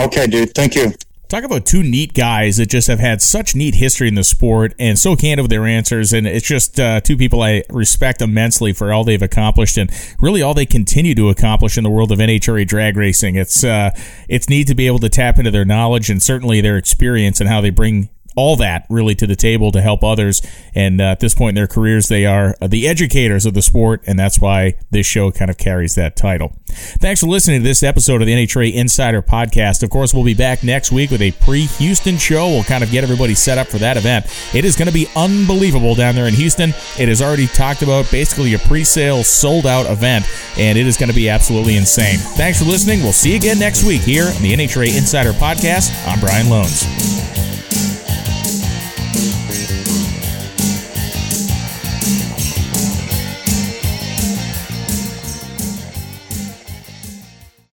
Okay, 0.00 0.26
dude. 0.26 0.54
Thank 0.54 0.74
you. 0.74 0.92
Talk 1.30 1.44
about 1.44 1.64
two 1.64 1.84
neat 1.84 2.12
guys 2.12 2.56
that 2.56 2.66
just 2.66 2.88
have 2.88 2.98
had 2.98 3.22
such 3.22 3.54
neat 3.54 3.76
history 3.76 4.08
in 4.08 4.16
the 4.16 4.24
sport 4.24 4.74
and 4.80 4.98
so 4.98 5.14
candid 5.14 5.44
with 5.44 5.50
their 5.50 5.64
answers. 5.64 6.12
And 6.12 6.26
it's 6.26 6.44
just 6.44 6.80
uh, 6.80 7.00
two 7.00 7.16
people 7.16 7.40
I 7.40 7.62
respect 7.70 8.20
immensely 8.20 8.72
for 8.72 8.92
all 8.92 9.04
they've 9.04 9.22
accomplished 9.22 9.78
and 9.78 9.92
really 10.18 10.42
all 10.42 10.54
they 10.54 10.66
continue 10.66 11.14
to 11.14 11.28
accomplish 11.28 11.78
in 11.78 11.84
the 11.84 11.90
world 11.90 12.10
of 12.10 12.18
NHRA 12.18 12.66
drag 12.66 12.96
racing. 12.96 13.36
It's 13.36 13.62
uh, 13.62 13.90
it's 14.28 14.48
neat 14.48 14.66
to 14.66 14.74
be 14.74 14.88
able 14.88 14.98
to 14.98 15.08
tap 15.08 15.38
into 15.38 15.52
their 15.52 15.64
knowledge 15.64 16.10
and 16.10 16.20
certainly 16.20 16.60
their 16.60 16.76
experience 16.76 17.40
and 17.40 17.48
how 17.48 17.60
they 17.60 17.70
bring 17.70 18.08
all 18.36 18.56
that 18.56 18.86
really 18.88 19.14
to 19.16 19.26
the 19.26 19.36
table 19.36 19.72
to 19.72 19.80
help 19.80 20.04
others. 20.04 20.42
And 20.74 21.00
uh, 21.00 21.04
at 21.04 21.20
this 21.20 21.34
point 21.34 21.50
in 21.50 21.54
their 21.56 21.66
careers, 21.66 22.08
they 22.08 22.26
are 22.26 22.54
the 22.60 22.86
educators 22.86 23.46
of 23.46 23.54
the 23.54 23.62
sport, 23.62 24.02
and 24.06 24.18
that's 24.18 24.40
why 24.40 24.74
this 24.90 25.06
show 25.06 25.30
kind 25.30 25.50
of 25.50 25.58
carries 25.58 25.94
that 25.96 26.16
title. 26.16 26.56
Thanks 26.66 27.20
for 27.20 27.26
listening 27.26 27.60
to 27.60 27.64
this 27.64 27.82
episode 27.82 28.20
of 28.20 28.26
the 28.26 28.34
NHRA 28.34 28.72
Insider 28.72 29.22
Podcast. 29.22 29.82
Of 29.82 29.90
course, 29.90 30.14
we'll 30.14 30.24
be 30.24 30.34
back 30.34 30.62
next 30.62 30.92
week 30.92 31.10
with 31.10 31.22
a 31.22 31.32
pre-Houston 31.32 32.16
show. 32.16 32.48
We'll 32.48 32.64
kind 32.64 32.84
of 32.84 32.90
get 32.90 33.04
everybody 33.04 33.34
set 33.34 33.58
up 33.58 33.66
for 33.66 33.78
that 33.78 33.96
event. 33.96 34.26
It 34.54 34.64
is 34.64 34.76
going 34.76 34.88
to 34.88 34.94
be 34.94 35.08
unbelievable 35.16 35.94
down 35.94 36.14
there 36.14 36.26
in 36.26 36.34
Houston. 36.34 36.72
It 36.98 37.08
is 37.08 37.20
already 37.20 37.46
talked 37.48 37.82
about, 37.82 38.10
basically 38.10 38.54
a 38.54 38.58
pre-sale, 38.58 39.24
sold-out 39.24 39.90
event, 39.90 40.26
and 40.56 40.78
it 40.78 40.86
is 40.86 40.96
going 40.96 41.10
to 41.10 41.14
be 41.14 41.28
absolutely 41.28 41.76
insane. 41.76 42.18
Thanks 42.18 42.60
for 42.60 42.64
listening. 42.66 43.02
We'll 43.02 43.12
see 43.12 43.30
you 43.30 43.36
again 43.36 43.58
next 43.58 43.84
week 43.84 44.02
here 44.02 44.26
on 44.26 44.42
the 44.42 44.52
NHRA 44.52 44.96
Insider 44.96 45.32
Podcast. 45.32 45.90
I'm 46.06 46.20
Brian 46.20 46.46
Lohnes. 46.46 47.49